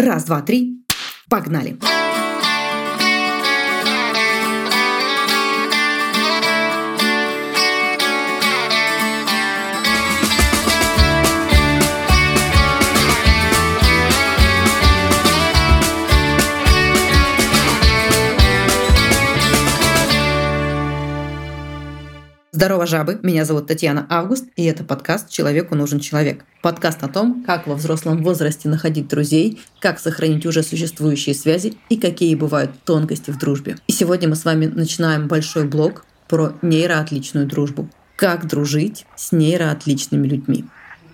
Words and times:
Раз, 0.00 0.24
два, 0.24 0.40
три. 0.40 0.82
Погнали! 1.28 1.74
Погнали! 1.74 2.09
Здорово, 22.60 22.84
жабы! 22.84 23.18
Меня 23.22 23.46
зовут 23.46 23.68
Татьяна 23.68 24.04
Август, 24.10 24.44
и 24.54 24.66
это 24.66 24.84
подкаст 24.84 25.30
«Человеку 25.30 25.74
нужен 25.74 25.98
человек». 25.98 26.44
Подкаст 26.60 27.02
о 27.02 27.08
том, 27.08 27.42
как 27.42 27.66
во 27.66 27.74
взрослом 27.74 28.22
возрасте 28.22 28.68
находить 28.68 29.08
друзей, 29.08 29.62
как 29.78 29.98
сохранить 29.98 30.44
уже 30.44 30.62
существующие 30.62 31.34
связи 31.34 31.78
и 31.88 31.96
какие 31.96 32.34
бывают 32.34 32.72
тонкости 32.84 33.30
в 33.30 33.38
дружбе. 33.38 33.76
И 33.86 33.92
сегодня 33.92 34.28
мы 34.28 34.36
с 34.36 34.44
вами 34.44 34.66
начинаем 34.66 35.26
большой 35.26 35.64
блог 35.64 36.04
про 36.28 36.52
нейроотличную 36.60 37.46
дружбу. 37.46 37.88
Как 38.14 38.46
дружить 38.46 39.06
с 39.16 39.32
нейроотличными 39.32 40.28
людьми. 40.28 40.66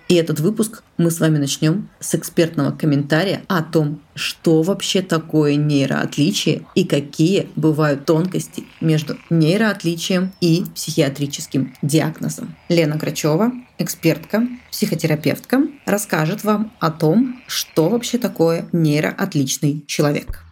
И 0.07 0.15
этот 0.15 0.39
выпуск 0.39 0.83
мы 0.97 1.11
с 1.11 1.19
вами 1.19 1.37
начнем 1.37 1.89
с 1.99 2.15
экспертного 2.15 2.71
комментария 2.71 3.41
о 3.49 3.61
том, 3.61 4.01
что 4.15 4.61
вообще 4.61 5.01
такое 5.01 5.55
нейроотличие 5.55 6.63
и 6.75 6.85
какие 6.85 7.49
бывают 7.57 8.05
тонкости 8.05 8.63
между 8.79 9.17
нейроотличием 9.29 10.31
и 10.39 10.63
психиатрическим 10.73 11.75
диагнозом. 11.81 12.55
Лена 12.69 12.95
Грачева, 12.95 13.51
экспертка, 13.77 14.47
психотерапевтка, 14.71 15.63
расскажет 15.85 16.45
вам 16.45 16.71
о 16.79 16.89
том, 16.89 17.41
что 17.47 17.89
вообще 17.89 18.17
такое 18.17 18.69
нейроотличный 18.71 19.83
человек. 19.87 20.43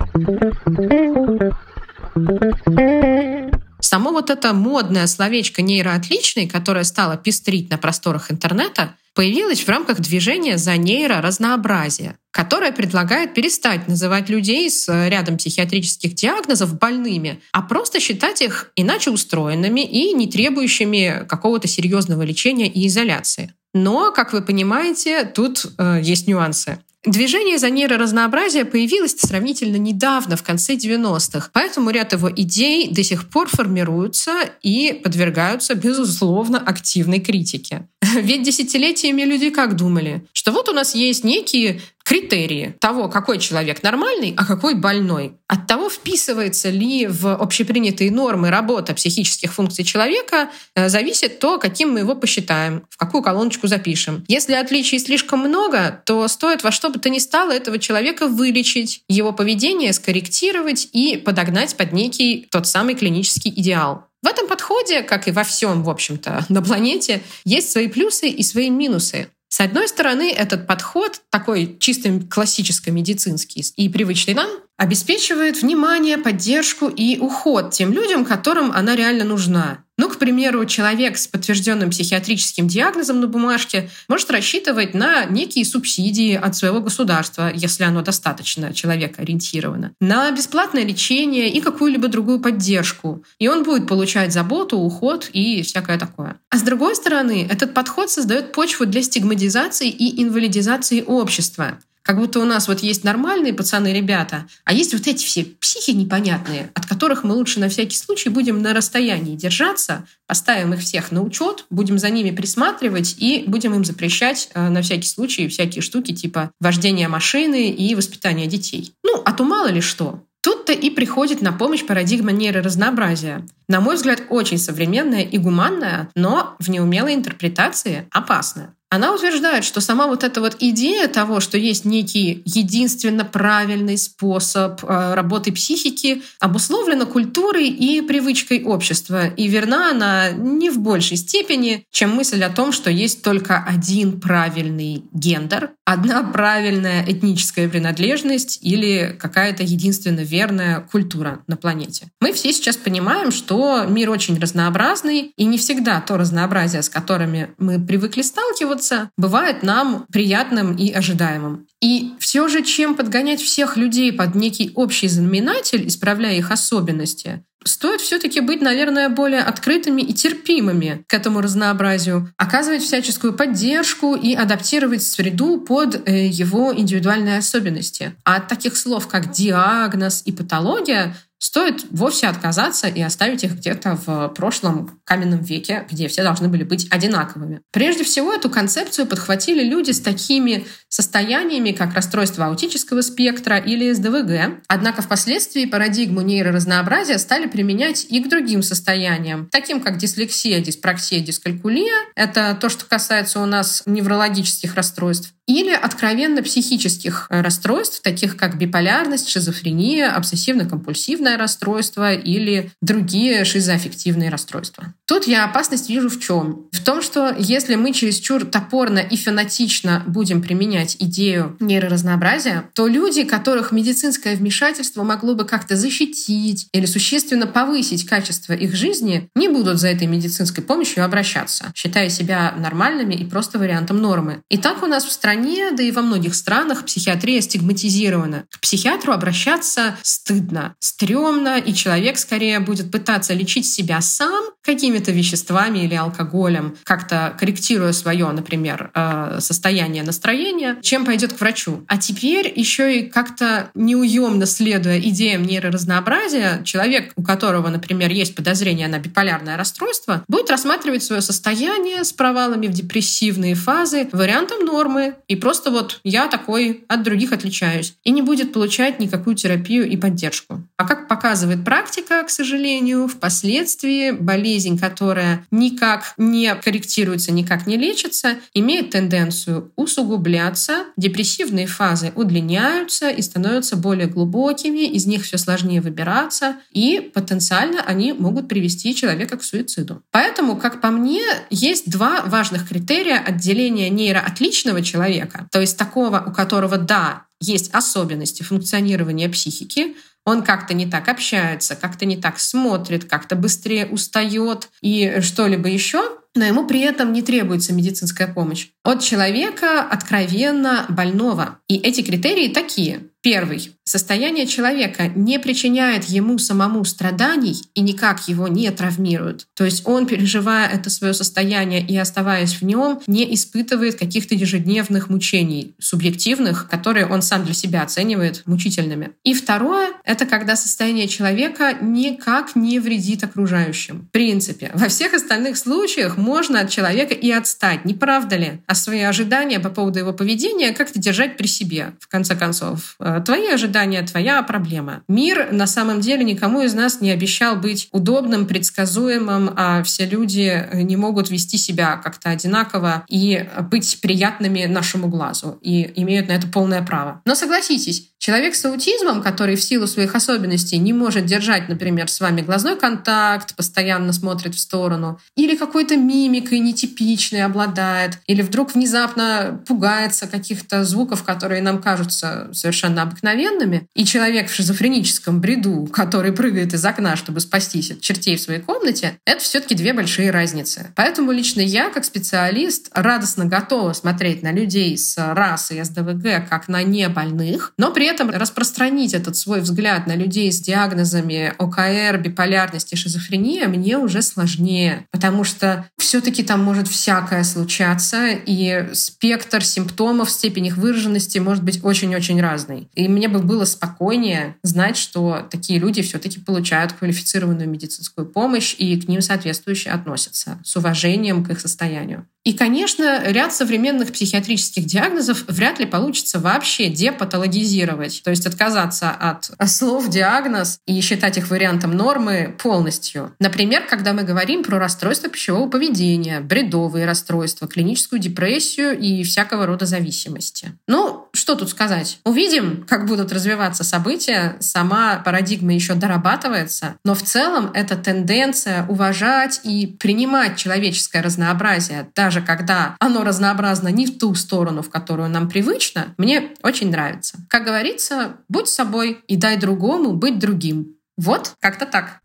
Само 3.79 4.11
вот 4.11 4.29
это 4.29 4.53
модное 4.53 5.07
словечко 5.07 5.61
нейроотличный, 5.61 6.47
которое 6.47 6.83
стало 6.83 7.15
пестрить 7.17 7.69
на 7.69 7.77
просторах 7.77 8.31
интернета, 8.31 8.95
появилось 9.15 9.63
в 9.63 9.69
рамках 9.69 10.01
движения 10.01 10.57
за 10.57 10.77
нейроразнообразие, 10.77 12.17
которое 12.31 12.71
предлагает 12.71 13.33
перестать 13.33 13.87
называть 13.87 14.29
людей 14.29 14.69
с 14.69 14.87
рядом 15.07 15.37
психиатрических 15.37 16.13
диагнозов 16.13 16.77
больными, 16.77 17.41
а 17.53 17.61
просто 17.61 17.99
считать 17.99 18.41
их 18.41 18.71
иначе 18.75 19.09
устроенными 19.09 19.81
и 19.81 20.13
не 20.13 20.27
требующими 20.27 21.25
какого-то 21.27 21.67
серьезного 21.67 22.21
лечения 22.23 22.67
и 22.67 22.85
изоляции. 22.87 23.53
Но, 23.73 24.11
как 24.11 24.31
вы 24.31 24.41
понимаете, 24.41 25.25
тут 25.25 25.65
э, 25.77 25.99
есть 26.01 26.27
нюансы. 26.27 26.79
Движение 27.05 27.59
за 27.59 27.69
нейроразнообразие 27.69 28.65
появилось 28.65 29.15
сравнительно 29.17 29.75
недавно, 29.75 30.35
в 30.37 30.43
конце 30.43 30.73
90-х, 30.73 31.49
поэтому 31.53 31.91
ряд 31.91 32.13
его 32.13 32.31
идей 32.31 32.89
до 32.89 33.03
сих 33.03 33.29
пор 33.29 33.47
формируются 33.47 34.31
и 34.63 34.99
подвергаются, 35.03 35.75
безусловно, 35.75 36.57
активной 36.57 37.19
критике. 37.19 37.87
Ведь 38.15 38.43
десятилетиями 38.43 39.21
люди 39.21 39.51
как 39.51 39.75
думали? 39.75 40.25
Что 40.33 40.51
вот 40.51 40.67
у 40.67 40.73
нас 40.73 40.95
есть 40.95 41.23
некие 41.23 41.79
критерии 42.05 42.75
того, 42.79 43.09
какой 43.09 43.39
человек 43.39 43.81
нормальный, 43.83 44.33
а 44.37 44.45
какой 44.45 44.75
больной. 44.75 45.33
От 45.47 45.67
того, 45.67 45.89
вписывается 45.89 46.69
ли 46.69 47.07
в 47.07 47.33
общепринятые 47.33 48.11
нормы 48.11 48.51
работа 48.51 48.93
психических 48.93 49.51
функций 49.51 49.83
человека, 49.83 50.49
э, 50.75 50.87
зависит 50.87 51.39
то, 51.39 51.57
каким 51.57 51.91
мы 51.93 51.99
его 51.99 52.15
посчитаем, 52.15 52.83
в 52.89 52.97
какую 52.97 53.23
колоночку 53.23 53.67
запишем. 53.67 54.23
Если 54.27 54.53
отличий 54.53 54.99
слишком 54.99 55.39
много, 55.39 56.01
то 56.05 56.27
стоит 56.27 56.63
во 56.63 56.71
что 56.71 56.89
бы 56.89 56.99
то 56.99 57.09
ни 57.09 57.17
стало 57.17 57.51
этого 57.51 57.79
человека 57.79 58.27
вылечить, 58.27 59.01
его 59.09 59.33
поведение 59.33 59.91
скорректировать 59.91 60.87
и 60.93 61.17
подогнать 61.17 61.75
под 61.75 61.91
некий 61.91 62.47
тот 62.51 62.67
самый 62.67 62.93
клинический 62.93 63.51
идеал. 63.51 64.05
В 64.25 64.27
этом 64.27 64.47
подходе, 64.47 65.03
как 65.03 65.27
и 65.27 65.31
во 65.31 65.43
всем, 65.43 65.83
в 65.83 65.89
общем-то, 65.89 66.45
на 66.49 66.61
планете, 66.63 67.21
есть 67.45 67.71
свои 67.71 67.87
плюсы 67.87 68.27
и 68.27 68.41
свои 68.41 68.71
минусы. 68.71 69.29
С 69.55 69.61
одной 69.61 69.87
стороны, 69.87 70.33
этот 70.33 70.67
подход, 70.67 71.21
такой 71.29 71.77
чисто 71.79 72.09
классическо-медицинский 72.29 73.63
и 73.77 73.87
привычный 73.87 74.33
нам, 74.33 74.49
обеспечивает 74.75 75.61
внимание, 75.61 76.17
поддержку 76.17 76.89
и 76.89 77.17
уход 77.19 77.71
тем 77.71 77.93
людям, 77.93 78.25
которым 78.25 78.73
она 78.73 78.97
реально 78.97 79.23
нужна. 79.23 79.84
Ну, 79.97 80.09
к 80.09 80.17
примеру, 80.17 80.65
человек 80.65 81.17
с 81.17 81.27
подтвержденным 81.27 81.89
психиатрическим 81.89 82.67
диагнозом 82.67 83.21
на 83.21 83.27
бумажке 83.27 83.89
может 84.09 84.29
рассчитывать 84.29 84.93
на 84.93 85.25
некие 85.25 85.63
субсидии 85.63 86.35
от 86.35 86.55
своего 86.55 86.81
государства, 86.81 87.51
если 87.53 87.83
оно 87.83 88.01
достаточно 88.01 88.73
человекоориентировано, 88.73 89.93
на 90.01 90.29
бесплатное 90.31 90.83
лечение 90.83 91.49
и 91.49 91.61
какую-либо 91.61 92.09
другую 92.09 92.41
поддержку. 92.41 93.23
И 93.39 93.47
он 93.47 93.63
будет 93.63 93.87
получать 93.87 94.33
заботу, 94.33 94.77
уход 94.77 95.29
и 95.31 95.61
всякое 95.61 95.97
такое. 95.97 96.35
А 96.49 96.57
с 96.57 96.61
другой 96.61 96.95
стороны, 96.95 97.47
этот 97.49 97.73
подход 97.73 98.09
создает 98.09 98.51
почву 98.51 98.85
для 98.85 99.01
стигматизации 99.01 99.89
и 99.89 100.21
инвалидизации 100.21 101.01
общества. 101.01 101.79
Как 102.05 102.17
будто 102.17 102.39
у 102.39 102.45
нас 102.45 102.67
вот 102.67 102.81
есть 102.81 103.03
нормальные 103.03 103.53
пацаны 103.53 103.91
ребята, 103.91 104.45
а 104.63 104.73
есть 104.73 104.93
вот 104.93 105.07
эти 105.07 105.25
все 105.25 105.43
психи 105.43 105.89
непонятные, 105.89 106.69
от 106.75 106.85
которых 106.85 107.23
мы 107.23 107.33
лучше 107.33 107.59
на 107.59 107.67
всякий 107.67 107.97
случай 107.97 108.29
будем 108.29 108.61
на 108.61 108.75
расстоянии 108.75 109.35
держаться, 109.35 110.05
поставим 110.27 110.75
их 110.75 110.81
всех 110.81 111.11
на 111.11 111.23
учет, 111.23 111.65
будем 111.71 111.97
за 111.97 112.11
ними 112.11 112.29
присматривать 112.29 113.15
и 113.17 113.43
будем 113.47 113.73
им 113.73 113.83
запрещать 113.83 114.49
э, 114.53 114.69
на 114.69 114.83
всякий 114.83 115.07
случай 115.07 115.47
всякие 115.47 115.81
штуки 115.81 116.13
типа 116.13 116.51
вождения 116.59 117.07
машины 117.07 117.71
и 117.71 117.95
воспитания 117.95 118.45
детей. 118.45 118.93
Ну, 119.03 119.23
а 119.25 119.33
то 119.33 119.43
мало 119.43 119.69
ли 119.69 119.81
что. 119.81 120.23
Тут-то 120.41 120.73
и 120.73 120.91
приходит 120.91 121.41
на 121.41 121.53
помощь 121.53 121.83
парадигма 121.83 122.31
нейроразнообразия. 122.31 123.43
На 123.67 123.81
мой 123.81 123.95
взгляд, 123.95 124.21
очень 124.29 124.59
современная 124.59 125.23
и 125.23 125.39
гуманная, 125.39 126.09
но 126.13 126.55
в 126.59 126.69
неумелой 126.69 127.15
интерпретации 127.15 128.07
опасная. 128.11 128.75
Она 128.95 129.13
утверждает, 129.13 129.65
что 129.65 129.81
сама 129.81 130.07
вот 130.07 130.23
эта 130.23 130.39
вот 130.39 130.55
идея 130.61 131.09
того, 131.09 131.41
что 131.41 131.57
есть 131.57 131.83
некий 131.83 132.41
единственно 132.45 133.25
правильный 133.25 133.97
способ 133.97 134.81
э, 134.85 135.13
работы 135.13 135.51
психики, 135.51 136.21
обусловлена 136.39 137.05
культурой 137.05 137.67
и 137.67 137.99
привычкой 137.99 138.63
общества. 138.63 139.27
И 139.27 139.49
верна 139.49 139.91
она 139.91 140.31
не 140.31 140.69
в 140.69 140.79
большей 140.79 141.17
степени, 141.17 141.85
чем 141.91 142.11
мысль 142.11 142.41
о 142.41 142.49
том, 142.49 142.71
что 142.71 142.89
есть 142.89 143.21
только 143.21 143.61
один 143.67 144.21
правильный 144.21 145.03
гендер, 145.11 145.71
одна 145.83 146.23
правильная 146.23 147.03
этническая 147.05 147.67
принадлежность 147.67 148.59
или 148.61 149.13
какая-то 149.19 149.63
единственно 149.63 150.21
верная 150.21 150.87
культура 150.89 151.43
на 151.47 151.57
планете. 151.57 152.07
Мы 152.21 152.31
все 152.31 152.53
сейчас 152.53 152.77
понимаем, 152.77 153.33
что 153.33 153.83
мир 153.89 154.09
очень 154.09 154.39
разнообразный, 154.39 155.33
и 155.35 155.43
не 155.43 155.57
всегда 155.57 155.99
то 155.99 156.15
разнообразие, 156.15 156.81
с 156.81 156.87
которыми 156.87 157.49
мы 157.57 157.77
привыкли 157.77 158.21
сталкиваться, 158.21 158.84
сталкиваться, 158.85 159.11
бывает 159.17 159.63
нам 159.63 160.05
приятным 160.11 160.75
и 160.75 160.91
ожидаемым. 160.91 161.67
И 161.81 162.13
все 162.19 162.47
же, 162.47 162.63
чем 162.63 162.95
подгонять 162.95 163.41
всех 163.41 163.77
людей 163.77 164.11
под 164.13 164.35
некий 164.35 164.71
общий 164.75 165.07
знаменатель, 165.07 165.87
исправляя 165.87 166.35
их 166.35 166.51
особенности, 166.51 167.43
стоит 167.65 168.01
все-таки 168.01 168.39
быть, 168.39 168.61
наверное, 168.61 169.09
более 169.09 169.41
открытыми 169.41 170.01
и 170.01 170.13
терпимыми 170.13 171.03
к 171.07 171.13
этому 171.13 171.41
разнообразию, 171.41 172.31
оказывать 172.37 172.83
всяческую 172.83 173.33
поддержку 173.33 174.15
и 174.15 174.33
адаптировать 174.33 175.03
среду 175.03 175.59
под 175.59 176.07
э, 176.07 176.27
его 176.27 176.73
индивидуальные 176.73 177.39
особенности. 177.39 178.15
А 178.23 178.35
от 178.37 178.47
таких 178.47 178.77
слов, 178.77 179.07
как 179.07 179.31
диагноз 179.31 180.21
и 180.25 180.31
патология, 180.31 181.15
стоит 181.45 181.85
вовсе 181.91 182.27
отказаться 182.27 182.87
и 182.87 183.01
оставить 183.01 183.43
их 183.43 183.55
где-то 183.57 183.99
в 184.05 184.29
прошлом 184.29 184.99
каменном 185.03 185.41
веке, 185.41 185.85
где 185.91 186.07
все 186.07 186.23
должны 186.23 186.47
были 186.47 186.63
быть 186.63 186.87
одинаковыми. 186.89 187.61
Прежде 187.71 188.03
всего, 188.03 188.33
эту 188.33 188.49
концепцию 188.49 189.05
подхватили 189.05 189.63
люди 189.63 189.91
с 189.91 189.99
такими 189.99 190.65
состояниями, 190.87 191.71
как 191.71 191.93
расстройство 191.93 192.45
аутического 192.45 193.01
спектра 193.01 193.57
или 193.57 193.91
СДВГ. 193.91 194.63
Однако 194.67 195.01
впоследствии 195.01 195.65
парадигму 195.65 196.21
нейроразнообразия 196.21 197.19
стали 197.19 197.47
применять 197.55 198.05
и 198.09 198.19
к 198.19 198.27
другим 198.27 198.61
состояниям, 198.61 199.47
таким 199.49 199.79
как 199.79 199.97
дислексия, 199.97 200.59
диспраксия, 200.59 201.21
дискалькулия. 201.21 201.93
Это 202.13 202.57
то, 202.59 202.67
что 202.67 202.83
касается 202.85 203.39
у 203.39 203.45
нас 203.45 203.81
неврологических 203.85 204.75
расстройств 204.75 205.33
или 205.47 205.71
откровенно 205.73 206.43
психических 206.43 207.27
э, 207.29 207.41
расстройств, 207.41 208.01
таких 208.01 208.35
как 208.35 208.57
биполярность, 208.57 209.29
шизофрения, 209.29 210.13
обсессивно-компульсивное 210.13 211.37
расстройство 211.37 212.13
или 212.13 212.71
другие 212.81 213.45
шизоаффективные 213.45 214.29
расстройства. 214.29 214.93
Тут 215.07 215.27
я 215.27 215.45
опасность 215.45 215.87
вижу 215.87 216.09
в 216.09 216.19
чем? 216.19 216.67
В 216.71 216.83
том, 216.83 217.03
что 217.03 217.35
если 217.37 217.75
мы 217.75 217.93
чересчур 217.93 218.43
топорно 218.43 218.97
и 218.97 219.15
фанатично 219.17 220.03
будем 220.07 220.41
применять 220.41 220.97
идею 220.99 221.55
нейроразнообразия, 221.59 222.69
то 222.73 222.87
люди, 222.87 223.23
которых 223.23 223.71
медицинское 223.71 224.35
вмешательство 224.35 225.03
могло 225.03 225.35
бы 225.35 225.45
как-то 225.45 225.75
защитить 225.75 226.67
или 226.71 226.87
существенно 226.87 227.45
повысить 227.45 228.05
качество 228.07 228.53
их 228.53 228.75
жизни, 228.75 229.29
не 229.35 229.47
будут 229.47 229.79
за 229.79 229.89
этой 229.89 230.07
медицинской 230.07 230.63
помощью 230.63 231.05
обращаться, 231.05 231.71
считая 231.75 232.09
себя 232.09 232.53
нормальными 232.57 233.13
и 233.13 233.25
просто 233.25 233.59
вариантом 233.59 234.01
нормы. 234.01 234.41
И 234.49 234.57
так 234.57 234.81
у 234.81 234.87
нас 234.87 235.05
в 235.05 235.11
стране, 235.11 235.71
да 235.71 235.83
и 235.83 235.91
во 235.91 236.01
многих 236.01 236.33
странах 236.33 236.83
психиатрия 236.83 237.41
стигматизирована. 237.41 238.45
К 238.49 238.59
психиатру 238.59 239.13
обращаться 239.13 239.97
стыдно, 240.01 240.73
стрёмно, 240.79 241.59
и 241.59 241.73
человек 241.75 242.17
скорее 242.17 242.59
будет 242.59 242.91
пытаться 242.91 243.35
лечить 243.35 243.67
себя 243.67 244.01
сам 244.01 244.45
какими-то 244.95 245.11
веществами 245.11 245.79
или 245.79 245.93
алкоголем, 245.93 246.75
как-то 246.83 247.35
корректируя 247.37 247.91
свое, 247.91 248.31
например, 248.31 248.91
э, 248.93 249.39
состояние 249.41 250.03
настроения, 250.03 250.77
чем 250.81 251.05
пойдет 251.05 251.33
к 251.33 251.41
врачу. 251.41 251.83
А 251.87 251.97
теперь 251.97 252.51
еще 252.55 252.99
и 252.99 253.09
как-то 253.09 253.69
неуемно 253.75 254.45
следуя 254.45 254.99
идеям 254.99 255.43
нейроразнообразия, 255.43 256.63
человек, 256.63 257.11
у 257.17 257.23
которого, 257.23 257.67
например, 257.67 258.09
есть 258.11 258.35
подозрение 258.35 258.87
на 258.87 258.99
биполярное 258.99 259.57
расстройство, 259.57 260.23
будет 260.29 260.49
рассматривать 260.49 261.03
свое 261.03 261.21
состояние 261.21 262.03
с 262.05 262.13
провалами 262.13 262.67
в 262.67 262.71
депрессивные 262.71 263.55
фазы 263.55 264.07
вариантом 264.13 264.65
нормы. 264.65 265.15
И 265.27 265.35
просто 265.35 265.71
вот 265.71 265.99
я 266.03 266.27
такой 266.27 266.85
от 266.87 267.03
других 267.03 267.33
отличаюсь. 267.33 267.95
И 268.05 268.11
не 268.11 268.21
будет 268.21 268.53
получать 268.53 268.99
никакую 268.99 269.35
терапию 269.35 269.89
и 269.89 269.97
поддержку. 269.97 270.61
А 270.77 270.87
как 270.87 271.09
показывает 271.09 271.65
практика, 271.65 272.23
к 272.23 272.29
сожалению, 272.29 273.07
впоследствии 273.07 274.11
болезнь, 274.11 274.77
которая 274.89 275.47
никак 275.49 276.13
не 276.17 276.53
корректируется, 276.53 277.31
никак 277.31 277.65
не 277.65 277.75
лечится, 277.75 278.35
имеет 278.53 278.91
тенденцию 278.91 279.71
усугубляться, 279.75 280.85
депрессивные 280.95 281.65
фазы 281.65 282.11
удлиняются 282.15 283.09
и 283.09 283.23
становятся 283.23 283.77
более 283.77 284.07
глубокими, 284.07 284.85
из 284.85 285.07
них 285.07 285.23
все 285.23 285.39
сложнее 285.39 285.81
выбираться, 285.81 286.57
и 286.71 287.11
потенциально 287.15 287.81
они 287.81 288.13
могут 288.13 288.47
привести 288.47 288.93
человека 288.93 289.37
к 289.37 289.43
суициду. 289.43 290.03
Поэтому, 290.11 290.55
как 290.55 290.81
по 290.81 290.91
мне, 290.91 291.23
есть 291.49 291.89
два 291.89 292.21
важных 292.21 292.69
критерия 292.69 293.17
отделения 293.17 293.89
нейроотличного 293.89 294.83
человека, 294.83 295.47
то 295.51 295.61
есть 295.61 295.77
такого, 295.77 296.23
у 296.27 296.31
которого, 296.31 296.77
да, 296.77 297.23
есть 297.41 297.73
особенности 297.73 298.43
функционирования 298.43 299.29
психики, 299.29 299.95
он 300.25 300.43
как-то 300.43 300.73
не 300.73 300.87
так 300.87 301.07
общается, 301.07 301.75
как-то 301.75 302.05
не 302.05 302.17
так 302.17 302.39
смотрит, 302.39 303.05
как-то 303.05 303.35
быстрее 303.35 303.85
устает 303.85 304.69
и 304.81 305.19
что-либо 305.21 305.69
еще, 305.69 306.17
но 306.35 306.43
ему 306.43 306.67
при 306.67 306.81
этом 306.81 307.13
не 307.13 307.21
требуется 307.21 307.73
медицинская 307.73 308.27
помощь. 308.27 308.69
От 308.83 309.01
человека 309.01 309.81
откровенно 309.81 310.85
больного. 310.89 311.59
И 311.69 311.77
эти 311.77 312.01
критерии 312.01 312.49
такие. 312.49 313.07
Первый. 313.25 313.71
Состояние 313.87 314.47
человека 314.47 315.11
не 315.15 315.39
причиняет 315.39 316.05
ему 316.05 316.39
самому 316.39 316.83
страданий 316.85 317.55
и 317.75 317.81
никак 317.81 318.27
его 318.27 318.47
не 318.47 318.69
травмирует. 318.71 319.45
То 319.55 319.63
есть 319.63 319.87
он, 319.87 320.07
переживая 320.07 320.67
это 320.67 320.89
свое 320.89 321.13
состояние 321.13 321.85
и 321.85 321.95
оставаясь 321.95 322.53
в 322.53 322.63
нем, 322.63 322.99
не 323.05 323.33
испытывает 323.35 323.95
каких-то 323.95 324.33
ежедневных 324.33 325.09
мучений, 325.09 325.75
субъективных, 325.79 326.67
которые 326.67 327.05
он 327.05 327.21
сам 327.21 327.45
для 327.45 327.53
себя 327.53 327.83
оценивает 327.83 328.41
мучительными. 328.47 329.11
И 329.23 329.35
второе— 329.35 329.93
это 330.03 330.25
когда 330.25 330.55
состояние 330.55 331.07
человека 331.07 331.77
никак 331.79 332.55
не 332.55 332.79
вредит 332.79 333.23
окружающим. 333.23 334.07
В 334.09 334.11
принципе, 334.11 334.71
во 334.73 334.87
всех 334.87 335.13
остальных 335.13 335.57
случаях 335.57 336.17
можно 336.17 336.61
от 336.61 336.71
человека 336.71 337.13
и 337.13 337.29
отстать, 337.29 337.85
не 337.85 337.93
правда 337.93 338.35
ли? 338.35 338.61
А 338.65 338.73
свои 338.73 339.01
ожидания 339.01 339.59
по 339.59 339.69
поводу 339.69 339.99
его 339.99 340.13
поведения 340.13 340.73
как-то 340.73 340.99
держать 340.99 341.37
при 341.37 341.45
себе, 341.45 341.93
в 341.99 342.07
конце 342.07 342.35
концов. 342.35 342.95
Э, 343.15 343.21
твои 343.21 343.47
ожидания 343.47 344.01
твоя 344.03 344.41
проблема. 344.43 345.03
Мир 345.07 345.51
на 345.51 345.67
самом 345.67 346.01
деле 346.01 346.23
никому 346.23 346.61
из 346.61 346.73
нас 346.73 347.01
не 347.01 347.11
обещал 347.11 347.55
быть 347.55 347.87
удобным, 347.91 348.45
предсказуемым, 348.45 349.53
а 349.55 349.83
все 349.83 350.05
люди 350.05 350.67
не 350.73 350.95
могут 350.95 351.29
вести 351.29 351.57
себя 351.57 351.97
как-то 351.97 352.29
одинаково 352.29 353.05
и 353.09 353.47
быть 353.71 353.99
приятными 354.01 354.65
нашему 354.65 355.07
глазу 355.07 355.57
и 355.61 355.91
имеют 355.95 356.27
на 356.27 356.33
это 356.33 356.47
полное 356.47 356.81
право. 356.81 357.21
Но 357.25 357.35
согласитесь, 357.35 358.09
Человек 358.25 358.55
с 358.55 358.65
аутизмом, 358.65 359.21
который 359.21 359.55
в 359.55 359.63
силу 359.63 359.85
своих 359.85 360.15
особенностей 360.15 360.79
не 360.79 360.93
может 360.93 361.27
держать, 361.27 361.69
например, 361.69 362.09
с 362.09 362.19
вами 362.19 362.41
глазной 362.41 362.75
контакт, 362.75 363.55
постоянно 363.55 364.13
смотрит 364.13 364.55
в 364.55 364.59
сторону, 364.59 365.19
или 365.35 365.55
какой-то 365.55 365.95
мимикой 365.95 366.57
нетипичной 366.57 367.43
обладает, 367.43 368.17
или 368.25 368.41
вдруг 368.41 368.73
внезапно 368.73 369.61
пугается 369.67 370.25
каких-то 370.25 370.83
звуков, 370.85 371.21
которые 371.21 371.61
нам 371.61 371.79
кажутся 371.79 372.49
совершенно 372.51 373.03
обыкновенными, 373.05 373.87
и 373.95 374.05
человек 374.05 374.49
в 374.49 374.53
шизофреническом 374.53 375.41
бреду, 375.41 375.87
который 375.91 376.31
прыгает 376.31 376.73
из 376.73 376.85
окна, 376.85 377.15
чтобы 377.15 377.39
спастись 377.39 377.91
от 377.91 378.01
чертей 378.01 378.35
в 378.37 378.41
своей 378.41 378.61
комнате, 378.61 379.17
это 379.25 379.41
все-таки 379.41 379.75
две 379.75 379.93
большие 379.93 380.31
разницы. 380.31 380.91
Поэтому 380.95 381.31
лично 381.31 381.61
я, 381.61 381.89
как 381.89 382.05
специалист, 382.05 382.89
радостно 382.93 383.45
готова 383.45 383.93
смотреть 383.93 384.43
на 384.43 384.51
людей 384.51 384.97
с 384.97 385.15
расой 385.17 385.83
СДВГ 385.83 386.49
как 386.49 386.67
на 386.67 386.83
небольных, 386.83 387.73
но 387.77 387.91
при 387.91 388.05
этом 388.05 388.29
распространить 388.29 389.13
этот 389.13 389.37
свой 389.37 389.61
взгляд 389.61 390.07
на 390.07 390.15
людей 390.15 390.51
с 390.51 390.59
диагнозами 390.59 391.53
ОКР, 391.57 392.19
биполярность 392.21 392.93
и 392.93 392.95
шизофрения 392.95 393.67
мне 393.67 393.97
уже 393.97 394.21
сложнее, 394.21 395.07
потому 395.11 395.43
что 395.43 395.89
все-таки 395.97 396.43
там 396.43 396.63
может 396.63 396.87
всякое 396.87 397.43
случаться, 397.43 398.27
и 398.29 398.89
спектр 398.93 399.63
симптомов, 399.63 400.29
степень 400.29 400.67
их 400.67 400.77
выраженности 400.77 401.39
может 401.39 401.63
быть 401.63 401.83
очень-очень 401.83 402.41
разный. 402.41 402.89
И 402.95 403.07
мне 403.07 403.27
бы 403.27 403.39
было 403.39 403.65
спокойнее 403.65 404.55
знать, 404.63 404.97
что 404.97 405.47
такие 405.51 405.79
люди 405.79 406.01
все-таки 406.01 406.39
получают 406.39 406.93
квалифицированную 406.93 407.69
медицинскую 407.69 408.27
помощь 408.27 408.75
и 408.77 408.99
к 408.99 409.07
ним 409.07 409.21
соответствующе 409.21 409.89
относятся 409.89 410.59
с 410.63 410.75
уважением 410.75 411.43
к 411.43 411.51
их 411.51 411.59
состоянию. 411.59 412.27
И, 412.45 412.53
конечно, 412.53 413.23
ряд 413.31 413.53
современных 413.53 414.11
психиатрических 414.11 414.85
диагнозов 414.85 415.45
вряд 415.47 415.79
ли 415.79 415.87
получится 415.87 416.39
вообще 416.39 416.89
депатологизировать, 416.89 418.21
то 418.23 418.29
есть 418.29 418.45
отказаться 418.45 419.09
от 419.09 419.49
слов 419.67 420.07
диагноз 420.09 420.79
и 420.85 421.01
считать 421.01 421.39
их 421.39 421.49
вариантом 421.49 421.97
нормы 421.97 422.55
полностью. 422.61 423.33
Например, 423.39 423.83
когда 423.89 424.13
мы 424.13 424.21
говорим 424.21 424.63
про 424.63 424.77
расстройство 424.77 425.27
пищевого 425.27 425.67
поведения, 425.67 426.39
бредовые 426.39 427.07
расстройства, 427.07 427.67
клиническую 427.67 428.19
депрессию 428.19 428.97
и 428.97 429.23
всякого 429.23 429.65
рода 429.65 429.87
зависимости. 429.87 430.73
Ну, 430.87 431.24
что 431.45 431.53
тут 431.53 431.69
сказать? 431.69 432.17
Увидим, 432.25 432.87
как 432.89 433.05
будут 433.05 433.31
развиваться 433.31 433.83
события. 433.83 434.57
Сама 434.61 435.17
парадигма 435.23 435.75
еще 435.75 435.93
дорабатывается, 435.93 436.95
но 437.05 437.13
в 437.13 437.21
целом 437.21 437.69
эта 437.75 437.95
тенденция 437.95 438.87
уважать 438.87 439.61
и 439.63 439.85
принимать 439.85 440.57
человеческое 440.57 441.21
разнообразие, 441.21 442.09
даже 442.15 442.41
когда 442.41 442.95
оно 442.99 443.23
разнообразно 443.23 443.89
не 443.89 444.07
в 444.07 444.17
ту 444.17 444.33
сторону, 444.33 444.81
в 444.81 444.89
которую 444.89 445.29
нам 445.29 445.47
привычно, 445.47 446.15
мне 446.17 446.49
очень 446.63 446.89
нравится. 446.89 447.37
Как 447.47 447.63
говорится, 447.63 448.37
будь 448.49 448.67
собой 448.67 449.19
и 449.27 449.37
дай 449.37 449.57
другому 449.57 450.13
быть 450.13 450.39
другим. 450.39 450.95
Вот, 451.15 451.53
как-то 451.59 451.85
так. 451.85 452.21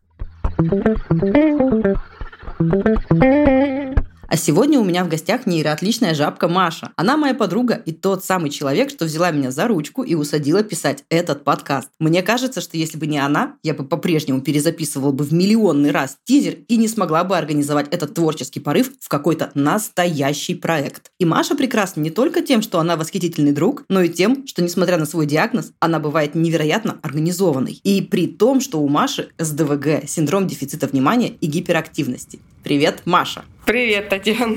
А 4.31 4.37
сегодня 4.37 4.79
у 4.79 4.85
меня 4.85 5.05
в 5.05 5.09
гостях 5.09 5.45
нейроотличная 5.45 6.15
жабка 6.15 6.47
Маша. 6.47 6.93
Она 6.95 7.17
моя 7.17 7.35
подруга 7.35 7.75
и 7.75 7.91
тот 7.91 8.25
самый 8.25 8.51
человек, 8.51 8.91
что 8.91 9.07
взяла 9.07 9.33
меня 9.33 9.51
за 9.51 9.67
ручку 9.67 10.05
и 10.05 10.15
усадила 10.15 10.63
писать 10.63 11.03
этот 11.09 11.43
подкаст. 11.43 11.89
Мне 11.99 12.23
кажется, 12.23 12.61
что 12.61 12.77
если 12.77 12.97
бы 12.97 13.09
не 13.09 13.19
она, 13.19 13.57
я 13.65 13.75
бы 13.75 13.85
по-прежнему 13.85 14.41
перезаписывала 14.41 15.11
бы 15.11 15.25
в 15.25 15.33
миллионный 15.33 15.91
раз 15.91 16.17
тизер 16.23 16.59
и 16.69 16.77
не 16.77 16.87
смогла 16.87 17.25
бы 17.25 17.37
организовать 17.37 17.89
этот 17.91 18.15
творческий 18.15 18.61
порыв 18.61 18.93
в 19.01 19.09
какой-то 19.09 19.51
настоящий 19.55 20.55
проект. 20.55 21.11
И 21.19 21.25
Маша 21.25 21.57
прекрасна 21.57 22.01
не 22.01 22.11
только 22.11 22.41
тем, 22.41 22.63
что 22.63 22.79
она 22.79 22.95
восхитительный 22.95 23.51
друг, 23.51 23.85
но 23.89 24.01
и 24.01 24.09
тем, 24.09 24.47
что, 24.47 24.63
несмотря 24.63 24.97
на 24.97 25.07
свой 25.07 25.27
диагноз, 25.27 25.73
она 25.81 25.99
бывает 25.99 26.37
невероятно 26.37 27.01
организованной. 27.03 27.81
И 27.83 28.01
при 28.01 28.29
том, 28.29 28.61
что 28.61 28.81
у 28.81 28.87
Маши 28.87 29.31
СДВГ– 29.39 30.05
синдром 30.07 30.47
дефицита 30.47 30.87
внимания 30.87 31.31
и 31.31 31.49
гиперактивности. 31.49 32.39
Привет, 32.63 33.03
Маша! 33.07 33.43
Привет, 33.65 34.09
Татьяна. 34.09 34.57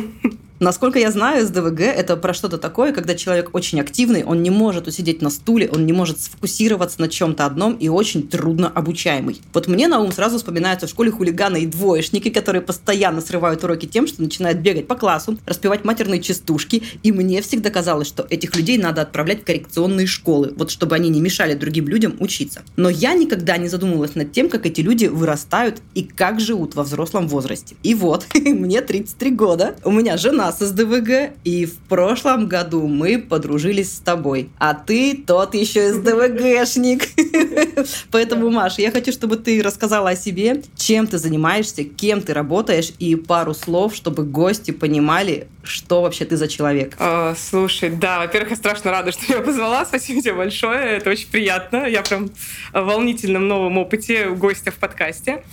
Насколько 0.63 0.98
я 0.98 1.12
знаю, 1.12 1.46
СДВГ– 1.46 1.79
это 1.82 2.15
про 2.15 2.34
что-то 2.34 2.58
такое, 2.58 2.93
когда 2.93 3.15
человек 3.15 3.50
очень 3.51 3.82
активный, 3.82 4.24
он 4.24 4.41
не 4.43 4.50
может 4.50 4.88
усидеть 4.88 5.22
на 5.22 5.29
стуле, 5.29 5.70
он 5.70 5.86
не 5.86 5.91
может 5.91 6.22
сфокусироваться 6.22 7.01
на 7.01 7.10
чем-то 7.10 7.46
одном 7.46 7.74
и 7.74 7.89
очень 7.89 8.25
трудно 8.29 8.70
обучаемый. 8.70 9.41
Вот 9.51 9.67
мне 9.67 9.89
на 9.89 10.00
ум 10.00 10.13
сразу 10.13 10.38
вспоминаются 10.38 10.88
в 10.88 10.89
школе 10.89 11.12
хулиганы 11.12 11.63
и 11.63 11.65
двоечники, 11.65 12.29
которые 12.29 12.62
постоянно 12.62 13.20
срывают 13.20 13.62
уроки 13.65 13.88
тем, 13.88 14.08
что 14.08 14.22
начинают 14.22 14.60
бегать 14.60 14.88
по 14.88 14.96
классу, 14.96 15.38
распевать 15.46 15.84
матерные 15.84 16.22
частушки, 16.22 16.82
и 17.03 17.12
мне 17.12 17.41
всегда 17.41 17.70
казалось, 17.70 18.08
что 18.08 18.25
этих 18.29 18.55
людей 18.55 18.77
надо 18.77 19.01
отправлять 19.01 19.41
в 19.41 19.43
коррекционные 19.43 20.08
школы, 20.08 20.53
вот 20.55 20.72
чтобы 20.72 20.96
они 20.96 21.10
не 21.10 21.20
мешали 21.20 21.55
другим 21.55 21.89
людям 21.89 22.15
учиться. 22.22 22.62
Но 22.77 22.88
я 22.88 23.15
никогда 23.15 23.58
не 23.58 23.67
задумывалась 23.67 24.15
над 24.15 24.32
тем, 24.32 24.48
как 24.48 24.65
эти 24.65 24.79
люди 24.79 25.08
вырастают 25.08 25.82
и 25.93 26.03
как 26.03 26.39
живут 26.39 26.75
во 26.75 26.84
взрослом 26.84 27.27
возрасте. 27.27 27.75
И 27.84 27.93
вот, 27.93 28.27
мне 28.34 28.79
33 28.79 29.32
года, 29.32 29.75
у 29.84 29.91
меня 29.91 30.15
жена 30.15 30.52
с 30.57 30.65
СДВГ, 30.65 31.33
и 31.43 31.65
в 31.65 31.77
прошлом 31.89 32.48
году 32.48 32.88
мы 32.88 33.19
подружились 33.19 33.95
с 33.95 34.00
тобой. 34.00 34.50
А 34.57 34.74
ты 34.74 35.15
тот 35.15 35.55
еще 35.55 35.93
СДВГшник. 35.93 37.03
Поэтому, 38.12 38.50
Маша, 38.50 38.81
я 38.81 38.91
хочу, 38.91 39.12
чтобы 39.12 39.38
ты 39.38 39.62
рассказала 39.62 40.12
о 40.12 40.15
себе, 40.15 40.62
чем 40.75 41.07
ты 41.07 41.17
занимаешься, 41.17 41.83
кем 41.83 42.22
ты 42.22 42.33
работаешь, 42.33 42.91
и 43.00 43.15
пару 43.15 43.53
слов, 43.53 43.95
чтобы 43.95 44.24
гости 44.24 44.72
понимали, 44.72 45.48
что 45.63 46.01
вообще 46.01 46.25
ты 46.25 46.38
за 46.38 46.48
человек. 46.48 46.95
О, 47.00 47.33
слушай, 47.38 47.89
да, 47.89 48.19
во-первых, 48.19 48.51
я 48.51 48.55
страшно 48.55 48.91
рада, 48.91 49.12
что 49.12 49.24
меня 49.31 49.41
позвала. 49.41 49.86
Спасибо 49.86 50.22
тебе 50.22 50.33
большое. 50.33 50.98
Это 50.98 51.10
очень 51.10 51.29
приятно. 51.29 51.88
Я 51.88 52.01
прям 52.01 52.29
в 52.72 52.81
волнительном 52.81 53.48
новом 53.48 53.77
опыте 53.77 54.29
гостя 54.29 54.72
в 54.72 54.75
подкасте. 54.75 55.43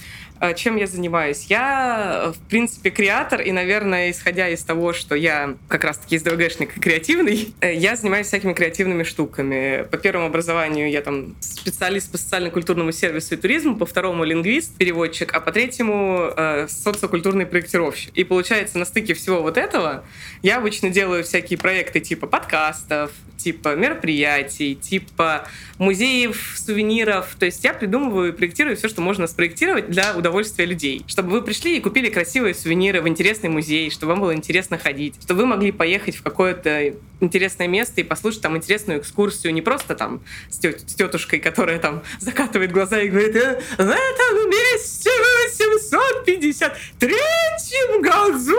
А, 0.40 0.54
чем 0.54 0.76
я 0.76 0.86
занимаюсь? 0.86 1.44
Я, 1.50 2.32
в 2.34 2.48
принципе, 2.48 2.88
креатор, 2.88 3.42
и, 3.42 3.52
наверное, 3.52 4.10
исходя 4.10 4.48
из 4.48 4.62
того, 4.62 4.94
что 4.94 5.14
я 5.14 5.56
как 5.68 5.84
раз-таки 5.84 6.16
СДВГшник 6.16 6.78
и 6.78 6.80
креативный, 6.80 7.54
э, 7.60 7.74
я 7.76 7.94
занимаюсь 7.94 8.28
всякими 8.28 8.54
креативными 8.54 9.02
штуками. 9.02 9.86
По 9.90 9.98
первому 9.98 10.26
образованию 10.26 10.90
я 10.90 11.02
там 11.02 11.36
специалист 11.40 12.10
по 12.10 12.16
социально-культурному 12.16 12.90
сервису 12.90 13.34
и 13.34 13.36
туризму, 13.36 13.76
по 13.76 13.84
второму 13.84 14.24
лингвист, 14.24 14.74
переводчик, 14.78 15.34
а 15.34 15.40
по 15.40 15.52
третьему 15.52 16.32
э, 16.34 16.68
социокультурный 16.70 17.44
проектировщик. 17.44 18.10
И 18.14 18.24
получается, 18.24 18.78
на 18.78 18.86
стыке 18.86 19.12
всего 19.12 19.42
вот 19.42 19.58
этого 19.58 20.06
я 20.40 20.56
обычно 20.56 20.88
делаю 20.88 21.22
всякие 21.22 21.58
проекты 21.58 22.00
типа 22.00 22.26
подкастов, 22.26 23.10
типа 23.36 23.74
мероприятий, 23.74 24.74
типа 24.74 25.46
музеев, 25.76 26.54
сувениров. 26.56 27.34
То 27.38 27.44
есть 27.44 27.62
я 27.62 27.74
придумываю 27.74 28.30
и 28.30 28.32
проектирую 28.32 28.76
все, 28.76 28.88
что 28.88 29.02
можно 29.02 29.26
спроектировать 29.26 29.90
для 29.90 30.16
удовольствия 30.16 30.29
людей. 30.64 31.04
Чтобы 31.06 31.30
вы 31.30 31.42
пришли 31.42 31.76
и 31.76 31.80
купили 31.80 32.08
красивые 32.10 32.54
сувениры 32.54 33.02
в 33.02 33.08
интересный 33.08 33.48
музей, 33.48 33.90
чтобы 33.90 34.12
вам 34.12 34.20
было 34.20 34.34
интересно 34.34 34.78
ходить, 34.78 35.16
чтобы 35.22 35.40
вы 35.40 35.46
могли 35.46 35.72
поехать 35.72 36.16
в 36.16 36.22
какое-то 36.22 36.94
интересное 37.20 37.68
место 37.68 38.00
и 38.00 38.04
послушать 38.04 38.42
там 38.42 38.56
интересную 38.56 39.00
экскурсию, 39.00 39.52
не 39.52 39.62
просто 39.62 39.94
там 39.94 40.22
с, 40.48 40.58
тет 40.58 40.80
с 40.80 40.94
тетушкой, 40.94 41.38
которая 41.40 41.78
там 41.78 42.02
закатывает 42.18 42.72
глаза 42.72 43.00
и 43.00 43.08
говорит, 43.08 43.36
э, 43.36 43.60
в 43.76 43.80
этом 43.80 44.50
месте 44.50 45.10
853 45.58 48.00
году 48.00 48.56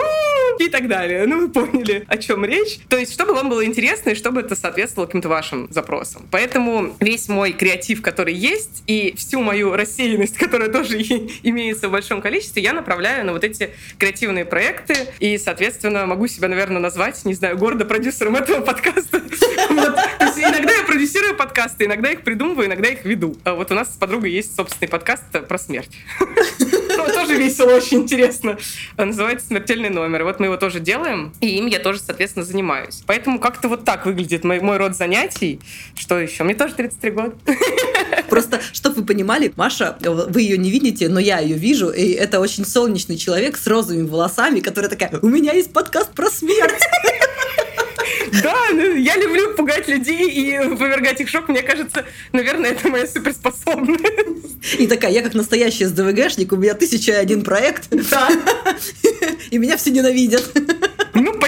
и 0.58 0.68
так 0.68 0.88
далее. 0.88 1.26
Ну, 1.26 1.40
вы 1.40 1.48
поняли, 1.48 2.04
о 2.08 2.16
чем 2.16 2.44
речь. 2.44 2.78
То 2.88 2.96
есть, 2.96 3.12
чтобы 3.12 3.34
вам 3.34 3.48
было 3.48 3.64
интересно 3.64 4.10
и 4.10 4.14
чтобы 4.14 4.40
это 4.40 4.56
соответствовало 4.56 5.06
каким-то 5.06 5.28
вашим 5.28 5.68
запросам. 5.70 6.26
Поэтому 6.30 6.94
весь 7.00 7.28
мой 7.28 7.52
креатив, 7.52 8.02
который 8.02 8.34
есть, 8.34 8.82
и 8.86 9.14
всю 9.16 9.40
мою 9.40 9.74
рассеянность, 9.74 10.36
которая 10.36 10.68
тоже 10.68 11.00
имеется 11.42 11.88
в 11.88 11.92
большом 11.92 12.20
количестве, 12.20 12.62
я 12.62 12.72
направляю 12.72 13.24
на 13.24 13.32
вот 13.32 13.44
эти 13.44 13.70
креативные 13.98 14.44
проекты. 14.44 14.94
И, 15.20 15.38
соответственно, 15.38 16.06
могу 16.06 16.26
себя, 16.26 16.48
наверное, 16.48 16.80
назвать, 16.80 17.24
не 17.24 17.34
знаю, 17.34 17.58
гордо 17.58 17.84
продюсером 17.84 18.36
этого 18.36 18.60
подкаста. 18.60 19.22
Есть 20.36 20.48
иногда 20.48 20.72
я 20.72 20.82
продюсирую 20.84 21.36
подкасты, 21.36 21.84
иногда 21.84 22.10
их 22.10 22.22
придумываю, 22.22 22.66
иногда 22.66 22.88
их 22.88 23.04
веду. 23.04 23.36
А 23.44 23.54
вот 23.54 23.70
у 23.70 23.74
нас 23.74 23.92
с 23.92 23.96
подругой 23.96 24.30
есть 24.30 24.56
собственный 24.56 24.88
подкаст 24.88 25.24
про 25.46 25.58
смерть. 25.58 25.90
Тоже 27.14 27.34
весело, 27.36 27.72
очень 27.72 27.98
интересно. 27.98 28.56
Называется 28.96 29.46
«Смертельный 29.48 29.90
номер». 29.90 30.24
Вот 30.24 30.40
мы 30.40 30.46
его 30.46 30.56
тоже 30.56 30.80
делаем, 30.80 31.32
и 31.40 31.58
им 31.58 31.66
я 31.66 31.78
тоже, 31.78 32.00
соответственно, 32.00 32.44
занимаюсь. 32.44 33.02
Поэтому 33.06 33.38
как-то 33.38 33.68
вот 33.68 33.84
так 33.84 34.06
выглядит 34.06 34.44
мой, 34.44 34.60
мой 34.60 34.76
род 34.76 34.96
занятий. 34.96 35.60
Что 35.96 36.18
еще? 36.18 36.44
Мне 36.44 36.54
тоже 36.54 36.74
33 36.74 37.10
года. 37.10 37.36
Просто, 38.28 38.60
чтобы 38.72 38.96
вы 38.96 39.04
понимали, 39.04 39.52
Маша, 39.56 39.96
вы 40.00 40.42
ее 40.42 40.58
не 40.58 40.70
видите, 40.70 41.08
но 41.08 41.20
я 41.20 41.40
ее 41.40 41.56
вижу, 41.56 41.90
и 41.90 42.10
это 42.12 42.40
очень 42.40 42.64
солнечный 42.64 43.16
человек 43.16 43.56
с 43.56 43.66
розовыми 43.66 44.06
волосами, 44.06 44.60
которая 44.60 44.90
такая, 44.90 45.18
у 45.20 45.28
меня 45.28 45.52
есть 45.52 45.72
подкаст 45.72 46.12
про 46.12 46.30
смерть. 46.30 46.82
Да, 48.42 48.56
ну, 48.72 48.94
я 48.94 49.16
люблю 49.16 49.54
пугать 49.54 49.88
людей 49.88 50.28
и 50.28 50.76
повергать 50.76 51.20
их 51.20 51.28
шок. 51.28 51.48
Мне 51.48 51.62
кажется, 51.62 52.04
наверное, 52.32 52.70
это 52.70 52.88
моя 52.88 53.06
суперспособность. 53.06 54.04
И 54.78 54.86
такая, 54.86 55.12
я 55.12 55.22
как 55.22 55.34
настоящий 55.34 55.84
СДВГшник, 55.84 56.52
у 56.52 56.56
меня 56.56 56.74
тысяча 56.74 57.18
один 57.18 57.42
проект. 57.42 57.88
Да. 57.90 58.28
И 59.50 59.58
меня 59.58 59.76
все 59.76 59.90
ненавидят. 59.90 60.50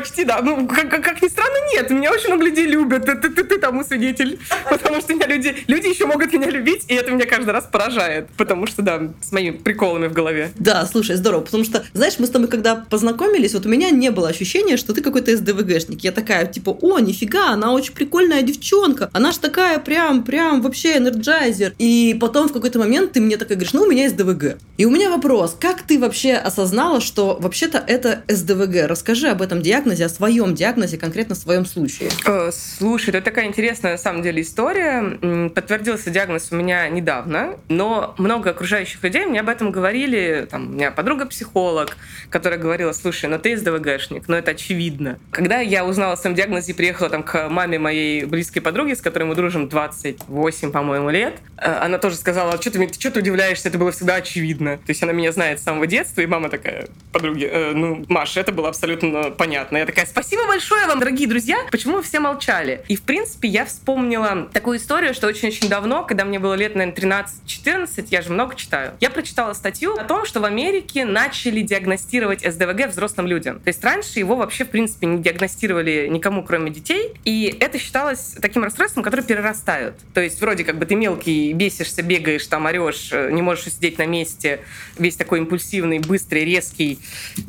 Почти, 0.04 0.24
да. 0.24 0.42
Ну, 0.42 0.66
как, 0.66 0.90
как, 0.90 1.02
как 1.02 1.22
ни 1.22 1.28
странно, 1.28 1.56
нет. 1.72 1.88
Меня 1.88 2.12
очень 2.12 2.28
много 2.28 2.44
людей 2.44 2.66
любят. 2.66 3.06
Ты, 3.06 3.14
ты, 3.14 3.30
ты, 3.30 3.42
ты 3.42 3.58
тому 3.58 3.82
свидетель. 3.84 4.38
Потому 4.68 5.00
что 5.00 5.14
меня 5.14 5.26
люди, 5.26 5.56
люди 5.66 5.86
еще 5.86 6.04
могут 6.04 6.30
меня 6.30 6.50
любить, 6.50 6.84
и 6.88 6.94
это 6.94 7.10
меня 7.10 7.24
каждый 7.24 7.52
раз 7.52 7.64
поражает. 7.72 8.28
Потому 8.36 8.66
что, 8.66 8.82
да, 8.82 9.00
с 9.22 9.32
моими 9.32 9.52
приколами 9.52 10.08
в 10.08 10.12
голове. 10.12 10.50
Да, 10.56 10.84
слушай, 10.84 11.16
здорово. 11.16 11.40
Потому 11.40 11.64
что, 11.64 11.86
знаешь, 11.94 12.18
мы 12.18 12.26
с 12.26 12.30
тобой 12.30 12.48
когда 12.48 12.74
познакомились, 12.74 13.54
вот 13.54 13.64
у 13.64 13.70
меня 13.70 13.88
не 13.88 14.10
было 14.10 14.28
ощущения, 14.28 14.76
что 14.76 14.92
ты 14.92 15.00
какой-то 15.00 15.34
СДВГшник. 15.34 16.04
Я 16.04 16.12
такая, 16.12 16.44
типа, 16.44 16.76
о, 16.82 16.98
нифига, 16.98 17.48
она 17.48 17.72
очень 17.72 17.94
прикольная 17.94 18.42
девчонка. 18.42 19.08
Она 19.14 19.32
ж 19.32 19.38
такая 19.38 19.78
прям, 19.78 20.22
прям 20.22 20.60
вообще 20.60 20.98
энерджайзер. 20.98 21.76
И 21.78 22.14
потом 22.20 22.50
в 22.50 22.52
какой-то 22.52 22.78
момент 22.78 23.12
ты 23.12 23.22
мне 23.22 23.38
такая 23.38 23.56
говоришь, 23.56 23.72
ну, 23.72 23.84
у 23.84 23.90
меня 23.90 24.06
СДВГ. 24.10 24.58
И 24.76 24.84
у 24.84 24.90
меня 24.90 25.08
вопрос, 25.08 25.56
как 25.58 25.80
ты 25.80 25.98
вообще 25.98 26.34
осознала, 26.34 27.00
что 27.00 27.38
вообще-то 27.40 27.82
это 27.86 28.22
СДВГ? 28.28 28.86
Расскажи 28.86 29.28
об 29.28 29.40
этом 29.40 29.62
диагнозе, 29.62 29.93
о 30.02 30.08
своем 30.08 30.54
диагнозе, 30.54 30.98
конкретно 30.98 31.34
в 31.34 31.38
своем 31.38 31.66
случае. 31.66 32.10
Э, 32.26 32.50
слушай, 32.52 33.10
это 33.10 33.20
такая 33.20 33.46
интересная 33.46 33.92
на 33.92 33.98
самом 33.98 34.22
деле 34.22 34.42
история. 34.42 35.48
Подтвердился 35.50 36.10
диагноз 36.10 36.48
у 36.50 36.56
меня 36.56 36.88
недавно, 36.88 37.56
но 37.68 38.14
много 38.18 38.50
окружающих 38.50 39.02
людей 39.02 39.26
мне 39.26 39.40
об 39.40 39.48
этом 39.48 39.70
говорили. 39.70 40.46
Там, 40.50 40.70
у 40.70 40.72
меня 40.72 40.90
подруга 40.90 41.26
психолог, 41.26 41.96
которая 42.30 42.58
говорила, 42.58 42.92
слушай, 42.92 43.28
ну 43.28 43.38
ты 43.38 43.56
СДВГшник, 43.56 44.28
ну 44.28 44.36
это 44.36 44.52
очевидно. 44.52 45.18
Когда 45.30 45.60
я 45.60 45.84
узнала 45.84 46.14
о 46.14 46.16
своем 46.16 46.36
диагнозе 46.36 46.72
и 46.72 46.74
приехала 46.74 47.10
там 47.10 47.22
к 47.22 47.48
маме 47.48 47.78
моей 47.78 48.24
близкой 48.24 48.60
подруги, 48.60 48.94
с 48.94 49.00
которой 49.00 49.24
мы 49.24 49.34
дружим 49.34 49.68
28, 49.68 50.70
по-моему, 50.70 51.10
лет, 51.10 51.34
э, 51.58 51.70
она 51.70 51.98
тоже 51.98 52.16
сказала, 52.16 52.60
что 52.60 52.70
ты, 52.70 52.92
что 52.92 53.10
ты 53.10 53.20
удивляешься, 53.20 53.68
это 53.68 53.78
было 53.78 53.92
всегда 53.92 54.16
очевидно. 54.16 54.78
То 54.78 54.90
есть 54.90 55.02
она 55.02 55.12
меня 55.12 55.32
знает 55.32 55.60
с 55.60 55.62
самого 55.62 55.86
детства, 55.86 56.20
и 56.20 56.26
мама 56.26 56.48
такая, 56.48 56.88
подруги, 57.12 57.44
э, 57.44 57.72
ну, 57.72 58.04
Маша, 58.08 58.40
это 58.40 58.52
было 58.52 58.68
абсолютно 58.68 59.30
понятно. 59.30 59.76
Я 59.84 59.86
такая, 59.86 60.06
спасибо 60.06 60.46
большое 60.46 60.86
вам, 60.86 60.98
дорогие 60.98 61.28
друзья, 61.28 61.58
почему 61.70 61.96
вы 61.96 62.02
все 62.02 62.18
молчали? 62.18 62.82
И, 62.88 62.96
в 62.96 63.02
принципе, 63.02 63.48
я 63.48 63.66
вспомнила 63.66 64.48
такую 64.50 64.78
историю, 64.78 65.12
что 65.12 65.26
очень-очень 65.26 65.68
давно, 65.68 66.06
когда 66.06 66.24
мне 66.24 66.38
было 66.38 66.54
лет, 66.54 66.74
наверное, 66.74 67.26
13-14, 67.46 68.06
я 68.08 68.22
же 68.22 68.32
много 68.32 68.54
читаю, 68.54 68.92
я 69.00 69.10
прочитала 69.10 69.52
статью 69.52 69.92
о 69.92 70.04
том, 70.04 70.24
что 70.24 70.40
в 70.40 70.46
Америке 70.46 71.04
начали 71.04 71.60
диагностировать 71.60 72.50
СДВГ 72.50 72.88
взрослым 72.88 73.26
людям. 73.26 73.60
То 73.60 73.68
есть 73.68 73.84
раньше 73.84 74.18
его 74.18 74.36
вообще, 74.36 74.64
в 74.64 74.70
принципе, 74.70 75.06
не 75.06 75.22
диагностировали 75.22 76.08
никому, 76.10 76.42
кроме 76.44 76.70
детей, 76.70 77.12
и 77.26 77.54
это 77.60 77.78
считалось 77.78 78.36
таким 78.40 78.64
расстройством, 78.64 79.02
которое 79.02 79.22
перерастают. 79.22 79.96
То 80.14 80.22
есть 80.22 80.40
вроде 80.40 80.64
как 80.64 80.78
бы 80.78 80.86
ты 80.86 80.94
мелкий, 80.94 81.52
бесишься, 81.52 82.02
бегаешь, 82.02 82.46
там 82.46 82.64
орешь, 82.64 83.10
не 83.12 83.42
можешь 83.42 83.64
сидеть 83.64 83.98
на 83.98 84.06
месте, 84.06 84.60
весь 84.98 85.16
такой 85.16 85.40
импульсивный, 85.40 85.98
быстрый, 85.98 86.46
резкий, 86.46 87.00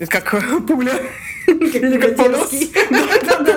как 0.10 0.36
пуля. 0.68 1.02
Как 1.46 2.18
понос. 2.26 2.52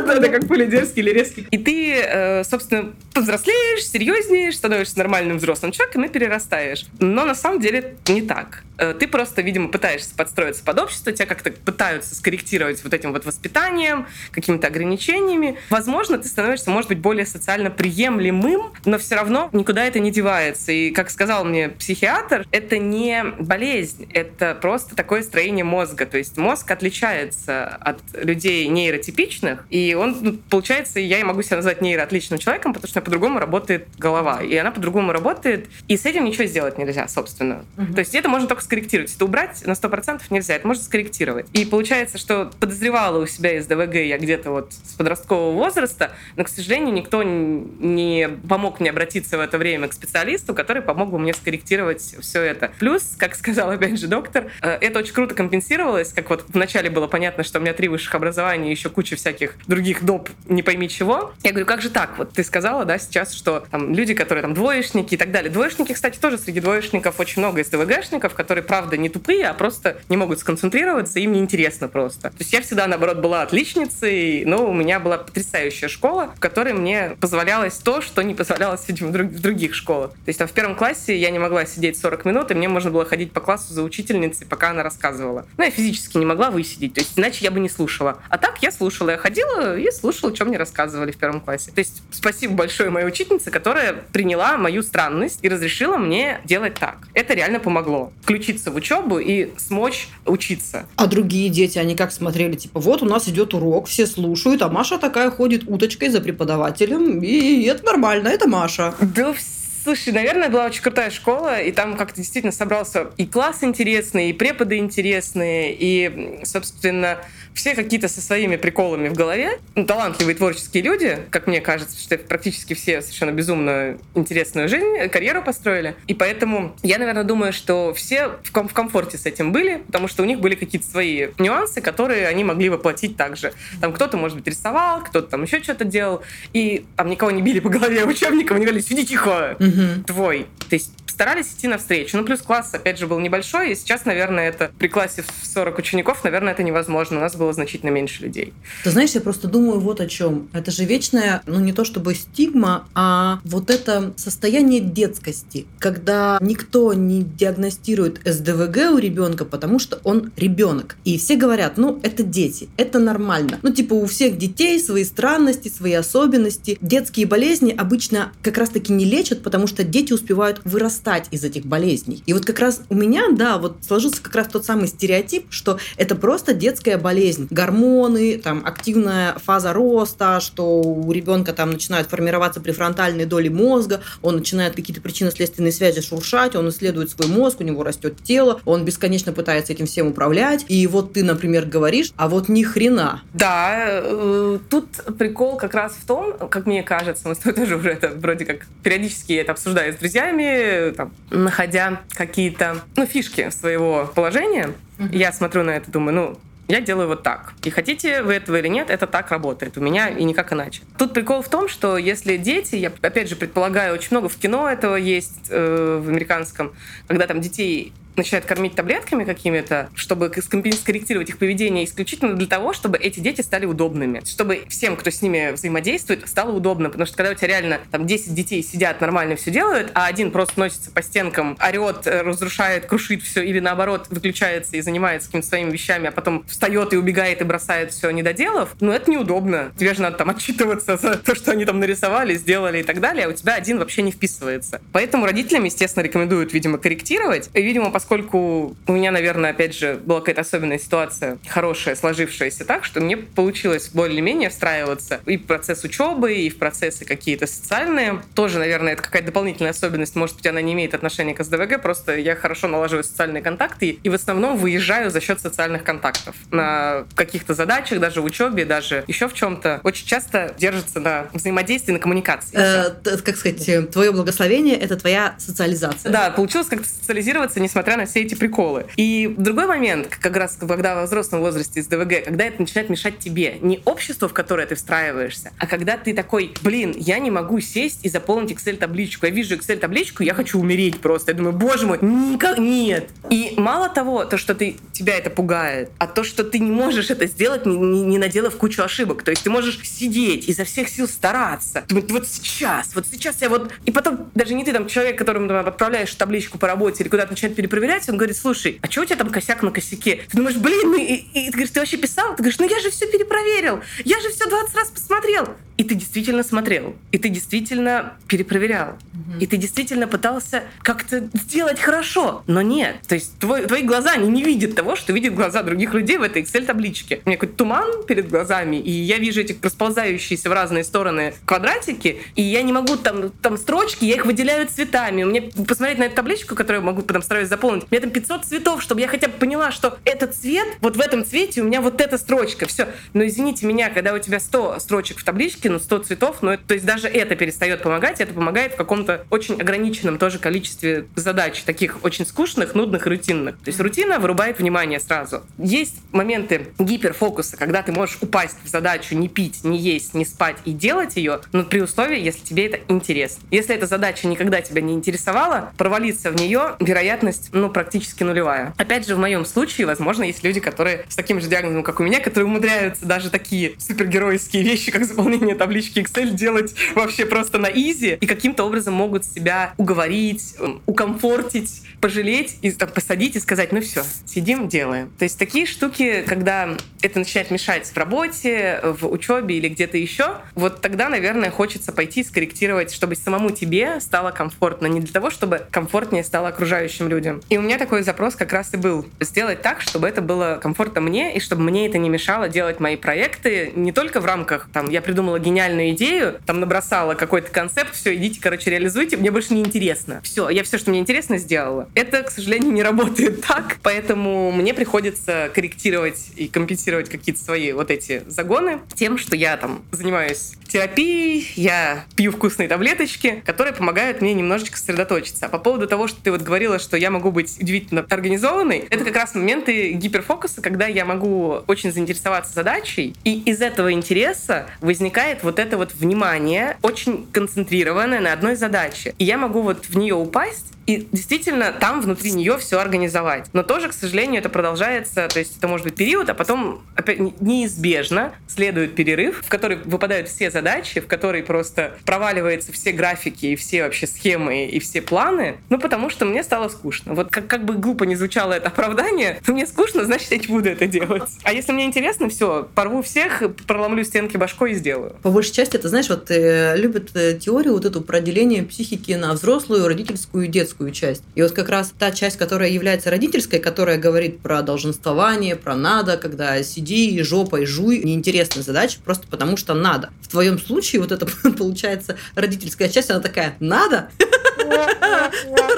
Да-да-да, 0.08 0.28
как 0.28 0.46
пуля 0.46 0.66
дерзкий 0.66 1.00
или 1.02 1.10
резкий. 1.10 1.46
И 1.50 1.58
ты, 1.58 1.94
э, 1.94 2.44
собственно, 2.44 2.92
повзрослеешь, 3.14 3.86
серьезнеешь, 3.88 4.56
становишься 4.56 4.98
нормальным 4.98 5.38
взрослым 5.38 5.72
человеком 5.72 6.04
и 6.04 6.08
перерастаешь. 6.08 6.86
Но 6.98 7.24
на 7.24 7.34
самом 7.34 7.60
деле 7.60 7.96
не 8.08 8.22
так. 8.22 8.64
Э, 8.78 8.94
ты 8.98 9.08
просто, 9.08 9.42
видимо, 9.42 9.68
пытаешься 9.68 10.14
подстроиться 10.14 10.62
под 10.62 10.78
общество, 10.78 11.12
тебя 11.12 11.26
как-то 11.26 11.50
пытаются 11.50 12.14
скорректировать 12.14 12.82
вот 12.84 12.94
этим 12.94 13.12
вот 13.12 13.26
воспитанием, 13.26 14.06
какими-то 14.30 14.68
ограничениями. 14.68 15.58
Возможно, 15.70 16.18
ты 16.18 16.28
становишься, 16.28 16.70
может 16.70 16.88
быть, 16.88 16.98
более 16.98 17.26
социально 17.26 17.70
приемлемым, 17.70 18.72
но 18.84 18.98
все 18.98 19.16
равно 19.16 19.50
никуда 19.52 19.84
это 19.84 19.98
не 19.98 20.10
девается. 20.10 20.72
И, 20.72 20.90
как 20.90 21.10
сказал 21.10 21.44
мне 21.44 21.68
психиатр, 21.68 22.46
это 22.50 22.78
не 22.78 23.24
болезнь, 23.38 24.08
это 24.12 24.56
просто 24.60 24.94
такое 24.94 25.22
строение 25.22 25.64
мозга. 25.64 26.06
То 26.06 26.18
есть 26.18 26.36
мозг 26.36 26.70
отличается 26.70 27.66
от 27.66 27.98
людей 28.14 28.47
нейротипичных, 28.48 29.64
и 29.70 29.94
он, 29.94 30.16
ну, 30.20 30.32
получается, 30.50 31.00
я 31.00 31.20
и 31.20 31.22
могу 31.22 31.42
себя 31.42 31.56
назвать 31.56 31.80
нейроотличным 31.80 32.38
человеком, 32.38 32.72
потому 32.72 32.88
что 32.88 33.00
по-другому 33.00 33.38
работает 33.38 33.88
голова, 33.98 34.42
и 34.42 34.54
она 34.56 34.70
по-другому 34.70 35.12
работает, 35.12 35.68
и 35.86 35.96
с 35.96 36.06
этим 36.06 36.24
ничего 36.24 36.44
сделать 36.44 36.78
нельзя, 36.78 37.06
собственно. 37.08 37.64
Угу. 37.76 37.94
То 37.94 37.98
есть 38.00 38.14
это 38.14 38.28
можно 38.28 38.48
только 38.48 38.62
скорректировать. 38.62 39.14
Это 39.14 39.24
убрать 39.24 39.64
на 39.66 39.72
100% 39.72 40.22
нельзя, 40.30 40.54
это 40.54 40.66
можно 40.66 40.82
скорректировать. 40.82 41.46
И 41.52 41.64
получается, 41.64 42.18
что 42.18 42.50
подозревала 42.58 43.22
у 43.22 43.26
себя 43.26 43.56
из 43.56 43.66
ДВГ 43.66 43.94
я 43.94 44.18
где-то 44.18 44.50
вот 44.50 44.72
с 44.72 44.94
подросткового 44.94 45.52
возраста, 45.52 46.12
но, 46.36 46.44
к 46.44 46.48
сожалению, 46.48 46.92
никто 46.92 47.22
не 47.22 48.28
помог 48.48 48.80
мне 48.80 48.90
обратиться 48.90 49.38
в 49.38 49.40
это 49.40 49.58
время 49.58 49.88
к 49.88 49.92
специалисту, 49.92 50.54
который 50.54 50.82
помог 50.82 51.10
бы 51.10 51.18
мне 51.18 51.34
скорректировать 51.34 52.16
все 52.20 52.42
это. 52.42 52.72
Плюс, 52.78 53.14
как 53.18 53.34
сказал 53.34 53.70
опять 53.70 53.98
же 53.98 54.06
доктор, 54.06 54.50
э, 54.62 54.78
это 54.80 54.98
очень 54.98 55.14
круто 55.14 55.34
компенсировалось, 55.34 56.12
как 56.12 56.30
вот 56.30 56.44
вначале 56.48 56.90
было 56.90 57.06
понятно, 57.06 57.44
что 57.44 57.58
у 57.58 57.62
меня 57.62 57.72
три 57.72 57.88
высших 57.88 58.14
образования 58.14 58.37
и 58.38 58.70
еще 58.70 58.88
куча 58.88 59.16
всяких 59.16 59.56
других 59.66 60.04
доп, 60.04 60.30
не 60.48 60.62
пойми 60.62 60.88
чего. 60.88 61.32
Я 61.42 61.50
говорю, 61.50 61.66
как 61.66 61.82
же 61.82 61.90
так? 61.90 62.18
Вот 62.18 62.32
ты 62.32 62.44
сказала, 62.44 62.84
да, 62.84 62.98
сейчас, 62.98 63.32
что 63.32 63.64
там 63.70 63.94
люди, 63.94 64.14
которые 64.14 64.42
там 64.42 64.54
двоечники 64.54 65.14
и 65.14 65.16
так 65.16 65.30
далее. 65.30 65.50
Двоечники, 65.50 65.92
кстати, 65.92 66.18
тоже 66.18 66.38
среди 66.38 66.60
двоечников 66.60 67.20
очень 67.20 67.42
много 67.42 67.60
из 67.60 67.68
ДВГшников, 67.68 68.34
которые, 68.34 68.62
правда, 68.62 68.96
не 68.96 69.08
тупые, 69.08 69.48
а 69.48 69.54
просто 69.54 69.98
не 70.08 70.16
могут 70.16 70.38
сконцентрироваться, 70.38 71.18
им 71.18 71.32
неинтересно 71.32 71.88
просто. 71.88 72.30
То 72.30 72.36
есть 72.38 72.52
я 72.52 72.62
всегда, 72.62 72.86
наоборот, 72.86 73.18
была 73.18 73.42
отличницей, 73.42 74.44
но 74.44 74.68
у 74.68 74.74
меня 74.74 75.00
была 75.00 75.18
потрясающая 75.18 75.88
школа, 75.88 76.32
в 76.36 76.40
которой 76.40 76.72
мне 76.72 77.16
позволялось 77.20 77.78
то, 77.78 78.00
что 78.00 78.22
не 78.22 78.34
позволялось, 78.34 78.84
видимо, 78.86 79.10
в 79.10 79.40
других 79.40 79.74
школах. 79.74 80.12
То 80.12 80.28
есть 80.28 80.38
там 80.38 80.48
в 80.48 80.52
первом 80.52 80.76
классе 80.76 81.16
я 81.16 81.30
не 81.30 81.38
могла 81.38 81.66
сидеть 81.66 81.98
40 81.98 82.24
минут, 82.24 82.50
и 82.50 82.54
мне 82.54 82.68
можно 82.68 82.90
было 82.90 83.04
ходить 83.04 83.32
по 83.32 83.40
классу 83.40 83.72
за 83.72 83.82
учительницей, 83.82 84.46
пока 84.46 84.70
она 84.70 84.82
рассказывала. 84.82 85.46
Ну, 85.56 85.64
я 85.64 85.70
физически 85.70 86.18
не 86.18 86.26
могла 86.26 86.50
высидеть, 86.50 86.94
то 86.94 87.00
есть 87.00 87.18
иначе 87.18 87.44
я 87.44 87.50
бы 87.50 87.60
не 87.60 87.68
слушала. 87.68 88.18
А 88.28 88.38
так 88.38 88.62
я 88.62 88.70
слушала, 88.70 89.10
я 89.10 89.16
ходила 89.16 89.76
и 89.76 89.90
слушала, 89.90 90.34
что 90.34 90.44
мне 90.44 90.56
рассказывали 90.58 91.12
в 91.12 91.16
первом 91.16 91.40
классе. 91.40 91.70
То 91.74 91.80
есть 91.80 92.02
спасибо 92.10 92.54
большое 92.54 92.90
моей 92.90 93.06
учительнице, 93.06 93.50
которая 93.50 93.94
приняла 94.12 94.56
мою 94.56 94.82
странность 94.82 95.38
и 95.42 95.48
разрешила 95.48 95.96
мне 95.96 96.40
делать 96.44 96.74
так. 96.74 97.08
Это 97.14 97.34
реально 97.34 97.60
помогло. 97.60 98.12
Включиться 98.22 98.70
в 98.70 98.76
учебу 98.76 99.18
и 99.18 99.50
смочь 99.56 100.08
учиться. 100.26 100.86
А 100.96 101.06
другие 101.06 101.48
дети, 101.48 101.78
они 101.78 101.94
как 101.94 102.12
смотрели? 102.12 102.56
Типа, 102.56 102.80
вот 102.80 103.02
у 103.02 103.06
нас 103.06 103.28
идет 103.28 103.54
урок, 103.54 103.86
все 103.86 104.06
слушают, 104.06 104.62
а 104.62 104.68
Маша 104.68 104.98
такая 104.98 105.30
ходит 105.30 105.64
уточкой 105.66 106.10
за 106.10 106.20
преподавателем, 106.20 107.22
и 107.22 107.64
это 107.64 107.84
нормально, 107.84 108.28
это 108.28 108.48
Маша. 108.48 108.94
Да 109.00 109.32
все 109.32 109.57
Слушай, 109.82 110.12
наверное, 110.12 110.48
была 110.48 110.66
очень 110.66 110.82
крутая 110.82 111.10
школа, 111.10 111.60
и 111.60 111.72
там 111.72 111.96
как-то 111.96 112.16
действительно 112.16 112.52
собрался 112.52 113.10
и 113.16 113.26
класс 113.26 113.62
интересный, 113.62 114.30
и 114.30 114.32
преподы 114.32 114.78
интересные, 114.78 115.74
и, 115.78 116.40
собственно, 116.44 117.18
все 117.58 117.74
какие-то 117.74 118.08
со 118.08 118.20
своими 118.20 118.56
приколами 118.56 119.08
в 119.08 119.14
голове. 119.14 119.58
Ну, 119.74 119.84
талантливые 119.84 120.36
творческие 120.36 120.84
люди, 120.84 121.18
как 121.30 121.48
мне 121.48 121.60
кажется, 121.60 121.98
что 122.00 122.16
практически 122.16 122.74
все 122.74 123.02
совершенно 123.02 123.32
безумно 123.32 123.98
интересную 124.14 124.68
жизнь, 124.68 125.08
карьеру 125.08 125.42
построили. 125.42 125.96
И 126.06 126.14
поэтому 126.14 126.76
я, 126.84 126.98
наверное, 126.98 127.24
думаю, 127.24 127.52
что 127.52 127.92
все 127.94 128.28
в, 128.44 128.52
ком- 128.52 128.68
в 128.68 128.72
комфорте 128.72 129.18
с 129.18 129.26
этим 129.26 129.50
были, 129.50 129.78
потому 129.86 130.06
что 130.06 130.22
у 130.22 130.26
них 130.26 130.38
были 130.38 130.54
какие-то 130.54 130.86
свои 130.86 131.28
нюансы, 131.38 131.80
которые 131.80 132.28
они 132.28 132.44
могли 132.44 132.68
воплотить 132.68 133.16
также. 133.16 133.52
Там 133.80 133.92
кто-то, 133.92 134.16
может 134.16 134.36
быть, 134.36 134.46
рисовал, 134.46 135.02
кто-то 135.02 135.28
там 135.28 135.42
еще 135.42 135.60
что-то 135.60 135.84
делал, 135.84 136.22
и 136.52 136.84
там 136.96 137.10
никого 137.10 137.32
не 137.32 137.42
били 137.42 137.58
по 137.58 137.70
голове 137.70 138.04
учебником, 138.04 138.56
они 138.56 138.66
говорили, 138.66 138.84
сиди 138.84 139.04
тихо, 139.04 139.56
угу. 139.68 140.04
твой. 140.06 140.46
То 140.68 140.74
есть 140.74 140.92
старались 141.18 141.46
идти 141.48 141.66
навстречу. 141.66 142.16
Ну, 142.16 142.24
плюс 142.24 142.40
класс, 142.40 142.72
опять 142.72 142.96
же, 142.96 143.08
был 143.08 143.18
небольшой, 143.18 143.72
и 143.72 143.74
сейчас, 143.74 144.04
наверное, 144.04 144.48
это 144.50 144.70
при 144.78 144.86
классе 144.86 145.24
в 145.26 145.46
40 145.48 145.76
учеников, 145.76 146.22
наверное, 146.22 146.52
это 146.52 146.62
невозможно. 146.62 147.18
У 147.18 147.20
нас 147.20 147.34
было 147.34 147.52
значительно 147.52 147.90
меньше 147.90 148.22
людей. 148.22 148.52
Ты 148.84 148.90
знаешь, 148.92 149.10
я 149.10 149.20
просто 149.20 149.48
думаю 149.48 149.80
вот 149.80 150.00
о 150.00 150.06
чем. 150.06 150.48
Это 150.52 150.70
же 150.70 150.84
вечная, 150.84 151.42
ну, 151.46 151.58
не 151.58 151.72
то 151.72 151.84
чтобы 151.84 152.14
стигма, 152.14 152.86
а 152.94 153.40
вот 153.42 153.68
это 153.68 154.12
состояние 154.16 154.78
детскости, 154.78 155.66
когда 155.80 156.38
никто 156.40 156.94
не 156.94 157.24
диагностирует 157.24 158.20
СДВГ 158.24 158.92
у 158.92 158.98
ребенка, 158.98 159.44
потому 159.44 159.80
что 159.80 159.98
он 160.04 160.30
ребенок. 160.36 160.98
И 161.04 161.18
все 161.18 161.34
говорят, 161.34 161.78
ну, 161.78 161.98
это 162.04 162.22
дети, 162.22 162.68
это 162.76 163.00
нормально. 163.00 163.58
Ну, 163.62 163.70
типа, 163.72 163.94
у 163.94 164.06
всех 164.06 164.38
детей 164.38 164.78
свои 164.78 165.02
странности, 165.02 165.66
свои 165.68 165.94
особенности. 165.94 166.78
Детские 166.80 167.26
болезни 167.26 167.74
обычно 167.76 168.30
как 168.40 168.56
раз-таки 168.56 168.92
не 168.92 169.04
лечат, 169.04 169.42
потому 169.42 169.66
что 169.66 169.82
дети 169.82 170.12
успевают 170.12 170.60
вырастать 170.64 171.07
вырастать 171.08 171.28
из 171.30 171.44
этих 171.44 171.64
болезней. 171.66 172.22
И 172.26 172.32
вот 172.32 172.44
как 172.44 172.58
раз 172.58 172.82
у 172.88 172.94
меня, 172.94 173.24
да, 173.32 173.58
вот 173.58 173.76
сложился 173.86 174.22
как 174.22 174.34
раз 174.34 174.48
тот 174.48 174.64
самый 174.64 174.88
стереотип, 174.88 175.46
что 175.50 175.78
это 175.96 176.14
просто 176.14 176.54
детская 176.54 176.98
болезнь. 176.98 177.48
Гормоны, 177.50 178.38
там, 178.38 178.62
активная 178.64 179.34
фаза 179.44 179.72
роста, 179.72 180.40
что 180.40 180.80
у 180.80 181.12
ребенка 181.12 181.52
там 181.52 181.70
начинают 181.70 182.08
формироваться 182.08 182.60
префронтальные 182.60 183.26
доли 183.26 183.48
мозга, 183.48 184.00
он 184.22 184.36
начинает 184.36 184.74
какие-то 184.74 185.00
причинно-следственные 185.00 185.72
связи 185.72 186.00
шуршать, 186.00 186.54
он 186.56 186.68
исследует 186.68 187.10
свой 187.10 187.28
мозг, 187.28 187.60
у 187.60 187.64
него 187.64 187.82
растет 187.82 188.16
тело, 188.22 188.60
он 188.64 188.84
бесконечно 188.84 189.32
пытается 189.32 189.72
этим 189.72 189.86
всем 189.86 190.08
управлять. 190.08 190.64
И 190.68 190.86
вот 190.86 191.14
ты, 191.14 191.24
например, 191.24 191.66
говоришь, 191.66 192.12
а 192.16 192.28
вот 192.28 192.48
ни 192.48 192.62
хрена. 192.62 193.22
Да, 193.32 193.86
э, 193.88 194.58
тут 194.68 194.88
прикол 195.18 195.56
как 195.56 195.74
раз 195.74 195.92
в 195.92 196.06
том, 196.06 196.34
как 196.50 196.66
мне 196.66 196.82
кажется, 196.82 197.28
мы 197.28 197.34
с 197.34 197.38
тобой 197.38 197.54
тоже 197.54 197.76
уже 197.76 197.90
это 197.90 198.08
вроде 198.08 198.44
как 198.44 198.66
периодически 198.82 199.32
это 199.34 199.52
обсуждаю 199.52 199.92
с 199.92 199.96
друзьями, 199.96 200.92
там, 200.98 201.12
находя 201.30 202.00
какие-то 202.10 202.82
ну, 202.96 203.06
фишки 203.06 203.50
своего 203.50 204.10
положения, 204.12 204.72
mm-hmm. 204.98 205.16
я 205.16 205.32
смотрю 205.32 205.62
на 205.62 205.70
это, 205.70 205.90
думаю, 205.92 206.14
ну, 206.14 206.38
я 206.66 206.80
делаю 206.80 207.06
вот 207.08 207.22
так. 207.22 207.54
И 207.62 207.70
хотите 207.70 208.22
вы 208.22 208.34
этого 208.34 208.56
или 208.56 208.66
нет, 208.66 208.90
это 208.90 209.06
так 209.06 209.30
работает. 209.30 209.78
У 209.78 209.80
меня 209.80 210.08
и 210.08 210.24
никак 210.24 210.52
иначе. 210.52 210.82
Тут 210.98 211.14
прикол 211.14 211.40
в 211.40 211.48
том, 211.48 211.68
что 211.68 211.96
если 211.96 212.36
дети, 212.36 212.74
я 212.74 212.92
опять 213.00 213.28
же 213.28 213.36
предполагаю, 213.36 213.94
очень 213.94 214.08
много 214.10 214.28
в 214.28 214.36
кино 214.36 214.68
этого 214.68 214.96
есть, 214.96 215.46
э, 215.48 216.02
в 216.04 216.08
американском, 216.08 216.72
когда 217.06 217.26
там 217.26 217.40
детей 217.40 217.92
начинают 218.18 218.46
кормить 218.46 218.74
таблетками 218.74 219.24
какими-то, 219.24 219.88
чтобы 219.94 220.32
скорректировать 220.40 221.30
их 221.30 221.38
поведение 221.38 221.84
исключительно 221.84 222.34
для 222.34 222.46
того, 222.46 222.72
чтобы 222.72 222.98
эти 222.98 223.20
дети 223.20 223.40
стали 223.40 223.66
удобными. 223.66 224.22
Чтобы 224.24 224.62
всем, 224.68 224.96
кто 224.96 225.10
с 225.10 225.22
ними 225.22 225.52
взаимодействует, 225.52 226.28
стало 226.28 226.52
удобно. 226.52 226.90
Потому 226.90 227.06
что 227.06 227.16
когда 227.16 227.32
у 227.32 227.34
тебя 227.34 227.48
реально 227.48 227.80
там 227.90 228.06
10 228.06 228.34
детей 228.34 228.62
сидят, 228.62 229.00
нормально 229.00 229.36
все 229.36 229.50
делают, 229.50 229.90
а 229.94 230.06
один 230.06 230.30
просто 230.30 230.58
носится 230.60 230.90
по 230.90 231.02
стенкам, 231.02 231.56
орет, 231.60 232.06
э, 232.06 232.22
разрушает, 232.22 232.86
крушит 232.86 233.22
все, 233.22 233.42
или 233.42 233.60
наоборот 233.60 234.06
выключается 234.10 234.76
и 234.76 234.80
занимается 234.80 235.28
какими-то 235.28 235.48
своими 235.48 235.70
вещами, 235.70 236.08
а 236.08 236.12
потом 236.12 236.44
встает 236.46 236.92
и 236.92 236.96
убегает 236.96 237.40
и 237.40 237.44
бросает 237.44 237.92
все 237.92 238.10
недоделав, 238.10 238.74
ну 238.80 238.92
это 238.92 239.10
неудобно. 239.10 239.72
Тебе 239.78 239.94
же 239.94 240.02
надо 240.02 240.16
там 240.16 240.30
отчитываться 240.30 240.96
за 240.96 241.16
то, 241.16 241.34
что 241.34 241.52
они 241.52 241.64
там 241.64 241.80
нарисовали, 241.80 242.34
сделали 242.34 242.80
и 242.80 242.82
так 242.82 243.00
далее, 243.00 243.26
а 243.26 243.28
у 243.28 243.32
тебя 243.32 243.54
один 243.54 243.78
вообще 243.78 244.02
не 244.02 244.12
вписывается. 244.12 244.80
Поэтому 244.92 245.26
родителям, 245.26 245.64
естественно, 245.64 246.02
рекомендуют, 246.02 246.52
видимо, 246.52 246.78
корректировать. 246.78 247.50
И, 247.54 247.62
видимо, 247.62 247.90
поскольку 247.90 248.07
поскольку 248.08 248.74
у 248.86 248.92
меня, 248.92 249.10
наверное, 249.10 249.50
опять 249.50 249.74
же, 249.74 250.00
была 250.02 250.20
какая-то 250.20 250.40
особенная 250.40 250.78
ситуация, 250.78 251.36
хорошая, 251.46 251.94
сложившаяся 251.94 252.64
так, 252.64 252.86
что 252.86 253.02
мне 253.02 253.18
получилось 253.18 253.90
более-менее 253.92 254.48
встраиваться 254.48 255.20
и 255.26 255.36
в 255.36 255.44
процесс 255.44 255.84
учебы, 255.84 256.32
и 256.32 256.48
в 256.48 256.56
процессы 256.56 257.04
какие-то 257.04 257.46
социальные. 257.46 258.22
Тоже, 258.34 258.58
наверное, 258.58 258.94
это 258.94 259.02
какая-то 259.02 259.26
дополнительная 259.26 259.72
особенность. 259.72 260.16
Может 260.16 260.36
быть, 260.36 260.46
она 260.46 260.62
не 260.62 260.72
имеет 260.72 260.94
отношения 260.94 261.34
к 261.34 261.44
СДВГ, 261.44 261.82
просто 261.82 262.16
я 262.16 262.34
хорошо 262.34 262.66
налаживаю 262.66 263.04
социальные 263.04 263.42
контакты 263.42 263.98
и 264.02 264.08
в 264.08 264.14
основном 264.14 264.56
выезжаю 264.56 265.10
за 265.10 265.20
счет 265.20 265.38
социальных 265.38 265.84
контактов. 265.84 266.34
На 266.50 267.04
каких-то 267.14 267.52
задачах, 267.52 268.00
даже 268.00 268.22
в 268.22 268.24
учебе, 268.24 268.64
даже 268.64 269.04
еще 269.06 269.28
в 269.28 269.34
чем-то. 269.34 269.82
Очень 269.84 270.06
часто 270.06 270.54
держится 270.58 270.98
на 270.98 271.26
взаимодействии, 271.34 271.92
на 271.92 271.98
коммуникации. 271.98 272.56
Э, 272.58 273.18
как 273.22 273.36
сказать, 273.36 273.90
твое 273.92 274.12
благословение— 274.12 274.76
это 274.78 274.96
твоя 274.96 275.34
социализация. 275.36 276.10
Да, 276.10 276.30
получилось 276.30 276.68
как-то 276.68 276.88
социализироваться, 276.88 277.60
несмотря 277.60 277.97
на 277.98 278.06
все 278.06 278.22
эти 278.22 278.34
приколы. 278.34 278.86
И 278.96 279.34
другой 279.36 279.66
момент, 279.66 280.16
как 280.20 280.36
раз 280.36 280.56
когда 280.58 280.94
во 280.94 281.04
взрослом 281.04 281.40
возрасте 281.40 281.80
из 281.80 281.86
ДВГ, 281.86 282.24
когда 282.24 282.44
это 282.44 282.60
начинает 282.60 282.88
мешать 282.88 283.18
тебе, 283.18 283.58
не 283.60 283.82
общество, 283.84 284.28
в 284.28 284.32
которое 284.32 284.66
ты 284.66 284.74
встраиваешься, 284.74 285.52
а 285.58 285.66
когда 285.66 285.96
ты 285.96 286.14
такой, 286.14 286.54
блин, 286.62 286.94
я 286.96 287.18
не 287.18 287.30
могу 287.30 287.60
сесть 287.60 288.00
и 288.02 288.08
заполнить 288.08 288.52
Excel-табличку. 288.52 289.26
Я 289.26 289.32
вижу 289.32 289.56
Excel-табличку, 289.56 290.22
я 290.22 290.34
хочу 290.34 290.58
умереть 290.60 291.00
просто. 291.00 291.32
Я 291.32 291.36
думаю, 291.36 291.54
боже 291.54 291.86
мой, 291.86 291.98
никак 292.00 292.58
нет. 292.58 293.08
И 293.30 293.54
мало 293.56 293.88
того, 293.88 294.24
то, 294.24 294.38
что 294.38 294.54
ты, 294.54 294.76
тебя 294.92 295.16
это 295.16 295.30
пугает, 295.30 295.90
а 295.98 296.06
то, 296.06 296.24
что 296.24 296.44
ты 296.44 296.58
не 296.58 296.70
можешь 296.70 297.10
это 297.10 297.26
сделать, 297.26 297.66
не, 297.66 297.76
не, 297.76 298.02
не 298.02 298.18
наделав 298.18 298.56
кучу 298.56 298.82
ошибок. 298.82 299.22
То 299.22 299.30
есть 299.30 299.42
ты 299.42 299.50
можешь 299.50 299.80
сидеть 299.82 300.48
изо 300.48 300.64
всех 300.64 300.88
сил 300.88 301.08
стараться. 301.08 301.84
Думать, 301.88 302.10
вот 302.10 302.28
сейчас, 302.28 302.94
вот 302.94 303.06
сейчас 303.06 303.40
я 303.42 303.48
вот... 303.48 303.72
И 303.84 303.90
потом 303.90 304.30
даже 304.34 304.54
не 304.54 304.64
ты 304.64 304.72
там 304.72 304.86
человек, 304.86 305.18
которому 305.18 305.48
там, 305.48 305.66
отправляешь 305.66 306.14
табличку 306.14 306.58
по 306.58 306.66
работе 306.66 307.02
или 307.02 307.08
куда-то 307.08 307.30
начинает 307.30 307.56
перепроверять, 307.56 307.77
проверять, 307.78 308.08
он 308.08 308.16
говорит, 308.16 308.36
слушай, 308.36 308.80
а 308.82 308.90
что 308.90 309.02
у 309.02 309.04
тебя 309.04 309.16
там 309.16 309.30
косяк 309.30 309.62
на 309.62 309.70
косяке? 309.70 310.24
Ты 310.28 310.36
думаешь, 310.36 310.56
блин, 310.56 310.90
ну 310.90 310.98
и, 310.98 311.04
и, 311.04 311.46
и 311.46 311.46
ты 311.46 311.52
говоришь, 311.52 311.70
ты 311.70 311.80
вообще 311.80 311.96
писал? 311.96 312.30
Ты 312.34 312.42
говоришь, 312.42 312.58
ну 312.58 312.68
я 312.68 312.80
же 312.80 312.90
все 312.90 313.06
перепроверил, 313.06 313.80
я 314.04 314.20
же 314.20 314.30
все 314.30 314.46
20 314.48 314.74
раз 314.74 314.90
посмотрел. 314.90 315.48
И 315.78 315.84
ты 315.84 315.94
действительно 315.94 316.42
смотрел, 316.42 316.96
и 317.12 317.18
ты 317.18 317.28
действительно 317.28 318.14
перепроверял, 318.26 318.98
угу. 319.12 319.38
и 319.38 319.46
ты 319.46 319.56
действительно 319.56 320.08
пытался 320.08 320.64
как-то 320.82 321.28
сделать 321.34 321.78
хорошо, 321.78 322.42
но 322.48 322.62
нет. 322.62 322.96
То 323.06 323.14
есть 323.14 323.38
твой, 323.38 323.64
твои 323.64 323.82
глаза, 323.82 324.10
они 324.10 324.28
не 324.28 324.42
видят 324.42 324.74
того, 324.74 324.96
что 324.96 325.12
видят 325.12 325.34
глаза 325.34 325.62
других 325.62 325.94
людей 325.94 326.18
в 326.18 326.22
этой 326.22 326.42
Excel-табличке. 326.42 327.22
У 327.24 327.28
меня 327.28 327.38
какой-то 327.38 327.56
туман 327.56 328.02
перед 328.08 328.28
глазами, 328.28 328.76
и 328.76 328.90
я 328.90 329.18
вижу 329.18 329.40
этих 329.40 329.62
расползающиеся 329.62 330.50
в 330.50 330.52
разные 330.52 330.82
стороны 330.82 331.32
квадратики, 331.44 332.22
и 332.34 332.42
я 332.42 332.62
не 332.62 332.72
могу 332.72 332.96
там, 332.96 333.30
там 333.30 333.56
строчки, 333.56 334.04
я 334.04 334.16
их 334.16 334.26
выделяю 334.26 334.66
цветами. 334.66 335.22
Мне 335.22 335.42
посмотреть 335.42 335.98
на 335.98 336.04
эту 336.04 336.16
табличку, 336.16 336.56
которую 336.56 336.82
я 336.82 336.86
могу 336.86 337.02
потом 337.02 337.22
стараюсь 337.22 337.48
заполнить, 337.48 337.84
у 337.84 337.86
меня 337.92 338.00
там 338.00 338.10
500 338.10 338.44
цветов, 338.44 338.82
чтобы 338.82 339.00
я 339.00 339.06
хотя 339.06 339.28
бы 339.28 339.34
поняла, 339.34 339.70
что 339.70 339.96
этот 340.04 340.34
цвет, 340.34 340.66
вот 340.80 340.96
в 340.96 341.00
этом 341.00 341.24
цвете 341.24 341.62
у 341.62 341.64
меня 341.64 341.80
вот 341.80 342.00
эта 342.00 342.18
строчка, 342.18 342.66
все. 342.66 342.88
Но 343.12 343.24
извините 343.24 343.64
меня, 343.64 343.90
когда 343.90 344.12
у 344.12 344.18
тебя 344.18 344.40
100 344.40 344.80
строчек 344.80 345.18
в 345.18 345.24
табличке, 345.24 345.67
ну 345.70 345.78
100 345.78 345.98
цветов, 346.00 346.38
но 346.42 346.54
это, 346.54 346.62
то 346.66 346.74
есть 346.74 346.86
даже 346.86 347.08
это 347.08 347.36
перестает 347.36 347.82
помогать, 347.82 348.20
это 348.20 348.32
помогает 348.32 348.74
в 348.74 348.76
каком-то 348.76 349.26
очень 349.30 349.60
ограниченном 349.60 350.18
тоже 350.18 350.38
количестве 350.38 351.06
задач, 351.16 351.62
таких 351.62 352.04
очень 352.04 352.26
скучных, 352.26 352.74
нудных 352.74 353.06
рутинных. 353.06 353.56
То 353.58 353.68
есть 353.68 353.80
рутина 353.80 354.18
вырубает 354.18 354.58
внимание 354.58 355.00
сразу. 355.00 355.42
Есть 355.58 355.96
моменты 356.12 356.68
гиперфокуса, 356.78 357.56
когда 357.56 357.82
ты 357.82 357.92
можешь 357.92 358.18
упасть 358.20 358.56
в 358.64 358.68
задачу 358.68 359.14
не 359.14 359.28
пить, 359.28 359.64
не 359.64 359.78
есть, 359.78 360.14
не 360.14 360.24
спать 360.24 360.56
и 360.64 360.72
делать 360.72 361.16
ее, 361.16 361.40
но 361.52 361.64
при 361.64 361.80
условии, 361.80 362.20
если 362.20 362.40
тебе 362.40 362.66
это 362.66 362.80
интересно. 362.88 363.46
Если 363.50 363.74
эта 363.74 363.86
задача 363.86 364.26
никогда 364.26 364.60
тебя 364.60 364.80
не 364.80 364.94
интересовала, 364.94 365.72
провалиться 365.76 366.30
в 366.30 366.36
нее 366.36 366.76
вероятность, 366.80 367.50
ну, 367.52 367.70
практически 367.70 368.22
нулевая. 368.22 368.74
Опять 368.76 369.06
же, 369.06 369.14
в 369.14 369.18
моем 369.18 369.44
случае, 369.44 369.86
возможно, 369.86 370.24
есть 370.24 370.42
люди, 370.44 370.60
которые 370.60 371.04
с 371.08 371.16
таким 371.16 371.40
же 371.40 371.48
диагнозом, 371.48 371.82
как 371.82 372.00
у 372.00 372.02
меня, 372.02 372.20
которые 372.20 372.46
умудряются 372.46 373.06
даже 373.06 373.30
такие 373.30 373.72
супергеройские 373.78 374.62
вещи, 374.62 374.90
как 374.90 375.04
заполнение 375.04 375.54
таблички 375.58 375.98
Excel, 375.98 376.30
делать 376.30 376.74
вообще 376.94 377.26
просто 377.26 377.58
на 377.58 377.66
изи 377.66 378.16
и 378.20 378.26
каким-то 378.26 378.64
образом 378.64 378.94
могут 378.94 379.24
себя 379.24 379.74
уговорить, 379.76 380.54
укомфортить, 380.86 381.82
пожалеть 382.00 382.58
и 382.62 382.70
там, 382.70 382.88
посадить 382.88 383.36
и 383.36 383.40
сказать, 383.40 383.72
ну 383.72 383.80
все, 383.80 384.02
сидим, 384.26 384.68
делаем. 384.68 385.10
То 385.18 385.24
есть 385.24 385.38
такие 385.38 385.66
штуки, 385.66 386.24
когда 386.26 386.76
это 387.02 387.18
начинает 387.18 387.50
мешать 387.50 387.86
в 387.86 387.96
работе, 387.96 388.80
в 388.82 389.06
учебе 389.10 389.58
или 389.58 389.68
где-то 389.68 389.96
еще, 389.98 390.38
вот 390.54 390.80
тогда, 390.80 391.08
наверное, 391.08 391.50
хочется 391.50 391.92
пойти 391.92 392.24
скорректировать, 392.24 392.92
чтобы 392.92 393.16
самому 393.16 393.50
тебе 393.50 394.00
стало 394.00 394.30
комфортно, 394.30 394.86
не 394.86 395.00
для 395.00 395.12
того, 395.12 395.30
чтобы 395.30 395.66
комфортнее 395.70 396.24
стало 396.24 396.48
окружающим 396.48 397.08
людям. 397.08 397.40
И 397.48 397.58
у 397.58 397.62
меня 397.62 397.78
такой 397.78 398.02
запрос 398.02 398.36
как 398.36 398.52
раз 398.52 398.72
и 398.74 398.76
был 398.76 399.06
сделать 399.20 399.62
так, 399.62 399.80
чтобы 399.80 400.08
это 400.08 400.22
было 400.22 400.58
комфортно 400.62 401.00
мне, 401.00 401.36
и 401.36 401.40
чтобы 401.40 401.62
мне 401.62 401.86
это 401.86 401.98
не 401.98 402.08
мешало 402.08 402.48
делать 402.48 402.80
мои 402.80 402.96
проекты 402.96 403.72
не 403.74 403.92
только 403.92 404.20
в 404.20 404.24
рамках, 404.24 404.68
там, 404.72 404.88
я 404.90 405.00
придумала 405.02 405.38
гениальную 405.48 405.90
идею, 405.90 406.40
там, 406.46 406.60
набросала 406.60 407.14
какой-то 407.14 407.50
концепт, 407.50 407.94
все, 407.94 408.14
идите, 408.14 408.40
короче, 408.40 408.70
реализуйте, 408.70 409.16
мне 409.16 409.30
больше 409.30 409.54
не 409.54 409.60
интересно. 409.60 410.20
Все, 410.22 410.48
я 410.48 410.62
все, 410.62 410.78
что 410.78 410.90
мне 410.90 411.00
интересно, 411.00 411.38
сделала. 411.38 411.88
Это, 411.94 412.22
к 412.22 412.30
сожалению, 412.30 412.72
не 412.72 412.82
работает 412.82 413.40
так, 413.46 413.78
поэтому 413.82 414.52
мне 414.52 414.74
приходится 414.74 415.50
корректировать 415.54 416.30
и 416.36 416.48
компенсировать 416.48 417.08
какие-то 417.08 417.42
свои 417.42 417.72
вот 417.72 417.90
эти 417.90 418.22
загоны 418.26 418.80
тем, 418.94 419.18
что 419.18 419.36
я 419.36 419.56
там 419.56 419.82
занимаюсь 419.90 420.52
терапией, 420.68 421.50
я 421.56 422.04
пью 422.16 422.30
вкусные 422.30 422.68
таблеточки, 422.68 423.42
которые 423.46 423.74
помогают 423.74 424.20
мне 424.20 424.34
немножечко 424.34 424.76
сосредоточиться. 424.76 425.46
А 425.46 425.48
по 425.48 425.58
поводу 425.58 425.86
того, 425.86 426.08
что 426.08 426.20
ты 426.22 426.30
вот 426.30 426.42
говорила, 426.42 426.78
что 426.78 426.96
я 426.96 427.10
могу 427.10 427.30
быть 427.30 427.56
удивительно 427.58 428.04
организованной, 428.08 428.84
это 428.90 429.04
как 429.04 429.16
раз 429.16 429.34
моменты 429.34 429.92
гиперфокуса, 429.92 430.60
когда 430.60 430.86
я 430.86 431.04
могу 431.04 431.62
очень 431.66 431.90
заинтересоваться 431.92 432.52
задачей, 432.52 433.14
и 433.24 433.40
из 433.40 433.62
этого 433.62 433.92
интереса 433.92 434.66
возникает 434.80 435.37
вот 435.42 435.58
это 435.58 435.76
вот 435.76 435.94
внимание, 435.94 436.76
очень 436.82 437.26
концентрированное 437.32 438.20
на 438.20 438.32
одной 438.32 438.56
задаче. 438.56 439.14
И 439.18 439.24
я 439.24 439.36
могу 439.38 439.62
вот 439.62 439.86
в 439.86 439.96
нее 439.96 440.14
упасть, 440.14 440.72
и 440.88 441.06
действительно 441.12 441.70
там 441.70 442.00
внутри 442.00 442.32
нее 442.32 442.56
все 442.56 442.80
организовать. 442.80 443.50
Но 443.52 443.62
тоже, 443.62 443.88
к 443.88 443.92
сожалению, 443.92 444.40
это 444.40 444.48
продолжается, 444.48 445.28
то 445.28 445.38
есть 445.38 445.58
это 445.58 445.68
может 445.68 445.84
быть 445.84 445.94
период, 445.94 446.30
а 446.30 446.34
потом 446.34 446.82
опять, 446.94 447.18
неизбежно 447.40 448.32
следует 448.46 448.94
перерыв, 448.94 449.42
в 449.44 449.48
который 449.50 449.76
выпадают 449.76 450.28
все 450.28 450.50
задачи, 450.50 451.00
в 451.00 451.06
который 451.06 451.42
просто 451.42 451.98
проваливаются 452.06 452.72
все 452.72 452.92
графики 452.92 453.46
и 453.46 453.56
все 453.56 453.82
вообще 453.82 454.06
схемы 454.06 454.64
и 454.64 454.78
все 454.78 455.02
планы, 455.02 455.58
ну 455.68 455.78
потому 455.78 456.08
что 456.08 456.24
мне 456.24 456.42
стало 456.42 456.70
скучно. 456.70 457.12
Вот 457.12 457.28
как, 457.30 457.46
как 457.46 457.66
бы 457.66 457.74
глупо 457.74 458.04
не 458.04 458.16
звучало 458.16 458.54
это 458.54 458.68
оправдание, 458.68 459.40
но 459.46 459.52
мне 459.52 459.66
скучно, 459.66 460.06
значит, 460.06 460.30
я 460.30 460.38
не 460.38 460.46
буду 460.46 460.70
это 460.70 460.86
делать. 460.86 461.28
А 461.42 461.52
если 461.52 461.72
мне 461.72 461.84
интересно, 461.84 462.30
все, 462.30 462.66
порву 462.74 463.02
всех, 463.02 463.42
проломлю 463.66 464.04
стенки 464.04 464.38
башкой 464.38 464.72
и 464.72 464.74
сделаю. 464.74 465.16
По 465.22 465.30
большей 465.30 465.52
части, 465.52 465.76
это 465.76 465.90
знаешь, 465.90 466.08
вот 466.08 466.30
э, 466.30 466.76
любят 466.78 467.14
э, 467.14 467.38
теорию 467.38 467.74
вот 467.74 467.84
эту 467.84 468.00
про 468.00 468.20
деление 468.20 468.62
психики 468.62 469.12
на 469.12 469.34
взрослую, 469.34 469.86
родительскую 469.86 470.46
и 470.46 470.48
детскую 470.48 470.77
родительскую 470.78 470.92
часть. 470.92 471.22
И 471.34 471.42
вот 471.42 471.52
как 471.52 471.68
раз 471.68 471.92
та 471.98 472.10
часть, 472.10 472.36
которая 472.36 472.70
является 472.70 473.10
родительской, 473.10 473.58
которая 473.58 473.98
говорит 473.98 474.40
про 474.40 474.62
долженствование, 474.62 475.56
про 475.56 475.76
надо, 475.76 476.16
когда 476.16 476.62
сиди 476.62 477.10
и 477.10 477.22
жопой 477.22 477.66
жуй, 477.66 477.98
неинтересная 477.98 478.62
задача, 478.62 478.98
просто 479.04 479.26
потому 479.28 479.56
что 479.56 479.74
надо. 479.74 480.10
В 480.22 480.28
твоем 480.28 480.58
случае 480.58 481.00
вот 481.02 481.12
это 481.12 481.26
получается 481.58 482.16
родительская 482.34 482.88
часть, 482.88 483.10
она 483.10 483.20
такая, 483.20 483.56
надо? 483.60 484.10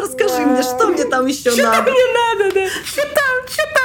Расскажи 0.00 0.46
мне, 0.46 0.62
что 0.62 0.88
мне 0.88 1.04
там 1.04 1.26
еще 1.26 1.50
надо? 1.50 1.82
Что 1.82 1.90
мне 1.90 2.06
надо, 2.12 2.54
да? 2.54 2.60
Там, 2.60 2.84
что 2.84 3.02
там, 3.02 3.48
что 3.48 3.62
там? 3.74 3.79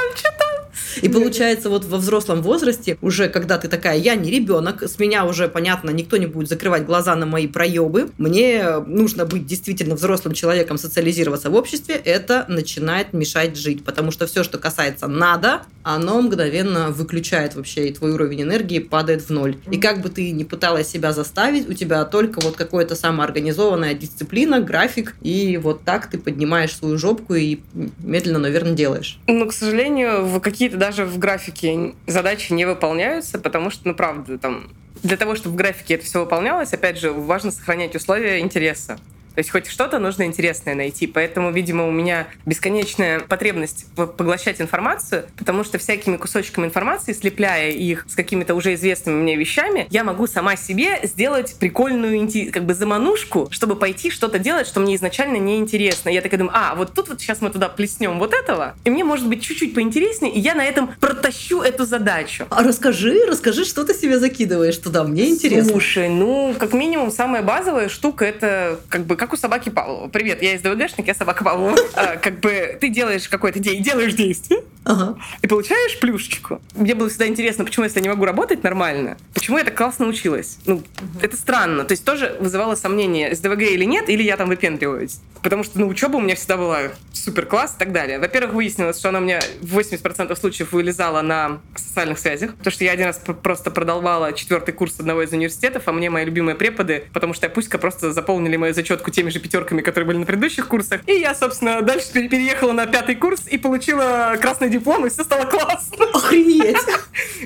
И 1.02 1.08
получается, 1.08 1.70
вот 1.70 1.84
во 1.84 1.98
взрослом 1.98 2.42
возрасте, 2.42 2.96
уже 3.00 3.28
когда 3.28 3.58
ты 3.58 3.68
такая, 3.68 3.98
я 3.98 4.14
не 4.14 4.30
ребенок, 4.30 4.82
с 4.82 4.98
меня 4.98 5.24
уже, 5.24 5.48
понятно, 5.48 5.90
никто 5.90 6.16
не 6.16 6.26
будет 6.26 6.48
закрывать 6.48 6.84
глаза 6.84 7.14
на 7.16 7.26
мои 7.26 7.46
проебы, 7.46 8.10
мне 8.18 8.78
нужно 8.86 9.24
быть 9.26 9.46
действительно 9.46 9.94
взрослым 9.94 10.34
человеком, 10.34 10.78
социализироваться 10.78 11.50
в 11.50 11.54
обществе, 11.54 11.94
это 11.94 12.44
начинает 12.48 13.12
мешать 13.12 13.56
жить, 13.56 13.84
потому 13.84 14.10
что 14.10 14.26
все, 14.26 14.42
что 14.42 14.58
касается 14.58 15.06
надо, 15.06 15.62
оно 15.82 16.20
мгновенно 16.20 16.90
выключает 16.90 17.54
вообще, 17.54 17.88
и 17.88 17.92
твой 17.92 18.12
уровень 18.12 18.42
энергии 18.42 18.78
падает 18.78 19.22
в 19.22 19.30
ноль. 19.30 19.56
И 19.70 19.78
как 19.78 20.00
бы 20.00 20.08
ты 20.08 20.30
ни 20.32 20.44
пыталась 20.44 20.88
себя 20.88 21.12
заставить, 21.12 21.68
у 21.68 21.74
тебя 21.74 22.04
только 22.04 22.40
вот 22.40 22.56
какая-то 22.56 22.96
самоорганизованная 22.96 23.94
дисциплина, 23.94 24.60
график, 24.60 25.14
и 25.22 25.58
вот 25.58 25.84
так 25.84 26.10
ты 26.10 26.18
поднимаешь 26.18 26.74
свою 26.74 26.98
жопку 26.98 27.34
и 27.34 27.60
медленно, 27.98 28.38
наверное, 28.38 28.72
делаешь. 28.72 29.18
Ну, 29.26 29.46
к 29.46 29.52
сожалению, 29.52 30.26
в 30.26 30.40
какие-то 30.40 30.78
даже 30.86 31.04
в 31.04 31.18
графике 31.18 31.94
задачи 32.06 32.52
не 32.52 32.64
выполняются, 32.64 33.40
потому 33.40 33.70
что, 33.70 33.88
ну, 33.88 33.94
правда, 33.94 34.38
там, 34.38 34.70
для 35.02 35.16
того, 35.16 35.34
чтобы 35.34 35.54
в 35.54 35.56
графике 35.56 35.94
это 35.94 36.04
все 36.04 36.20
выполнялось, 36.20 36.72
опять 36.72 36.96
же, 36.96 37.10
важно 37.10 37.50
сохранять 37.50 37.96
условия 37.96 38.38
интереса. 38.38 38.96
То 39.36 39.40
есть 39.40 39.50
хоть 39.50 39.66
что-то 39.66 39.98
нужно 39.98 40.22
интересное 40.22 40.74
найти. 40.74 41.06
Поэтому, 41.06 41.52
видимо, 41.52 41.86
у 41.86 41.90
меня 41.90 42.26
бесконечная 42.46 43.20
потребность 43.20 43.86
поглощать 43.94 44.62
информацию, 44.62 45.26
потому 45.36 45.62
что 45.62 45.76
всякими 45.76 46.16
кусочками 46.16 46.64
информации, 46.64 47.12
слепляя 47.12 47.70
их 47.70 48.06
с 48.08 48.14
какими-то 48.14 48.54
уже 48.54 48.72
известными 48.72 49.16
мне 49.16 49.36
вещами, 49.36 49.86
я 49.90 50.04
могу 50.04 50.26
сама 50.26 50.56
себе 50.56 51.00
сделать 51.02 51.56
прикольную 51.60 52.16
как 52.50 52.64
бы 52.64 52.72
заманушку, 52.72 53.48
чтобы 53.50 53.76
пойти 53.76 54.10
что-то 54.10 54.38
делать, 54.38 54.66
что 54.66 54.80
мне 54.80 54.96
изначально 54.96 55.36
не 55.36 55.58
интересно. 55.58 56.08
Я 56.08 56.22
такая 56.22 56.38
думаю, 56.38 56.56
а, 56.56 56.74
вот 56.74 56.94
тут 56.94 57.10
вот 57.10 57.20
сейчас 57.20 57.42
мы 57.42 57.50
туда 57.50 57.68
плеснем 57.68 58.18
вот 58.18 58.32
этого, 58.32 58.74
и 58.84 58.90
мне 58.90 59.04
может 59.04 59.28
быть 59.28 59.42
чуть-чуть 59.42 59.74
поинтереснее, 59.74 60.32
и 60.32 60.40
я 60.40 60.54
на 60.54 60.64
этом 60.64 60.88
протащу 60.98 61.60
эту 61.60 61.84
задачу. 61.84 62.46
А 62.48 62.62
расскажи, 62.62 63.26
расскажи, 63.28 63.66
что 63.66 63.84
ты 63.84 63.92
себе 63.92 64.18
закидываешь 64.18 64.78
туда, 64.78 65.04
мне 65.04 65.28
интересно. 65.28 65.72
Слушай, 65.72 66.08
ну, 66.08 66.54
как 66.58 66.72
минимум, 66.72 67.10
самая 67.10 67.42
базовая 67.42 67.90
штука— 67.90 68.24
это 68.26 68.80
как 68.88 69.04
бы 69.04 69.16
как 69.26 69.32
у 69.32 69.36
собаки 69.36 69.70
Павлова. 69.70 70.06
Привет, 70.06 70.40
я 70.40 70.54
из 70.54 70.62
ДВГшник, 70.62 71.08
я 71.08 71.14
собака 71.14 71.42
Павлова. 71.42 71.76
А, 71.94 72.16
как 72.16 72.38
бы 72.38 72.78
ты 72.80 72.88
делаешь 72.88 73.28
какое-то 73.28 73.58
действие, 73.58 73.82
делаешь 73.82 74.14
действие, 74.14 74.60
ага. 74.86 75.18
и 75.42 75.46
получаешь 75.46 75.98
плюшечку. 76.00 76.60
Мне 76.74 76.94
было 76.94 77.08
всегда 77.08 77.26
интересно, 77.26 77.64
почему, 77.64 77.86
я 77.86 78.00
не 78.00 78.08
могу 78.08 78.24
работать 78.24 78.62
нормально, 78.62 79.16
почему 79.34 79.58
я 79.58 79.64
так 79.64 79.76
классно 79.76 80.06
училась? 80.06 80.58
Ну, 80.66 80.76
угу. 80.76 80.84
это 81.20 81.36
странно. 81.36 81.84
То 81.84 81.92
есть 81.92 82.04
тоже 82.04 82.36
вызывало 82.40 82.74
сомнение, 82.74 83.34
с 83.34 83.40
ДВГ 83.40 83.62
или 83.62 83.84
нет, 83.84 84.08
или 84.08 84.22
я 84.22 84.36
там 84.36 84.48
выпендриваюсь. 84.48 85.20
Потому 85.42 85.64
что, 85.64 85.78
ну, 85.78 85.86
учеба 85.88 86.16
у 86.16 86.20
меня 86.20 86.34
всегда 86.34 86.56
была 86.56 86.78
супер 87.12 87.46
класс 87.46 87.74
и 87.76 87.78
так 87.78 87.92
далее. 87.92 88.18
Во-первых, 88.18 88.54
выяснилось, 88.54 88.98
что 88.98 89.10
она 89.10 89.18
у 89.18 89.22
меня 89.22 89.40
в 89.60 89.78
80% 89.78 90.34
случаев 90.36 90.72
вылезала 90.72 91.22
на 91.22 91.60
социальных 91.76 92.18
связях, 92.18 92.54
потому 92.56 92.72
что 92.72 92.84
я 92.84 92.92
один 92.92 93.06
раз 93.06 93.20
просто 93.42 93.70
продолбала 93.70 94.32
четвертый 94.32 94.72
курс 94.72 94.98
одного 94.98 95.22
из 95.22 95.32
университетов, 95.32 95.84
а 95.86 95.92
мне 95.92 96.10
мои 96.10 96.24
любимые 96.24 96.56
преподы, 96.56 97.04
потому 97.12 97.34
что 97.34 97.46
я 97.46 97.50
пуська 97.50 97.78
просто 97.78 98.12
заполнили 98.12 98.56
мою 98.56 98.74
зачетку 98.74 99.10
теми 99.10 99.30
же 99.30 99.38
пятерками, 99.38 99.82
которые 99.82 100.06
были 100.06 100.18
на 100.18 100.26
предыдущих 100.26 100.68
курсах. 100.68 101.00
И 101.06 101.12
я, 101.12 101.34
собственно, 101.34 101.82
дальше 101.82 102.12
переехала 102.12 102.72
на 102.72 102.86
пятый 102.86 103.14
курс 103.14 103.42
и 103.48 103.58
получила 103.58 104.36
красный 104.40 104.68
диплом, 104.78 105.06
и 105.06 105.10
все 105.10 105.24
стало 105.24 105.44
классно. 105.44 106.06
Охренеть! 106.12 106.76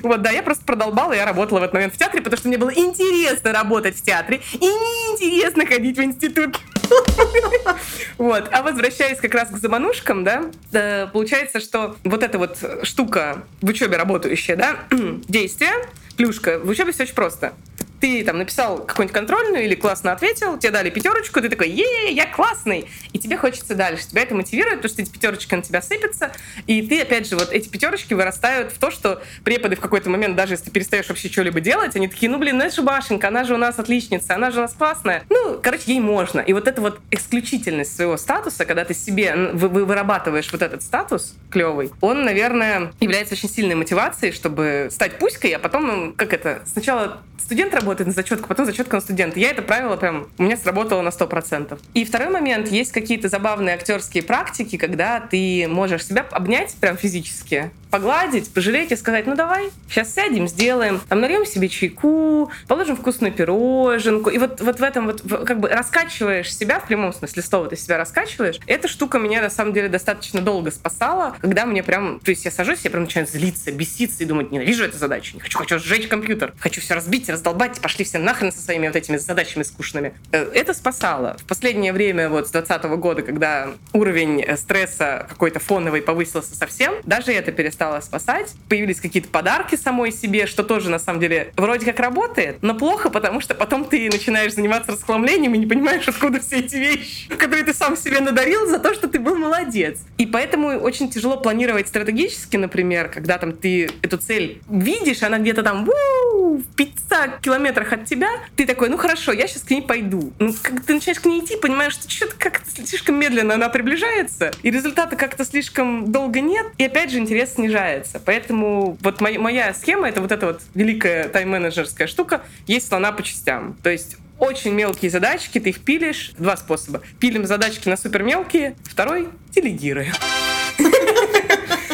Вот, 0.03 0.21
да, 0.21 0.31
я 0.31 0.41
просто 0.41 0.63
продолбала, 0.65 1.13
я 1.13 1.25
работала 1.25 1.59
в 1.59 1.63
этот 1.63 1.73
момент 1.73 1.93
в 1.93 1.97
театре, 1.97 2.21
потому 2.21 2.37
что 2.37 2.47
мне 2.47 2.57
было 2.57 2.73
интересно 2.73 3.51
работать 3.51 3.95
в 3.95 4.01
театре 4.01 4.41
и 4.53 4.65
неинтересно 4.65 5.65
ходить 5.65 5.97
в 5.97 6.03
институт. 6.03 6.59
Вот. 8.17 8.49
А 8.51 8.61
возвращаясь 8.61 9.17
как 9.19 9.33
раз 9.33 9.49
к 9.49 9.57
заманушкам, 9.57 10.23
да, 10.23 10.51
э, 10.73 11.07
получается, 11.07 11.59
что 11.59 11.95
вот 12.03 12.21
эта 12.21 12.37
вот 12.37 12.57
штука 12.83 13.43
в 13.61 13.69
учебе 13.69 13.97
работающая, 13.97 14.55
да, 14.55 14.75
действие, 15.27 15.71
плюшка, 16.17 16.59
в 16.59 16.69
учебе 16.69 16.91
все 16.91 17.03
очень 17.03 17.15
просто 17.15 17.53
ты 18.01 18.23
там 18.23 18.39
написал 18.39 18.83
какую-нибудь 18.83 19.13
контрольную 19.13 19.63
или 19.63 19.75
классно 19.75 20.11
ответил, 20.11 20.57
тебе 20.57 20.71
дали 20.71 20.89
пятерочку, 20.89 21.39
ты 21.39 21.49
такой, 21.49 21.69
е 21.69 22.11
я 22.11 22.25
классный, 22.25 22.89
и 23.13 23.19
тебе 23.19 23.37
хочется 23.37 23.75
дальше. 23.75 24.07
Тебя 24.07 24.23
это 24.23 24.33
мотивирует, 24.33 24.77
потому 24.77 24.91
что 24.91 25.01
эти 25.03 25.11
пятерочки 25.11 25.53
на 25.53 25.61
тебя 25.61 25.81
сыпятся, 25.81 26.31
и 26.65 26.81
ты, 26.81 27.01
опять 27.01 27.29
же, 27.29 27.37
вот 27.37 27.53
эти 27.53 27.69
пятерочки 27.69 28.15
вырастают 28.15 28.73
в 28.73 28.79
то, 28.79 28.89
что 28.89 29.21
преподы 29.43 29.75
в 29.75 29.79
какой-то 29.79 30.09
момент, 30.09 30.35
даже 30.35 30.53
если 30.53 30.65
ты 30.65 30.71
перестаешь 30.71 31.07
вообще 31.07 31.29
что-либо 31.29 31.61
делать, 31.61 31.95
они 31.95 32.07
такие, 32.07 32.29
ну, 32.29 32.39
блин, 32.39 32.57
ну 32.57 32.65
это 32.65 32.75
же 32.75 32.81
Башенька, 32.81 33.27
она 33.27 33.43
же 33.43 33.53
у 33.53 33.57
нас 33.57 33.77
отличница, 33.77 34.33
она 34.33 34.49
же 34.49 34.57
у 34.57 34.61
нас 34.63 34.73
классная. 34.73 35.23
Ну, 35.29 35.59
короче, 35.61 35.83
ей 35.85 35.99
можно. 35.99 36.39
И 36.39 36.53
вот 36.53 36.67
эта 36.67 36.81
вот 36.81 36.99
исключительность 37.11 37.95
своего 37.95 38.17
статуса, 38.17 38.65
когда 38.65 38.83
ты 38.83 38.95
себе 38.95 39.35
вы, 39.53 39.67
вы 39.67 39.85
вырабатываешь 39.85 40.51
вот 40.51 40.63
этот 40.63 40.81
статус 40.81 41.35
клевый, 41.51 41.91
он, 42.01 42.25
наверное, 42.25 42.93
является 42.99 43.35
очень 43.35 43.49
сильной 43.49 43.75
мотивацией, 43.75 44.33
чтобы 44.33 44.87
стать 44.89 45.19
пуськой, 45.19 45.51
а 45.51 45.59
потом, 45.59 46.13
как 46.13 46.33
это, 46.33 46.63
сначала 46.65 47.21
студент 47.37 47.73
работает 47.75 47.90
на 47.99 48.11
зачетку, 48.11 48.47
потом 48.47 48.65
зачетка 48.65 48.95
на 48.95 49.01
студента. 49.01 49.39
Я 49.39 49.51
это 49.51 49.61
правило 49.61 49.95
прям 49.95 50.27
у 50.37 50.43
меня 50.43 50.57
сработало 50.57 51.01
на 51.01 51.09
100%. 51.09 51.79
И 51.93 52.05
второй 52.05 52.29
момент, 52.29 52.69
есть 52.69 52.91
какие-то 52.91 53.29
забавные 53.29 53.75
актерские 53.75 54.23
практики, 54.23 54.77
когда 54.77 55.19
ты 55.19 55.67
можешь 55.69 56.05
себя 56.05 56.25
обнять 56.31 56.75
прям 56.79 56.97
физически, 56.97 57.71
погладить, 57.91 58.51
пожалеть 58.51 58.91
и 58.91 58.95
сказать, 58.95 59.27
ну 59.27 59.35
давай, 59.35 59.69
сейчас 59.89 60.13
сядем, 60.13 60.47
сделаем, 60.47 61.01
там 61.09 61.19
нальем 61.19 61.45
себе 61.45 61.67
чайку, 61.67 62.49
положим 62.67 62.95
вкусную 62.95 63.33
пироженку. 63.33 64.29
И 64.29 64.37
вот, 64.37 64.61
вот 64.61 64.79
в 64.79 64.83
этом 64.83 65.07
вот 65.07 65.21
как 65.45 65.59
бы 65.59 65.69
раскачиваешь 65.69 66.55
себя, 66.55 66.79
в 66.79 66.87
прямом 66.87 67.13
смысле 67.13 67.43
слова 67.43 67.67
ты 67.67 67.75
себя 67.75 67.97
раскачиваешь. 67.97 68.59
Эта 68.65 68.87
штука 68.87 69.19
меня 69.19 69.41
на 69.41 69.49
самом 69.49 69.73
деле 69.73 69.89
достаточно 69.89 70.41
долго 70.41 70.71
спасала, 70.71 71.35
когда 71.41 71.65
мне 71.65 71.83
прям, 71.83 72.19
то 72.21 72.31
есть 72.31 72.45
я 72.45 72.51
сажусь, 72.51 72.79
я 72.83 72.89
прям 72.89 73.03
начинаю 73.03 73.27
злиться, 73.27 73.71
беситься 73.71 74.23
и 74.23 74.25
думать, 74.25 74.51
ненавижу 74.51 74.85
эту 74.85 74.97
задачу, 74.97 75.35
не 75.35 75.41
хочу, 75.41 75.57
хочу 75.57 75.77
сжечь 75.77 76.07
компьютер, 76.07 76.53
хочу 76.59 76.79
все 76.79 76.95
разбить, 76.95 77.29
раздолбать, 77.29 77.79
пошли 77.81 78.05
все 78.05 78.19
нахрен 78.19 78.51
со 78.51 78.61
своими 78.61 78.87
вот 78.87 78.95
этими 78.95 79.17
задачами 79.17 79.63
скучными. 79.63 80.13
Э, 80.31 80.49
это 80.53 80.73
спасало. 80.73 81.37
В 81.39 81.45
последнее 81.45 81.93
время, 81.93 82.29
вот 82.29 82.47
с 82.47 82.51
2020 82.51 82.91
года, 82.99 83.21
когда 83.21 83.69
уровень 83.93 84.41
э, 84.41 84.57
стресса 84.57 85.25
какой-то 85.29 85.59
фоновый 85.59 86.01
повысился 86.01 86.55
совсем, 86.55 86.95
даже 87.03 87.31
это 87.31 87.51
перестало 87.51 87.99
спасать. 88.01 88.53
Появились 88.69 89.01
какие-то 89.01 89.29
подарки 89.29 89.75
самой 89.75 90.11
себе, 90.11 90.45
что 90.47 90.63
тоже 90.63 90.89
на 90.89 90.99
самом 90.99 91.19
деле 91.19 91.51
вроде 91.57 91.85
как 91.85 91.99
работает, 91.99 92.57
но 92.61 92.75
плохо, 92.75 93.09
потому 93.09 93.41
что 93.41 93.55
потом 93.55 93.85
ты 93.85 94.09
начинаешь 94.09 94.53
заниматься 94.53 94.91
расхламлением 94.91 95.55
и 95.55 95.57
не 95.57 95.65
понимаешь, 95.65 96.07
откуда 96.07 96.39
все 96.39 96.59
эти 96.59 96.75
вещи, 96.75 97.29
которые 97.29 97.63
ты 97.63 97.73
сам 97.73 97.97
себе 97.97 98.19
надарил 98.19 98.67
за 98.67 98.79
то, 98.79 98.93
что 98.93 99.07
ты 99.07 99.19
был 99.19 99.35
молодец. 99.35 99.99
И 100.17 100.25
поэтому 100.25 100.79
очень 100.79 101.09
тяжело 101.09 101.37
планировать 101.37 101.87
стратегически, 101.87 102.57
например, 102.57 103.09
когда 103.09 103.37
там 103.37 103.53
ты 103.53 103.89
эту 104.01 104.17
цель 104.17 104.61
видишь, 104.69 105.23
она 105.23 105.39
где-то 105.39 105.63
там 105.63 105.85
в 105.85 106.63
500 106.75 107.41
километрах 107.71 107.93
от 107.93 108.05
тебя, 108.05 108.29
ты 108.55 108.65
такой, 108.65 108.89
ну 108.89 108.97
хорошо, 108.97 109.31
я 109.31 109.47
сейчас 109.47 109.63
к 109.63 109.69
ней 109.69 109.81
пойду. 109.81 110.33
Ну, 110.39 110.53
как 110.61 110.83
ты 110.83 110.93
начинаешь 110.93 111.19
к 111.19 111.25
ней 111.25 111.41
идти, 111.41 111.55
понимаешь, 111.55 111.93
что 111.93 112.09
что-то 112.09 112.35
как-то 112.37 112.69
слишком 112.85 113.15
медленно 113.15 113.55
она 113.55 113.69
приближается, 113.69 114.51
и 114.63 114.71
результата 114.71 115.15
как-то 115.15 115.45
слишком 115.45 116.11
долго 116.11 116.41
нет, 116.41 116.65
и 116.77 116.85
опять 116.85 117.11
же 117.11 117.19
интерес 117.19 117.55
снижается. 117.55 118.21
Поэтому 118.23 118.97
вот 119.01 119.21
моя, 119.21 119.39
моя 119.39 119.73
схема— 119.73 120.09
это 120.09 120.21
вот 120.21 120.31
эта 120.31 120.45
вот 120.47 120.61
великая 120.73 121.29
тайм-менеджерская 121.29 122.07
штука, 122.07 122.41
есть 122.67 122.87
слона 122.87 123.11
по 123.11 123.23
частям. 123.23 123.75
То 123.81 123.89
есть 123.89 124.17
очень 124.39 124.73
мелкие 124.73 125.11
задачки, 125.11 125.59
ты 125.59 125.69
их 125.69 125.81
пилишь. 125.81 126.33
Два 126.37 126.57
способа. 126.57 127.01
Пилим 127.19 127.45
задачки 127.45 127.87
на 127.87 127.95
супер 127.95 128.23
мелкие. 128.23 128.75
Второй— 128.89 129.29
делегируем. 129.51 130.13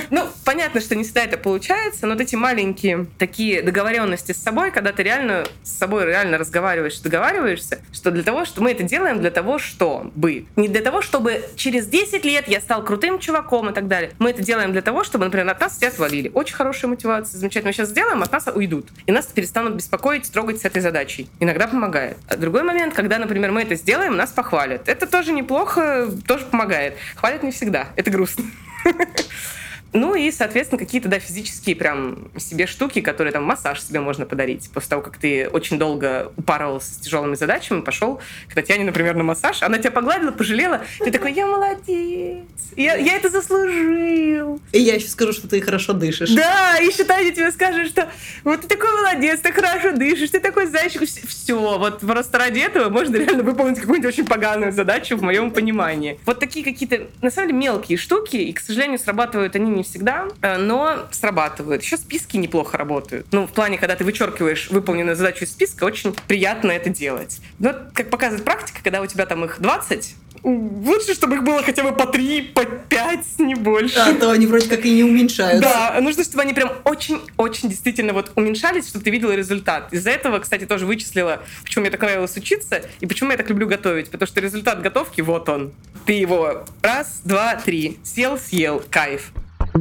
Ну, 0.10 0.28
понятно, 0.46 0.82
что 0.82 0.96
не 0.96 1.04
всегда 1.04 1.24
это 1.24 1.38
получается, 1.38 2.08
но 2.08 2.14
вот 2.14 2.22
эти 2.22 2.36
маленькие 2.36 3.08
такие 3.18 3.62
договоренности 3.62 4.32
с 4.32 4.38
собой, 4.38 4.72
когда 4.72 4.92
ты 4.92 5.04
реально 5.04 5.46
с 5.64 5.78
собой 5.78 6.06
реально 6.06 6.38
разговариваешь, 6.38 7.00
договариваешься, 7.00 7.80
что 7.92 8.12
для 8.12 8.24
того, 8.24 8.46
что 8.46 8.62
мы 8.62 8.72
это 8.72 8.84
делаем 8.84 9.20
для 9.20 9.32
того, 9.32 9.60
чтобы. 9.60 10.46
Не 10.56 10.68
для 10.68 10.82
того, 10.82 11.02
чтобы 11.02 11.44
через 11.56 11.88
10 11.88 12.24
лет 12.26 12.48
я 12.48 12.62
стал 12.62 12.84
крутым 12.84 13.20
чуваком 13.20 13.70
и 13.70 13.74
так 13.74 13.88
далее. 13.88 14.12
Мы 14.20 14.32
это 14.32 14.44
делаем 14.44 14.72
для 14.72 14.82
того, 14.82 15.04
чтобы, 15.04 15.26
например, 15.26 15.50
от 15.50 15.60
нас 15.60 15.78
все 15.78 15.88
отвалили. 15.88 16.32
Очень 16.34 16.56
хорошая 16.56 16.90
мотивация, 16.90 17.38
замечательно. 17.38 17.70
Мы 17.70 17.74
сейчас 17.74 17.90
сделаем, 17.90 18.22
от 18.24 18.32
нас 18.32 18.48
уйдут. 18.48 18.88
И 19.06 19.12
нас 19.12 19.26
перестанут 19.28 19.76
беспокоить, 19.76 20.32
трогать 20.32 20.62
с 20.62 20.66
этой 20.66 20.82
задачей. 20.82 21.30
Иногда 21.40 21.68
помогает. 21.68 22.18
А 22.28 22.38
другой 22.38 22.64
момент, 22.64 22.94
когда, 22.94 23.18
например, 23.18 23.52
мы 23.52 23.64
это 23.64 23.76
сделаем, 23.76 24.16
нас 24.16 24.32
похвалят. 24.32 24.88
Это 24.88 25.08
тоже 25.08 25.32
неплохо, 25.32 26.10
тоже 26.28 26.46
помогает. 26.46 26.96
Хвалят 27.16 27.44
не 27.44 27.52
всегда. 27.52 27.88
Это 27.96 28.12
грустно. 28.12 28.46
Ну 29.94 30.16
и, 30.16 30.32
соответственно, 30.32 30.80
какие-то, 30.80 31.08
да, 31.08 31.20
физические 31.20 31.76
прям 31.76 32.30
себе 32.38 32.68
штуки, 32.68 33.02
которые 33.02 33.32
там 33.32 33.44
массаж 33.44 33.82
себе 33.82 34.00
можно 34.00 34.26
подарить. 34.26 34.70
После 34.74 34.90
того, 34.90 35.02
как 35.02 35.18
ты 35.18 35.48
очень 35.50 35.80
долго 35.80 36.32
упарывался 36.38 36.94
с 36.94 36.98
тяжелыми 36.98 37.36
задачами, 37.36 37.82
пошел 37.82 38.20
к 38.50 38.54
Татьяне, 38.54 38.86
например, 38.86 39.16
на 39.16 39.24
массаж, 39.24 39.64
она 39.64 39.78
тебя 39.78 39.92
погладила, 39.92 40.32
пожалела, 40.32 40.82
ты 41.00 41.12
такой, 41.12 41.34
я 41.34 41.46
молодец, 41.46 42.46
я, 42.76 42.96
я 42.96 43.16
это 43.16 43.30
заслужил. 43.30 44.60
И 44.72 44.80
я 44.80 44.96
еще 44.96 45.08
скажу, 45.08 45.34
что 45.34 45.48
ты 45.48 45.62
хорошо 45.62 45.94
дышишь. 45.94 46.32
Да, 46.32 46.78
и 46.80 46.88
еще 46.88 47.04
Таня 47.04 47.32
тебе 47.32 47.52
скажет, 47.52 47.88
что 47.88 48.10
вот 48.44 48.62
ты 48.62 48.68
такой 48.68 48.92
молодец, 48.92 49.40
ты 49.40 49.52
хорошо 49.52 49.94
дышишь, 49.94 50.32
ты 50.32 50.40
такой 50.40 50.68
зайчик, 50.68 51.04
все, 51.04 51.78
вот 51.78 52.00
просто 52.00 52.38
ради 52.38 52.60
этого 52.60 52.90
можно 52.90 53.16
реально 53.16 53.44
выполнить 53.44 53.80
какую-нибудь 53.80 54.14
очень 54.14 54.26
поганую 54.26 54.72
задачу 54.72 55.16
в 55.18 55.22
моем 55.22 55.52
понимании. 55.52 56.20
Вот 56.26 56.40
такие 56.40 56.66
какие-то, 56.66 57.08
на 57.22 57.32
самом 57.32 57.50
деле, 57.50 57.60
мелкие 57.60 57.98
штуки, 57.98 58.36
и, 58.36 58.52
к 58.54 58.60
сожалению, 58.60 59.00
срабатывают 59.00 59.56
они 59.56 59.77
не 59.78 59.84
всегда, 59.84 60.28
э, 60.42 60.58
но 60.58 61.08
срабатывают. 61.12 61.82
Еще 61.84 61.98
списки 61.98 62.38
неплохо 62.38 62.78
работают. 62.78 63.28
Ну, 63.32 63.48
в 63.48 63.52
плане, 63.52 63.78
когда 63.78 63.96
ты 63.96 64.04
вычеркиваешь 64.04 64.70
выполненную 64.70 65.16
задачу 65.16 65.46
из 65.46 65.52
списка, 65.52 65.84
очень 65.84 66.16
приятно 66.28 66.72
это 66.72 66.90
делать. 66.90 67.40
Но, 67.60 67.74
как 67.94 68.10
показывает 68.10 68.44
практика, 68.44 68.80
когда 68.84 69.02
у 69.02 69.06
тебя 69.06 69.26
там 69.26 69.46
их 69.46 69.60
20, 69.60 70.16
лучше, 70.44 71.14
чтобы 71.14 71.36
их 71.36 71.44
было 71.44 71.62
хотя 71.64 71.84
бы 71.84 71.92
по 71.92 72.06
3, 72.06 72.42
по 72.54 72.66
5, 72.66 73.40
не 73.40 73.56
больше. 73.56 74.00
А 74.00 74.14
то 74.14 74.32
они 74.32 74.46
вроде 74.48 74.70
как 74.70 74.86
и 74.86 74.92
не 74.92 75.04
уменьшаются. 75.04 75.62
Да, 75.62 76.00
нужно, 76.02 76.24
чтобы 76.24 76.44
они 76.44 76.54
прям 76.54 76.72
очень-очень 76.84 77.70
действительно 77.70 78.14
вот 78.14 78.32
уменьшались, 78.36 78.88
чтобы 78.88 79.04
ты 79.04 79.12
видела 79.12 79.34
результат. 79.34 79.92
Из-за 79.92 80.12
этого, 80.12 80.40
кстати, 80.40 80.66
тоже 80.66 80.86
вычислила, 80.86 81.42
почему 81.64 81.82
мне 81.84 81.92
так 81.92 82.02
нравилось 82.02 82.36
учиться 82.38 82.82
и 83.00 83.06
почему 83.06 83.32
я 83.32 83.38
так 83.38 83.50
люблю 83.50 83.68
готовить. 83.68 84.10
Потому 84.10 84.28
что 84.28 84.42
результат 84.42 84.82
готовки, 84.82 85.22
вот 85.22 85.50
он. 85.50 85.74
Ты 86.06 86.14
его 86.14 86.66
раз, 86.82 87.22
два, 87.24 87.56
три. 87.56 88.00
Сел, 88.04 88.38
съел, 88.38 88.82
кайф. 88.90 89.32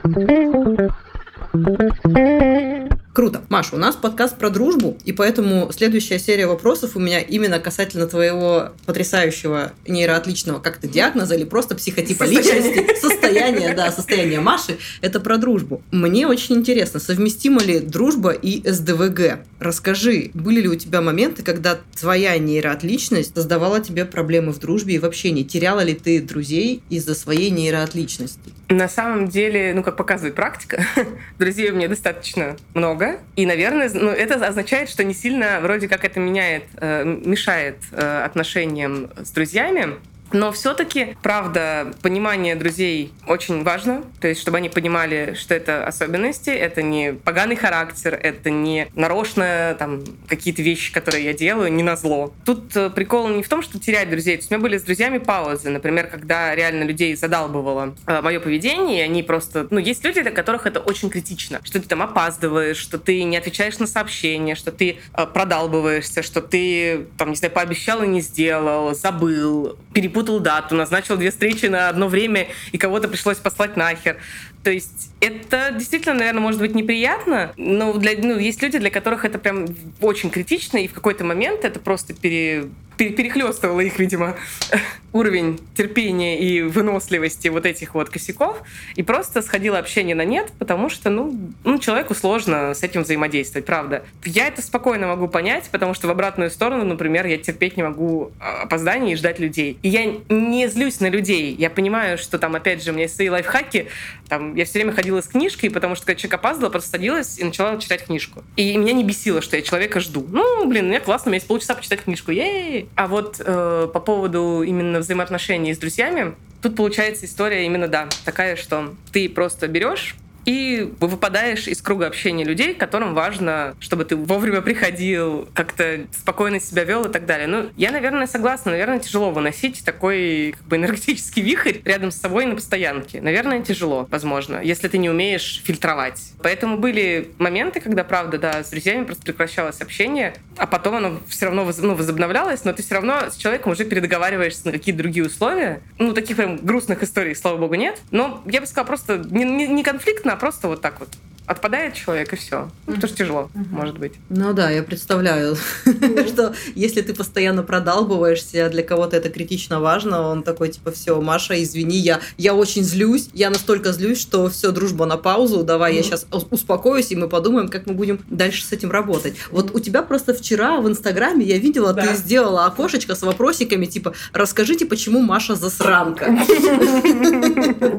you. 2.05 3.04
Круто. 3.15 3.43
Маша, 3.47 3.75
у 3.75 3.77
нас 3.77 3.95
подкаст 3.95 4.37
про 4.37 4.49
дружбу, 4.49 4.97
и 5.05 5.13
поэтому 5.13 5.71
следующая 5.71 6.19
серия 6.19 6.47
вопросов 6.47 6.97
у 6.97 6.99
меня 6.99 7.21
именно 7.21 7.59
касательно 7.59 8.07
твоего 8.07 8.71
потрясающего 8.85 9.71
нейроотличного 9.87 10.59
как-то 10.59 10.89
диагноза 10.89 11.35
или 11.35 11.45
просто 11.45 11.75
психотипа 11.75 12.25
личности. 12.25 12.85
Состояние, 12.99 13.73
да, 13.73 13.89
состояние 13.93 14.41
Маши. 14.41 14.79
Это 14.99 15.21
про 15.21 15.37
дружбу. 15.37 15.81
Мне 15.91 16.27
очень 16.27 16.55
интересно, 16.55 16.99
совместима 16.99 17.61
ли 17.61 17.79
дружба 17.79 18.31
и 18.31 18.61
СДВГ? 18.69 19.39
Расскажи, 19.61 20.31
были 20.33 20.59
ли 20.59 20.67
у 20.67 20.75
тебя 20.75 20.99
моменты, 20.99 21.41
когда 21.41 21.79
твоя 21.97 22.37
нейроотличность 22.37 23.33
создавала 23.33 23.79
тебе 23.79 24.03
проблемы 24.03 24.51
в 24.51 24.59
дружбе 24.59 24.95
и 24.95 24.99
в 24.99 25.05
общении? 25.05 25.43
Теряла 25.43 25.79
ли 25.79 25.93
ты 25.93 26.19
друзей 26.21 26.83
из-за 26.89 27.15
своей 27.15 27.49
нейроотличности? 27.49 28.51
На 28.67 28.89
самом 28.89 29.27
деле, 29.27 29.73
ну, 29.75 29.83
как 29.83 29.95
показывает 29.95 30.35
практика, 30.35 30.83
друзей 31.39 31.69
у 31.69 31.75
меня 31.75 31.87
достаточно 31.87 32.57
много. 32.73 33.04
И, 33.35 33.45
наверное, 33.45 33.89
ну, 33.93 34.09
это 34.09 34.35
означает, 34.45 34.89
что 34.89 35.03
не 35.03 35.13
сильно 35.13 35.59
вроде 35.61 35.87
как 35.87 36.05
это 36.05 36.19
меняет, 36.19 36.63
э, 36.77 37.03
мешает 37.03 37.77
э, 37.91 38.23
отношениям 38.23 39.09
с 39.17 39.31
друзьями. 39.31 39.95
Но 40.31 40.51
все-таки, 40.51 41.15
правда, 41.21 41.93
понимание 42.01 42.55
друзей 42.55 43.13
очень 43.27 43.63
важно. 43.63 44.03
То 44.19 44.27
есть, 44.27 44.41
чтобы 44.41 44.57
они 44.57 44.69
понимали, 44.69 45.35
что 45.39 45.53
это 45.53 45.85
особенности, 45.85 46.49
это 46.49 46.81
не 46.81 47.13
поганый 47.13 47.55
характер, 47.55 48.19
это 48.21 48.49
не 48.49 48.87
нарочно 48.95 49.75
там 49.79 50.03
какие-то 50.27 50.61
вещи, 50.61 50.91
которые 50.91 51.25
я 51.25 51.33
делаю, 51.33 51.71
не 51.71 51.83
на 51.83 51.95
зло. 51.95 52.33
Тут 52.43 52.75
э, 52.75 52.89
прикол 52.89 53.29
не 53.29 53.43
в 53.43 53.49
том, 53.49 53.61
что 53.61 53.79
терять 53.79 54.09
друзей. 54.09 54.35
То 54.35 54.41
есть, 54.41 54.51
у 54.51 54.55
меня 54.55 54.61
были 54.61 54.77
с 54.77 54.83
друзьями 54.83 55.19
паузы. 55.19 55.69
Например, 55.69 56.07
когда 56.07 56.53
реально 56.53 56.83
людей 56.83 57.15
задалбывало 57.15 57.95
э, 58.05 58.21
мое 58.21 58.39
поведение, 58.39 58.99
и 58.99 59.01
они 59.01 59.23
просто... 59.23 59.67
Ну, 59.69 59.79
есть 59.79 60.03
люди, 60.03 60.21
для 60.21 60.31
которых 60.31 60.65
это 60.65 60.79
очень 60.79 61.09
критично. 61.09 61.61
Что 61.63 61.79
ты 61.79 61.87
там 61.87 62.01
опаздываешь, 62.01 62.77
что 62.77 62.97
ты 62.97 63.23
не 63.23 63.37
отвечаешь 63.37 63.79
на 63.79 63.87
сообщения, 63.87 64.55
что 64.55 64.71
ты 64.71 64.97
э, 65.13 65.25
продалбываешься, 65.25 66.23
что 66.23 66.41
ты, 66.41 67.07
там, 67.17 67.29
не 67.29 67.35
знаю, 67.35 67.53
пообещал 67.53 68.03
и 68.03 68.07
не 68.07 68.21
сделал, 68.21 68.93
забыл, 68.93 69.77
перепутал 69.93 70.14
перепутал 70.15 70.39
дату, 70.39 70.75
назначил 70.75 71.17
две 71.17 71.29
встречи 71.29 71.65
на 71.65 71.89
одно 71.89 72.07
время, 72.07 72.47
и 72.71 72.77
кого-то 72.77 73.07
пришлось 73.07 73.37
послать 73.37 73.75
нахер. 73.75 74.17
То 74.63 74.71
есть 74.71 75.11
это 75.19 75.71
действительно, 75.77 76.15
наверное, 76.15 76.41
может 76.41 76.59
быть 76.59 76.73
неприятно, 76.73 77.51
но 77.57 77.93
для, 77.93 78.11
ну, 78.17 78.39
есть 78.39 78.61
люди, 78.61 78.77
для 78.79 78.89
которых 78.89 79.25
это 79.25 79.37
прям 79.37 79.65
очень 80.01 80.29
критично, 80.29 80.77
и 80.77 80.87
в 80.87 80.93
какой-то 80.93 81.23
момент 81.23 81.65
это 81.65 81.79
просто 81.79 82.13
пере, 82.13 82.69
перехлестывало 82.97 83.81
их, 83.81 83.99
видимо, 83.99 84.35
уровень 85.13 85.59
терпения 85.75 86.39
и 86.39 86.61
выносливости 86.61 87.47
вот 87.47 87.65
этих 87.65 87.93
вот 87.93 88.09
косяков, 88.09 88.61
и 88.95 89.03
просто 89.03 89.41
сходило 89.41 89.77
общение 89.77 90.15
на 90.15 90.25
нет, 90.25 90.51
потому 90.59 90.89
что, 90.89 91.09
ну, 91.09 91.39
ну, 91.63 91.79
человеку 91.79 92.13
сложно 92.13 92.73
с 92.73 92.83
этим 92.83 93.03
взаимодействовать, 93.03 93.65
правда. 93.65 94.03
Я 94.25 94.47
это 94.47 94.61
спокойно 94.61 95.07
могу 95.07 95.27
понять, 95.27 95.69
потому 95.71 95.93
что 95.93 96.07
в 96.07 96.11
обратную 96.11 96.51
сторону, 96.51 96.83
например, 96.83 97.25
я 97.27 97.37
терпеть 97.37 97.77
не 97.77 97.83
могу 97.83 98.31
а, 98.39 98.63
опозданий 98.63 99.13
и 99.13 99.15
ждать 99.15 99.39
людей. 99.39 99.79
И 99.81 99.89
я 99.89 100.05
не 100.29 100.67
злюсь 100.67 100.99
на 100.99 101.09
людей. 101.09 101.55
Я 101.57 101.69
понимаю, 101.69 102.17
что 102.17 102.37
там, 102.37 102.55
опять 102.55 102.83
же, 102.83 102.91
у 102.91 102.93
меня 102.93 103.03
есть 103.03 103.15
свои 103.15 103.29
лайфхаки. 103.29 103.87
Там, 104.27 104.55
я 104.55 104.65
все 104.65 104.79
время 104.79 104.91
ходила 104.91 105.21
с 105.21 105.27
книжкой, 105.27 105.69
потому 105.69 105.95
что 105.95 106.05
когда 106.05 106.19
человек 106.19 106.33
опаздывал, 106.35 106.71
просто 106.71 106.89
садилась 106.89 107.39
и 107.39 107.43
начала 107.45 107.77
читать 107.77 108.05
книжку. 108.05 108.43
И 108.57 108.75
меня 108.75 108.91
не 108.91 109.03
бесило, 109.03 109.41
что 109.41 109.55
я 109.55 109.61
человека 109.61 110.01
жду. 110.01 110.25
Ну, 110.29 110.67
блин, 110.67 110.87
мне 110.87 110.99
классно, 110.99 111.29
у 111.29 111.31
меня 111.31 111.37
есть 111.37 111.47
полчаса 111.47 111.75
почитать 111.75 112.01
книжку. 112.01 112.31
Ей! 112.31 112.84
А 112.95 113.07
вот 113.07 113.41
э, 113.43 113.87
по 113.93 113.99
поводу 113.99 114.63
именно 114.63 114.99
взаимоотношений 114.99 115.73
с 115.73 115.77
друзьями, 115.77 116.35
тут 116.61 116.75
получается 116.75 117.25
история 117.25 117.65
именно, 117.65 117.87
да, 117.87 118.07
такая, 118.23 118.55
что 118.55 118.93
ты 119.11 119.29
просто 119.29 119.67
берешь 119.67 120.15
и 120.45 120.93
выпадаешь 120.99 121.67
из 121.67 121.81
круга 121.81 122.07
общения 122.07 122.43
людей, 122.43 122.73
которым 122.73 123.13
важно, 123.13 123.75
чтобы 123.79 124.05
ты 124.05 124.15
вовремя 124.15 124.61
приходил, 124.61 125.49
как-то 125.53 126.05
спокойно 126.11 126.59
себя 126.59 126.83
вел 126.83 127.05
и 127.05 127.11
так 127.11 127.25
далее. 127.25 127.47
Ну, 127.47 127.69
я, 127.75 127.91
наверное, 127.91 128.27
согласна. 128.27 128.71
Наверное, 128.71 128.99
тяжело 128.99 129.31
выносить 129.31 129.83
такой 129.83 130.55
как 130.57 130.67
бы, 130.67 130.75
энергетический 130.75 131.41
вихрь 131.41 131.79
рядом 131.83 132.11
с 132.11 132.17
собой 132.17 132.45
на 132.45 132.55
постоянке. 132.55 133.21
Наверное, 133.21 133.61
тяжело, 133.61 134.07
возможно, 134.09 134.61
если 134.61 134.87
ты 134.87 134.97
не 134.97 135.09
умеешь 135.09 135.61
фильтровать. 135.63 136.33
Поэтому 136.41 136.77
были 136.77 137.31
моменты, 137.39 137.79
когда, 137.79 138.03
правда, 138.03 138.37
да, 138.37 138.63
с 138.63 138.69
друзьями 138.69 139.05
просто 139.05 139.25
прекращалось 139.25 139.81
общение, 139.81 140.35
а 140.57 140.67
потом 140.67 140.95
оно 140.95 141.19
все 141.27 141.45
равно 141.45 141.71
ну, 141.77 141.95
возобновлялось, 141.95 142.63
но 142.63 142.73
ты 142.73 142.83
все 142.83 142.95
равно 142.95 143.29
с 143.29 143.35
человеком 143.35 143.71
уже 143.71 143.85
передоговариваешься 143.85 144.65
на 144.65 144.71
какие-то 144.71 144.99
другие 144.99 145.25
условия. 145.25 145.81
Ну, 145.97 146.13
таких 146.13 146.37
прям 146.37 146.57
грустных 146.57 147.03
историй, 147.03 147.35
слава 147.35 147.57
богу, 147.57 147.75
нет. 147.75 147.99
Но 148.11 148.43
я 148.45 148.61
бы 148.61 148.67
сказала, 148.67 148.85
просто 148.85 149.17
не, 149.17 149.43
не, 149.43 149.67
не 149.67 149.83
конфликтно, 149.83 150.34
просто 150.35 150.67
вот 150.67 150.81
так 150.81 150.99
вот 150.99 151.09
отпадает 151.45 151.93
человек 151.93 152.33
и 152.33 152.35
все. 152.35 152.69
Ну, 152.87 152.93
потому 152.93 153.07
что 153.07 153.17
тяжело, 153.17 153.49
может 153.53 153.97
быть. 153.97 154.13
Ну 154.29 154.53
да, 154.53 154.69
я 154.69 154.83
представляю, 154.83 155.55
что 156.27 156.53
если 156.75 157.01
ты 157.01 157.13
постоянно 157.13 157.63
продалбываешься, 157.63 158.69
для 158.69 158.83
кого-то 158.83 159.17
это 159.17 159.29
критично 159.29 159.79
важно, 159.79 160.21
он 160.21 160.43
такой 160.43 160.69
типа, 160.69 160.91
все, 160.91 161.19
Маша, 161.21 161.61
извини, 161.61 161.97
я, 161.97 162.19
я 162.37 162.53
очень 162.53 162.83
злюсь, 162.83 163.29
я 163.33 163.49
настолько 163.49 163.91
злюсь, 163.91 164.19
что 164.19 164.49
все, 164.49 164.71
дружба 164.71 165.05
на 165.05 165.17
паузу, 165.17 165.63
давай 165.63 165.95
я 165.95 166.03
сейчас 166.03 166.25
успокоюсь, 166.31 167.11
и 167.11 167.15
мы 167.15 167.29
подумаем, 167.29 167.67
как 167.67 167.85
мы 167.85 167.93
будем 167.93 168.19
дальше 168.29 168.63
с 168.63 168.71
этим 168.71 168.91
работать. 168.91 169.35
Вот 169.51 169.73
у 169.73 169.79
тебя 169.79 170.01
просто 170.01 170.33
вчера 170.33 170.81
в 170.81 170.87
Инстаграме 170.87 171.45
я 171.45 171.57
видела, 171.57 171.93
ты 171.93 172.15
сделала 172.15 172.65
окошечко 172.65 173.15
с 173.15 173.21
вопросиками, 173.21 173.85
типа, 173.85 174.13
расскажите, 174.33 174.85
почему 174.85 175.21
Маша 175.21 175.55
засранка. 175.55 176.35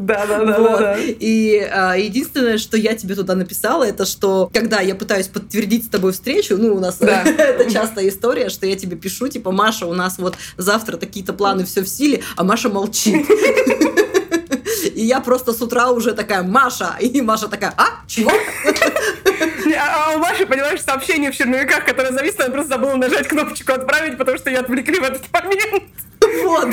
Да, 0.07 0.27
да, 0.27 0.45
да. 0.45 0.97
И 0.99 1.59
а, 1.59 1.95
единственное, 1.95 2.59
что 2.59 2.77
я 2.77 2.95
тебе 2.95 3.15
туда 3.15 3.35
написала, 3.37 3.85
это 3.85 4.05
что, 4.05 4.51
когда 4.53 4.81
я 4.81 4.95
пытаюсь 4.95 5.29
подтвердить 5.29 5.87
с 5.87 5.89
тобой 5.89 6.13
встречу, 6.13 6.57
ну, 6.57 6.75
у 6.75 6.81
нас 6.81 6.99
да. 6.99 7.23
это 7.25 7.71
частая 7.71 8.09
история, 8.09 8.49
что 8.49 8.67
я 8.67 8.77
тебе 8.77 8.97
пишу, 8.97 9.29
типа, 9.29 9.53
Маша, 9.53 9.87
у 9.87 9.95
нас 9.95 10.19
вот 10.19 10.35
завтра 10.57 10.97
такие-то 10.97 11.33
планы, 11.33 11.65
все 11.65 11.83
в 11.83 11.89
силе, 11.89 12.23
а 12.37 12.45
Маша 12.45 12.69
молчит. 12.69 13.27
И 14.95 15.05
я 15.05 15.21
просто 15.21 15.53
с 15.53 15.61
утра 15.61 15.91
уже 15.91 16.13
такая, 16.15 16.43
Маша, 16.43 16.97
и 17.01 17.21
Маша 17.21 17.49
такая, 17.49 17.75
а, 17.77 18.07
чего? 18.07 18.33
А, 19.79 20.11
а 20.11 20.17
у 20.17 20.19
Маши, 20.19 20.47
понимаешь, 20.47 20.81
сообщение 20.81 21.31
в 21.31 21.37
черновиках, 21.37 21.85
которое 21.85 22.13
зависло, 22.13 22.45
я 22.45 22.51
просто 22.51 22.71
забыла 22.71 22.95
нажать 22.95 23.29
кнопочку 23.29 23.73
«Отправить», 23.73 24.17
потому 24.17 24.39
что 24.39 24.49
ее 24.49 24.59
отвлекли 24.59 24.99
в 24.99 25.03
этот 25.03 25.23
момент. 25.33 25.85
Вот. 26.45 26.69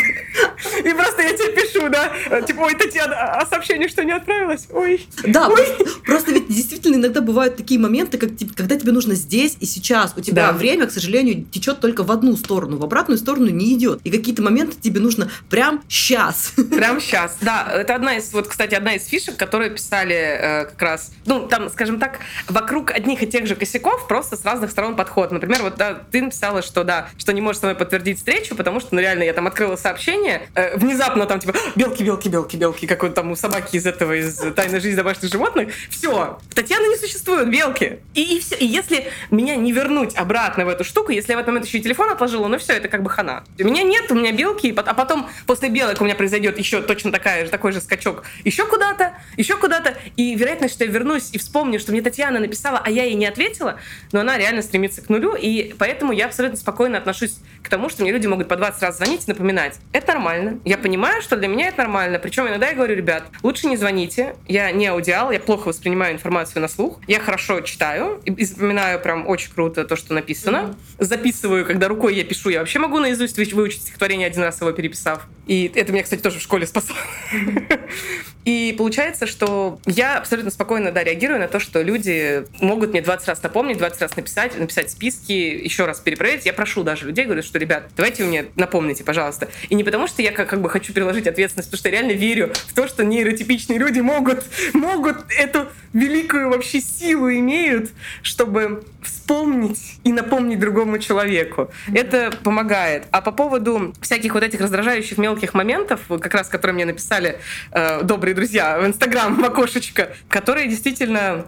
И 0.79 0.93
просто 0.93 1.21
я 1.21 1.33
тебе 1.33 1.49
пишу, 1.53 1.89
да, 1.89 2.41
типа, 2.41 2.61
ой, 2.61 2.75
Татьяна, 2.75 3.15
а, 3.15 3.41
а 3.41 3.45
сообщение 3.45 3.87
что, 3.87 4.03
не 4.03 4.11
отправилось? 4.11 4.67
Ой. 4.71 5.07
Да, 5.25 5.47
ой. 5.49 5.67
Просто, 6.05 6.31
ведь 6.31 6.47
действительно 6.47 6.95
иногда 6.95 7.21
бывают 7.21 7.55
такие 7.55 7.79
моменты, 7.79 8.17
как, 8.17 8.35
типа, 8.35 8.53
когда 8.55 8.75
тебе 8.75 8.91
нужно 8.91 9.15
здесь 9.15 9.57
и 9.59 9.65
сейчас. 9.65 10.13
У 10.15 10.21
тебя 10.21 10.47
да. 10.47 10.53
время, 10.53 10.87
к 10.87 10.91
сожалению, 10.91 11.45
течет 11.45 11.79
только 11.79 12.03
в 12.03 12.11
одну 12.11 12.35
сторону, 12.35 12.77
в 12.77 12.83
обратную 12.83 13.17
сторону 13.17 13.49
не 13.49 13.73
идет. 13.73 13.99
И 14.03 14.11
какие-то 14.11 14.41
моменты 14.41 14.77
тебе 14.79 14.99
нужно 14.99 15.29
прям 15.49 15.83
сейчас. 15.87 16.53
Прям 16.71 16.99
сейчас, 16.99 17.37
да. 17.41 17.67
Это 17.73 17.95
одна 17.95 18.17
из, 18.17 18.31
вот, 18.33 18.47
кстати, 18.47 18.75
одна 18.75 18.95
из 18.95 19.05
фишек, 19.05 19.37
которые 19.37 19.71
писали 19.71 20.15
э, 20.15 20.65
как 20.65 20.81
раз, 20.81 21.11
ну, 21.25 21.47
там, 21.47 21.69
скажем 21.69 21.99
так, 21.99 22.19
вокруг 22.47 22.91
одних 22.91 23.23
и 23.23 23.27
тех 23.27 23.47
же 23.47 23.55
косяков, 23.55 24.07
просто 24.07 24.35
с 24.35 24.45
разных 24.45 24.71
сторон 24.71 24.95
подход. 24.95 25.31
Например, 25.31 25.61
вот 25.61 25.75
да, 25.75 26.01
ты 26.11 26.21
написала, 26.21 26.61
что 26.61 26.83
да, 26.83 27.09
что 27.17 27.33
не 27.33 27.41
можешь 27.41 27.59
со 27.61 27.67
мной 27.67 27.75
подтвердить 27.75 28.17
встречу, 28.17 28.55
потому 28.55 28.79
что, 28.79 28.95
ну, 28.95 29.01
реально, 29.01 29.23
я 29.23 29.33
там 29.33 29.42
открыла 29.47 29.75
сообщение, 29.75 30.47
э, 30.55 30.77
внезапно 30.77 31.25
там, 31.25 31.39
типа, 31.39 31.53
белки, 31.75 32.03
белки, 32.03 32.29
белки, 32.29 32.57
белки, 32.57 32.87
как 32.87 33.03
вот 33.03 33.13
там 33.13 33.31
у 33.31 33.35
собаки 33.35 33.75
из 33.75 33.85
этого, 33.85 34.13
из 34.13 34.35
«Тайной 34.55 34.79
жизни 34.79 34.95
домашних 34.95 35.31
животных». 35.31 35.73
Все, 35.89 36.39
Татьяна 36.53 36.87
не 36.87 36.97
существует, 36.97 37.49
белки. 37.49 37.99
И, 38.13 38.37
и 38.37 38.39
все. 38.39 38.55
И 38.55 38.65
если 38.65 39.11
меня 39.31 39.55
не 39.55 39.71
вернуть 39.71 40.15
обратно 40.15 40.65
в 40.65 40.69
эту 40.69 40.83
штуку, 40.83 41.11
если 41.11 41.31
я 41.31 41.37
в 41.37 41.39
этот 41.39 41.47
момент 41.47 41.65
еще 41.65 41.79
и 41.79 41.81
телефон 41.81 42.09
отложила, 42.09 42.47
ну 42.47 42.57
все, 42.57 42.73
это 42.73 42.87
как 42.87 43.03
бы 43.03 43.09
хана. 43.09 43.43
У 43.59 43.63
меня 43.63 43.83
нет, 43.83 44.11
у 44.11 44.15
меня 44.15 44.31
белки, 44.31 44.73
а 44.75 44.93
потом 44.93 45.29
после 45.45 45.69
белок 45.69 46.01
у 46.01 46.05
меня 46.05 46.15
произойдет 46.15 46.57
еще 46.57 46.81
точно 46.81 47.11
такая 47.11 47.45
же, 47.45 47.51
такой 47.51 47.71
же 47.71 47.81
скачок 47.81 48.23
еще 48.43 48.65
куда-то, 48.65 49.13
еще 49.37 49.57
куда-то, 49.57 49.97
и 50.17 50.35
вероятность, 50.35 50.73
что 50.73 50.83
я 50.83 50.91
вернусь 50.91 51.29
и 51.31 51.37
вспомню, 51.37 51.79
что 51.79 51.91
мне 51.91 52.01
Татьяна 52.01 52.39
написала, 52.39 52.81
а 52.83 52.89
я 52.89 53.03
ей 53.03 53.15
не 53.15 53.25
ответила, 53.25 53.79
но 54.11 54.21
она 54.21 54.37
реально 54.37 54.61
стремится 54.61 55.01
к 55.01 55.09
нулю, 55.09 55.35
и 55.35 55.73
поэтому 55.77 56.11
я 56.11 56.25
абсолютно 56.25 56.57
спокойно 56.57 56.97
отношусь 56.97 57.37
к 57.61 57.69
тому, 57.69 57.89
что 57.89 58.03
мне 58.03 58.11
люди 58.11 58.27
могут 58.27 58.47
по 58.47 58.55
20 58.55 58.81
раз 58.81 58.97
звонить 58.97 59.27
и 59.33 59.35
напоминать. 59.35 59.79
Это 59.91 60.13
нормально. 60.13 60.59
Я 60.65 60.77
понимаю, 60.77 61.21
что 61.21 61.35
для 61.35 61.47
меня 61.47 61.67
это 61.67 61.79
нормально. 61.79 62.19
Причем 62.19 62.47
иногда 62.47 62.69
я 62.69 62.75
говорю, 62.75 62.95
ребят, 62.95 63.23
лучше 63.41 63.67
не 63.67 63.77
звоните. 63.77 64.35
Я 64.47 64.71
не 64.71 64.87
аудиал, 64.87 65.31
я 65.31 65.39
плохо 65.39 65.67
воспринимаю 65.67 66.13
информацию 66.13 66.61
на 66.61 66.67
слух. 66.67 66.99
Я 67.07 67.19
хорошо 67.19 67.61
читаю 67.61 68.21
и 68.25 68.45
запоминаю 68.45 68.99
прям 68.99 69.27
очень 69.27 69.51
круто 69.51 69.83
то, 69.83 69.95
что 69.95 70.13
написано. 70.13 70.75
Mm-hmm. 70.99 71.03
Записываю, 71.03 71.65
когда 71.65 71.87
рукой 71.87 72.15
я 72.15 72.23
пишу. 72.23 72.49
Я 72.49 72.59
вообще 72.59 72.79
могу 72.79 72.99
наизусть 72.99 73.37
выучить 73.53 73.81
стихотворение 73.81 74.27
один 74.27 74.43
раз 74.43 74.61
его 74.61 74.71
переписав. 74.71 75.27
И 75.47 75.71
это 75.75 75.91
меня, 75.91 76.03
кстати, 76.03 76.21
тоже 76.21 76.39
в 76.39 76.41
школе 76.41 76.65
спасало. 76.65 76.99
И 78.45 78.75
получается, 78.77 79.27
что 79.27 79.79
я 79.85 80.17
абсолютно 80.17 80.51
спокойно 80.51 80.91
да, 80.91 81.03
реагирую 81.03 81.39
на 81.39 81.47
то, 81.47 81.59
что 81.59 81.81
люди 81.81 82.45
могут 82.61 82.91
мне 82.91 83.01
20 83.01 83.27
раз 83.27 83.43
напомнить, 83.43 83.77
20 83.77 84.01
раз 84.01 84.15
написать, 84.15 84.57
написать 84.57 84.91
списки, 84.91 85.31
еще 85.31 85.85
раз 85.85 85.99
перепроверить. 85.99 86.45
Я 86.45 86.53
прошу 86.53 86.83
даже 86.83 87.05
людей, 87.05 87.25
говорю, 87.25 87.43
что, 87.43 87.57
ребят, 87.59 87.89
давайте 87.95 88.23
мне 88.23 88.45
напомните, 88.55 89.03
пожалуйста. 89.03 89.47
И 89.69 89.75
не 89.75 89.83
потому, 89.83 90.07
что 90.07 90.21
я 90.21 90.31
как, 90.31 90.49
как 90.49 90.61
бы 90.61 90.69
хочу 90.69 90.93
переложить 90.93 91.27
ответственность, 91.27 91.69
потому 91.69 91.79
что 91.79 91.89
я 91.89 91.93
реально 91.93 92.11
верю 92.11 92.51
в 92.67 92.73
то, 92.73 92.87
что 92.87 93.03
нейротипичные 93.03 93.79
люди 93.79 93.99
могут, 93.99 94.43
могут 94.73 95.17
эту 95.37 95.67
великую 95.93 96.49
вообще 96.49 96.81
силу 96.81 97.31
имеют, 97.31 97.91
чтобы 98.21 98.83
вспомнить 99.01 99.99
и 100.03 100.11
напомнить 100.11 100.59
другому 100.59 100.97
человеку. 100.97 101.71
Это 101.93 102.31
помогает. 102.43 103.05
А 103.11 103.21
по 103.21 103.31
поводу 103.31 103.93
всяких 104.01 104.33
вот 104.33 104.43
этих 104.43 104.59
раздражающих 104.59 105.17
мелких 105.17 105.53
моментов, 105.53 106.01
как 106.07 106.33
раз 106.33 106.49
которые 106.49 106.75
мне 106.75 106.85
написали 106.85 107.39
э, 107.71 108.01
добрые 108.03 108.32
друзья 108.33 108.79
в 108.79 108.85
Инстаграм, 108.85 109.41
в 109.41 109.45
окошечко, 109.45 110.15
которые 110.29 110.67
действительно 110.67 111.45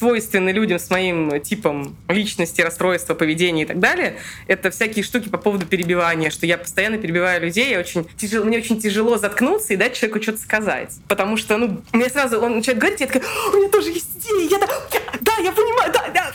свойственны 0.00 0.48
людям 0.48 0.78
с 0.78 0.88
моим 0.88 1.40
типом 1.42 1.94
личности, 2.08 2.62
расстройства, 2.62 3.12
поведения 3.14 3.64
и 3.64 3.66
так 3.66 3.78
далее, 3.80 4.16
это 4.46 4.70
всякие 4.70 5.04
штуки 5.04 5.28
по 5.28 5.36
поводу 5.36 5.66
перебивания, 5.66 6.30
что 6.30 6.46
я 6.46 6.56
постоянно 6.56 6.96
перебиваю 6.96 7.42
людей, 7.42 7.70
я 7.70 7.78
очень 7.78 8.08
тяжело, 8.16 8.46
мне 8.46 8.58
очень 8.58 8.80
тяжело 8.80 9.18
заткнуться 9.18 9.74
и 9.74 9.76
дать 9.76 9.94
человеку 9.94 10.22
что-то 10.22 10.38
сказать. 10.38 10.94
Потому 11.06 11.36
что, 11.36 11.58
ну, 11.58 11.82
мне 11.92 12.08
сразу, 12.08 12.40
он 12.40 12.56
начинает 12.56 12.80
говорить, 12.80 13.00
я 13.00 13.08
такая, 13.08 13.22
у 13.52 13.56
меня 13.58 13.68
тоже 13.68 13.90
есть 13.90 14.08
идея, 14.16 14.48
я, 14.48 14.58
да, 14.58 14.68
да, 15.20 15.32
я 15.42 15.52
понимаю, 15.52 15.92
да, 15.92 16.08
да. 16.14 16.32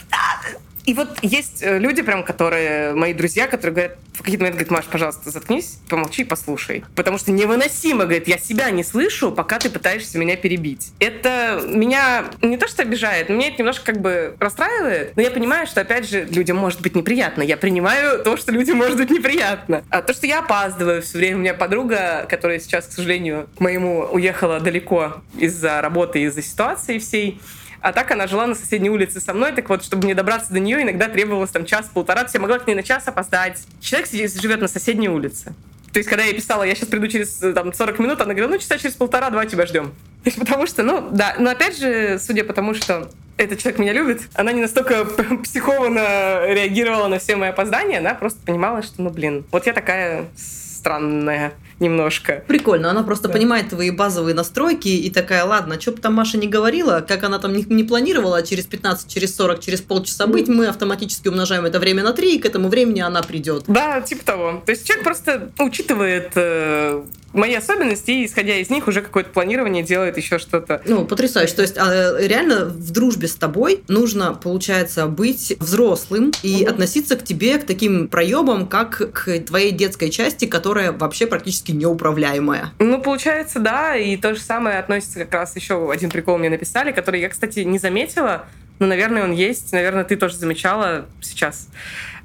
И 0.86 0.94
вот 0.94 1.18
есть 1.22 1.62
э, 1.62 1.78
люди, 1.78 2.02
прям, 2.02 2.22
которые, 2.22 2.94
мои 2.94 3.12
друзья, 3.12 3.48
которые 3.48 3.74
говорят, 3.74 3.98
в 4.14 4.22
какие-то 4.22 4.44
моменты 4.44 4.64
говорят, 4.64 4.70
Маш, 4.70 4.84
пожалуйста, 4.90 5.30
заткнись, 5.30 5.78
помолчи 5.88 6.22
и 6.22 6.24
послушай. 6.24 6.84
Потому 6.94 7.18
что 7.18 7.32
невыносимо, 7.32 8.04
говорит, 8.04 8.28
я 8.28 8.38
себя 8.38 8.70
не 8.70 8.84
слышу, 8.84 9.32
пока 9.32 9.58
ты 9.58 9.68
пытаешься 9.68 10.16
меня 10.16 10.36
перебить. 10.36 10.92
Это 11.00 11.60
меня 11.66 12.26
не 12.40 12.56
то, 12.56 12.68
что 12.68 12.82
обижает, 12.82 13.28
меня 13.28 13.48
это 13.48 13.58
немножко 13.58 13.84
как 13.84 14.00
бы 14.00 14.36
расстраивает, 14.38 15.16
но 15.16 15.22
я 15.22 15.30
понимаю, 15.32 15.66
что, 15.66 15.80
опять 15.80 16.08
же, 16.08 16.24
людям 16.24 16.56
может 16.56 16.80
быть 16.80 16.94
неприятно. 16.94 17.42
Я 17.42 17.56
принимаю 17.56 18.22
то, 18.22 18.36
что 18.36 18.52
людям 18.52 18.78
может 18.78 18.96
быть 18.96 19.10
неприятно. 19.10 19.84
А 19.90 20.02
то, 20.02 20.14
что 20.14 20.26
я 20.26 20.38
опаздываю 20.38 21.02
все 21.02 21.18
время. 21.18 21.36
У 21.36 21.40
меня 21.40 21.54
подруга, 21.54 22.26
которая 22.28 22.60
сейчас, 22.60 22.86
к 22.86 22.92
сожалению, 22.92 23.48
к 23.56 23.60
моему 23.60 24.08
уехала 24.12 24.60
далеко 24.60 25.16
из-за 25.36 25.80
работы, 25.80 26.22
из-за 26.22 26.42
ситуации 26.42 26.98
всей, 26.98 27.40
а 27.80 27.92
так 27.92 28.10
она 28.10 28.26
жила 28.26 28.46
на 28.46 28.54
соседней 28.54 28.90
улице 28.90 29.20
со 29.20 29.34
мной, 29.34 29.52
так 29.52 29.68
вот, 29.68 29.84
чтобы 29.84 30.04
мне 30.04 30.14
добраться 30.14 30.52
до 30.52 30.60
нее, 30.60 30.82
иногда 30.82 31.08
требовалось 31.08 31.50
там 31.50 31.64
час-полтора, 31.64 32.20
то 32.20 32.26
есть 32.26 32.34
я 32.34 32.40
могла 32.40 32.58
к 32.58 32.66
ней 32.66 32.74
на 32.74 32.82
час 32.82 33.06
опоздать. 33.06 33.62
Человек 33.80 34.08
живет 34.10 34.60
на 34.60 34.68
соседней 34.68 35.08
улице. 35.08 35.54
То 35.92 35.98
есть, 35.98 36.10
когда 36.10 36.24
я 36.24 36.34
писала, 36.34 36.62
я 36.62 36.74
сейчас 36.74 36.88
приду 36.88 37.08
через 37.08 37.38
там, 37.54 37.72
40 37.72 37.98
минут, 38.00 38.20
она 38.20 38.34
говорила, 38.34 38.50
ну, 38.50 38.58
часа 38.58 38.76
через 38.76 38.94
полтора-два 38.94 39.46
тебя 39.46 39.64
ждем. 39.66 39.94
Потому 40.38 40.66
что, 40.66 40.82
ну, 40.82 41.08
да, 41.10 41.36
но 41.38 41.50
опять 41.50 41.78
же, 41.78 42.18
судя 42.18 42.44
по 42.44 42.52
тому, 42.52 42.74
что 42.74 43.10
этот 43.38 43.58
человек 43.60 43.78
меня 43.78 43.92
любит, 43.92 44.22
она 44.34 44.52
не 44.52 44.60
настолько 44.60 45.04
психованно 45.44 46.46
реагировала 46.48 47.08
на 47.08 47.18
все 47.18 47.36
мои 47.36 47.50
опоздания, 47.50 47.98
она 47.98 48.14
просто 48.14 48.40
понимала, 48.44 48.82
что, 48.82 49.00
ну, 49.00 49.10
блин, 49.10 49.44
вот 49.50 49.66
я 49.66 49.72
такая 49.72 50.26
странная 50.36 51.52
немножко. 51.80 52.42
Прикольно, 52.46 52.90
она 52.90 53.02
просто 53.02 53.28
да. 53.28 53.34
понимает 53.34 53.70
твои 53.70 53.90
базовые 53.90 54.34
настройки 54.34 54.88
и 54.88 55.10
такая, 55.10 55.44
ладно, 55.44 55.80
что 55.80 55.92
бы 55.92 55.98
там 55.98 56.14
Маша 56.14 56.38
не 56.38 56.48
говорила, 56.48 57.04
как 57.06 57.24
она 57.24 57.38
там 57.38 57.52
не, 57.52 57.64
не 57.64 57.84
планировала 57.84 58.42
через 58.42 58.64
15, 58.66 59.12
через 59.12 59.36
40, 59.36 59.60
через 59.60 59.80
полчаса 59.80 60.26
быть, 60.26 60.48
мы 60.48 60.66
автоматически 60.66 61.28
умножаем 61.28 61.64
это 61.64 61.78
время 61.78 62.02
на 62.02 62.12
3, 62.12 62.36
и 62.36 62.38
к 62.38 62.46
этому 62.46 62.68
времени 62.68 63.00
она 63.00 63.22
придет. 63.22 63.64
Да, 63.66 64.00
типа 64.00 64.24
того. 64.24 64.62
То 64.64 64.72
есть 64.72 64.86
человек 64.86 65.04
просто 65.04 65.50
учитывает 65.58 66.32
э, 66.34 67.02
мои 67.36 67.54
особенности, 67.54 68.10
и 68.10 68.26
исходя 68.26 68.56
из 68.56 68.70
них 68.70 68.88
уже 68.88 69.02
какое-то 69.02 69.30
планирование 69.30 69.82
делает 69.82 70.16
еще 70.16 70.38
что-то. 70.38 70.82
Ну, 70.86 71.04
потрясающе. 71.04 71.54
То 71.54 71.62
есть 71.62 71.76
а, 71.78 72.16
реально 72.18 72.66
в 72.66 72.90
дружбе 72.90 73.28
с 73.28 73.34
тобой 73.34 73.84
нужно, 73.88 74.34
получается, 74.34 75.06
быть 75.06 75.56
взрослым 75.60 76.32
и 76.42 76.62
угу. 76.62 76.70
относиться 76.70 77.16
к 77.16 77.24
тебе, 77.24 77.58
к 77.58 77.64
таким 77.64 78.08
проебам, 78.08 78.66
как 78.66 79.12
к 79.12 79.38
твоей 79.40 79.72
детской 79.72 80.10
части, 80.10 80.46
которая 80.46 80.92
вообще 80.92 81.26
практически 81.26 81.72
неуправляемая. 81.72 82.72
Ну, 82.78 83.00
получается, 83.00 83.60
да, 83.60 83.96
и 83.96 84.16
то 84.16 84.34
же 84.34 84.40
самое 84.40 84.78
относится 84.78 85.20
как 85.20 85.32
раз 85.34 85.56
еще 85.56 85.90
один 85.90 86.10
прикол 86.10 86.38
мне 86.38 86.50
написали, 86.50 86.92
который 86.92 87.20
я, 87.20 87.28
кстати, 87.28 87.60
не 87.60 87.78
заметила, 87.78 88.46
но, 88.78 88.86
наверное, 88.86 89.24
он 89.24 89.32
есть, 89.32 89.72
наверное, 89.72 90.04
ты 90.04 90.16
тоже 90.16 90.36
замечала 90.36 91.06
сейчас, 91.20 91.68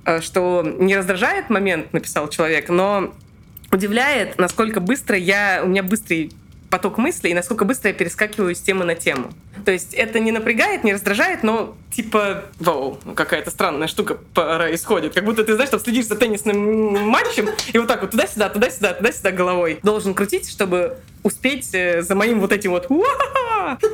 э, 0.05 0.22
что 0.22 0.64
не 0.64 0.95
раздражает 0.97 1.49
момент, 1.49 1.93
написал 1.93 2.30
человек, 2.30 2.70
но 2.70 3.14
удивляет, 3.72 4.38
насколько 4.38 4.80
быстро 4.80 5.17
я, 5.17 5.61
у 5.63 5.67
меня 5.67 5.84
быстрый 5.84 6.32
поток 6.72 6.97
мыслей 6.97 7.32
и 7.32 7.34
насколько 7.34 7.65
быстро 7.65 7.89
я 7.89 7.93
перескакиваю 7.93 8.55
с 8.55 8.61
темы 8.61 8.86
на 8.86 8.95
тему. 8.95 9.32
То 9.65 9.72
есть 9.72 9.93
это 9.93 10.19
не 10.19 10.32
напрягает, 10.32 10.84
не 10.84 10.93
раздражает, 10.93 11.43
но 11.43 11.76
типа, 11.91 12.45
вау, 12.59 12.97
какая-то 13.15 13.51
странная 13.51 13.88
штука 13.88 14.15
происходит. 14.34 15.13
Как 15.13 15.26
будто 15.26 15.43
ты, 15.43 15.53
знаешь, 15.53 15.69
там 15.69 15.80
следишь 15.80 16.07
за 16.07 16.15
теннисным 16.15 17.09
матчем 17.09 17.49
и 17.72 17.78
вот 17.78 17.88
так 17.88 18.01
вот 18.01 18.11
туда-сюда, 18.11 18.49
туда-сюда, 18.49 18.93
туда-сюда 18.93 19.32
головой 19.32 19.80
должен 19.84 20.13
крутить, 20.13 20.49
чтобы 20.49 20.97
успеть 21.24 21.69
э, 21.74 22.01
за 22.01 22.15
моим 22.15 22.39
вот 22.39 22.51
этим 22.51 22.72
вот 22.72 22.88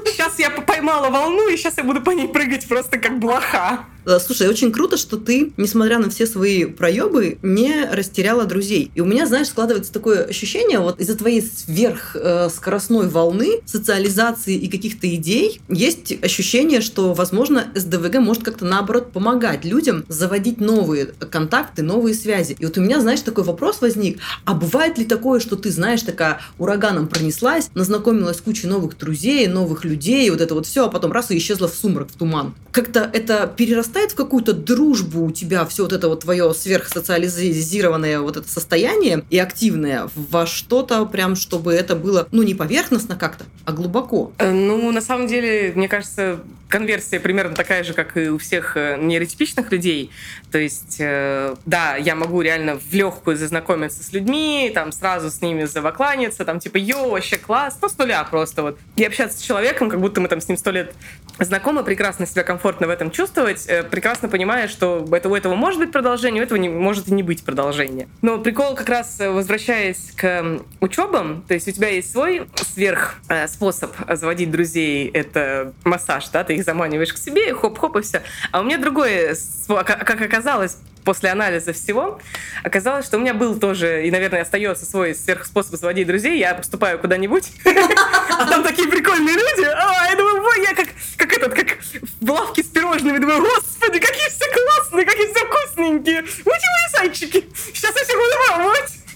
Сейчас 0.06 0.40
я 0.40 0.50
поймала 0.50 1.10
волну, 1.10 1.48
и 1.50 1.58
сейчас 1.58 1.78
я 1.78 1.84
буду 1.84 2.02
по 2.02 2.12
ней 2.12 2.28
прыгать 2.28 2.68
просто 2.68 2.98
как 2.98 3.20
блоха. 3.20 3.86
Э, 4.08 4.20
слушай, 4.20 4.48
очень 4.48 4.72
круто, 4.72 4.96
что 4.96 5.18
ты, 5.18 5.52
несмотря 5.58 6.00
на 6.00 6.10
все 6.10 6.26
свои 6.26 6.64
проебы, 6.66 7.38
не 7.42 7.86
растеряла 7.92 8.46
друзей. 8.46 8.90
И 8.96 9.02
у 9.02 9.06
меня, 9.06 9.26
знаешь, 9.26 9.48
складывается 9.48 9.92
такое 9.92 10.24
ощущение, 10.24 10.80
вот 10.80 11.00
из-за 11.00 11.18
твоей 11.18 11.42
сверхскоростной 11.42 13.10
волны, 13.10 13.60
социализации 13.66 14.56
и 14.56 14.70
каких-то 14.70 15.14
идей, 15.14 15.60
есть 15.68 16.14
ощущение, 16.24 16.80
что, 16.80 17.14
возможно, 17.14 17.68
СДВГ 17.76 18.20
может 18.20 18.44
как-то 18.44 18.64
наоборот 18.64 19.12
помогать 19.12 19.66
людям 19.66 20.06
заводить 20.08 20.62
новые 20.62 21.08
контакты, 21.08 21.84
новые 21.84 22.16
связи. 22.16 22.56
И 22.58 22.66
вот 22.66 22.78
у 22.78 22.82
меня, 22.82 23.02
знаешь, 23.02 23.22
такой 23.22 23.44
вопрос 23.44 23.82
возник. 23.82 24.20
А 24.46 24.54
бывает 24.54 24.98
ли 24.98 25.04
такое, 25.04 25.42
что 25.42 25.58
ты, 25.58 25.70
знаешь, 25.70 26.02
такая 26.02 26.40
ураганом 26.58 27.08
пронеслась, 27.18 27.70
назнакомилась 27.74 28.38
с 28.38 28.42
кучей 28.42 28.68
новых 28.68 28.98
друзей, 28.98 29.48
новых 29.48 29.86
людей, 29.86 30.30
вот 30.30 30.42
это 30.42 30.54
вот 30.54 30.66
все, 30.66 30.86
а 30.86 30.90
потом 30.90 31.12
раз 31.12 31.32
и 31.32 31.38
исчезла 31.38 31.68
в 31.68 31.74
сумрак, 31.74 32.10
в 32.10 32.18
туман. 32.18 32.54
Как-то 32.72 33.10
это 33.12 33.52
перерастает 33.56 34.12
в 34.12 34.16
какую-то 34.16 34.54
дружбу 34.54 35.26
у 35.26 35.32
тебя, 35.32 35.66
все 35.66 35.84
вот 35.84 35.94
это 35.94 36.10
вот 36.10 36.22
твое 36.22 36.54
сверхсоциализированное 36.54 38.20
вот 38.20 38.38
это 38.38 38.50
состояние 38.50 39.24
и 39.30 39.40
активное 39.40 40.10
во 40.16 40.46
что-то 40.46 41.06
прям, 41.06 41.36
чтобы 41.36 41.74
это 41.74 41.96
было, 41.96 42.28
ну, 42.32 42.44
не 42.44 42.54
поверхностно 42.54 43.16
как-то, 43.16 43.46
а 43.66 43.72
глубоко. 43.72 44.32
Э, 44.38 44.52
ну, 44.52 44.92
на 44.92 45.02
самом 45.02 45.28
деле, 45.28 45.74
мне 45.76 45.88
кажется, 45.88 46.40
конверсия 46.70 47.20
примерно 47.20 47.56
такая 47.56 47.84
же, 47.84 47.94
как 47.94 48.18
и 48.18 48.30
у 48.30 48.38
всех 48.38 48.76
э, 48.76 48.98
нейротипичных 49.00 49.72
людей. 49.72 50.12
То 50.52 50.58
есть, 50.58 50.98
э, 51.00 51.56
да, 51.66 51.96
я 51.96 52.16
могу 52.16 52.42
реально 52.42 52.78
в 52.78 52.94
легкую 52.94 53.38
зазнакомиться 53.38 54.04
с 54.04 54.12
людьми, 54.12 54.72
там 54.74 54.92
сразу 54.92 55.30
с 55.30 55.42
ними 55.42 55.64
завокланяться, 55.66 56.46
там 56.46 56.60
типа, 56.60 56.78
йо, 56.78 57.10
вообще 57.10 57.38
класс, 57.38 57.78
ну, 57.82 57.90
с 57.90 57.98
нуля 57.98 58.24
просто 58.26 58.62
вот. 58.62 58.80
И 58.96 59.04
общаться 59.04 59.40
с 59.40 59.42
человеком, 59.42 59.90
как 59.90 60.02
будто 60.02 60.20
мы 60.22 60.28
там 60.28 60.42
с 60.42 60.48
ним 60.48 60.58
сто 60.58 60.72
лет 60.72 60.94
знакомы, 61.40 61.84
прекрасно 61.84 62.26
себя 62.26 62.44
комфортно 62.44 62.88
в 62.88 62.90
этом 62.90 63.12
чувствовать, 63.12 63.66
э, 63.68 63.84
прекрасно 63.84 64.28
понимая, 64.28 64.68
что 64.68 65.08
это, 65.12 65.30
у 65.30 65.36
этого 65.36 65.56
может 65.56 65.80
быть 65.80 65.92
продолжение, 65.92 66.42
у 66.42 66.46
этого 66.46 66.58
не, 66.58 66.70
может 66.70 67.08
и 67.08 67.14
не 67.14 67.24
быть 67.24 67.44
продолжения. 67.44 68.08
Но 68.22 68.40
прикол 68.40 68.76
как 68.76 68.90
раз, 68.90 69.18
возвращаясь 69.20 70.12
к 70.16 70.60
учебам, 70.82 71.44
то 71.48 71.54
есть 71.54 71.68
у 71.68 71.72
тебя 71.72 71.90
есть 71.90 72.12
свой 72.12 72.48
сверх 72.74 73.16
способ 73.48 73.94
заводить 74.10 74.52
друзей, 74.52 75.10
это 75.10 75.74
массаж, 75.84 76.28
да, 76.30 76.44
ты 76.44 76.57
их 76.58 76.66
заманиваешь 76.66 77.14
к 77.14 77.18
себе, 77.18 77.54
хоп-хоп 77.54 77.98
и 77.98 78.02
все. 78.02 78.24
А 78.52 78.62
у 78.62 78.64
меня 78.64 78.78
другое, 78.78 79.36
как 79.68 80.22
оказалось, 80.22 80.78
после 81.04 81.30
анализа 81.30 81.72
всего, 81.72 82.20
оказалось, 82.64 83.06
что 83.06 83.18
у 83.18 83.22
меня 83.22 83.34
был 83.34 83.58
тоже, 83.58 84.06
и, 84.06 84.12
наверное, 84.12 84.42
остается 84.42 84.86
свой 84.86 85.16
сверхспособ 85.16 85.80
заводить 85.80 86.06
друзей. 86.06 86.38
Я 86.38 86.54
поступаю 86.54 87.00
куда-нибудь, 87.00 87.50
а 87.66 88.46
там 88.46 88.62
такие 88.64 88.90
прикольные 88.90 89.36
люди. 89.36 89.64
А, 89.64 90.10
я 90.10 90.16
думаю, 90.18 90.44
ой, 90.44 90.66
я 90.68 90.76
как, 90.76 90.88
как 91.16 91.32
этот, 91.32 91.54
как 91.54 91.78
в 92.20 92.30
лавке 92.30 92.62
с 92.62 92.68
пирожными. 92.68 93.20
Думаю, 93.20 93.42
господи, 93.42 94.00
какие 94.00 94.30
все 94.30 94.46
классные, 94.52 95.06
какие 95.06 95.34
все 95.34 95.46
вкусненькие. 95.46 96.22
Вы 96.22 96.52
чего, 96.52 96.98
зайчики? 96.98 97.48
Сейчас 97.74 97.96
я 97.96 98.04
все 98.04 98.14
буду 98.14 98.34
пробовать. 98.48 99.07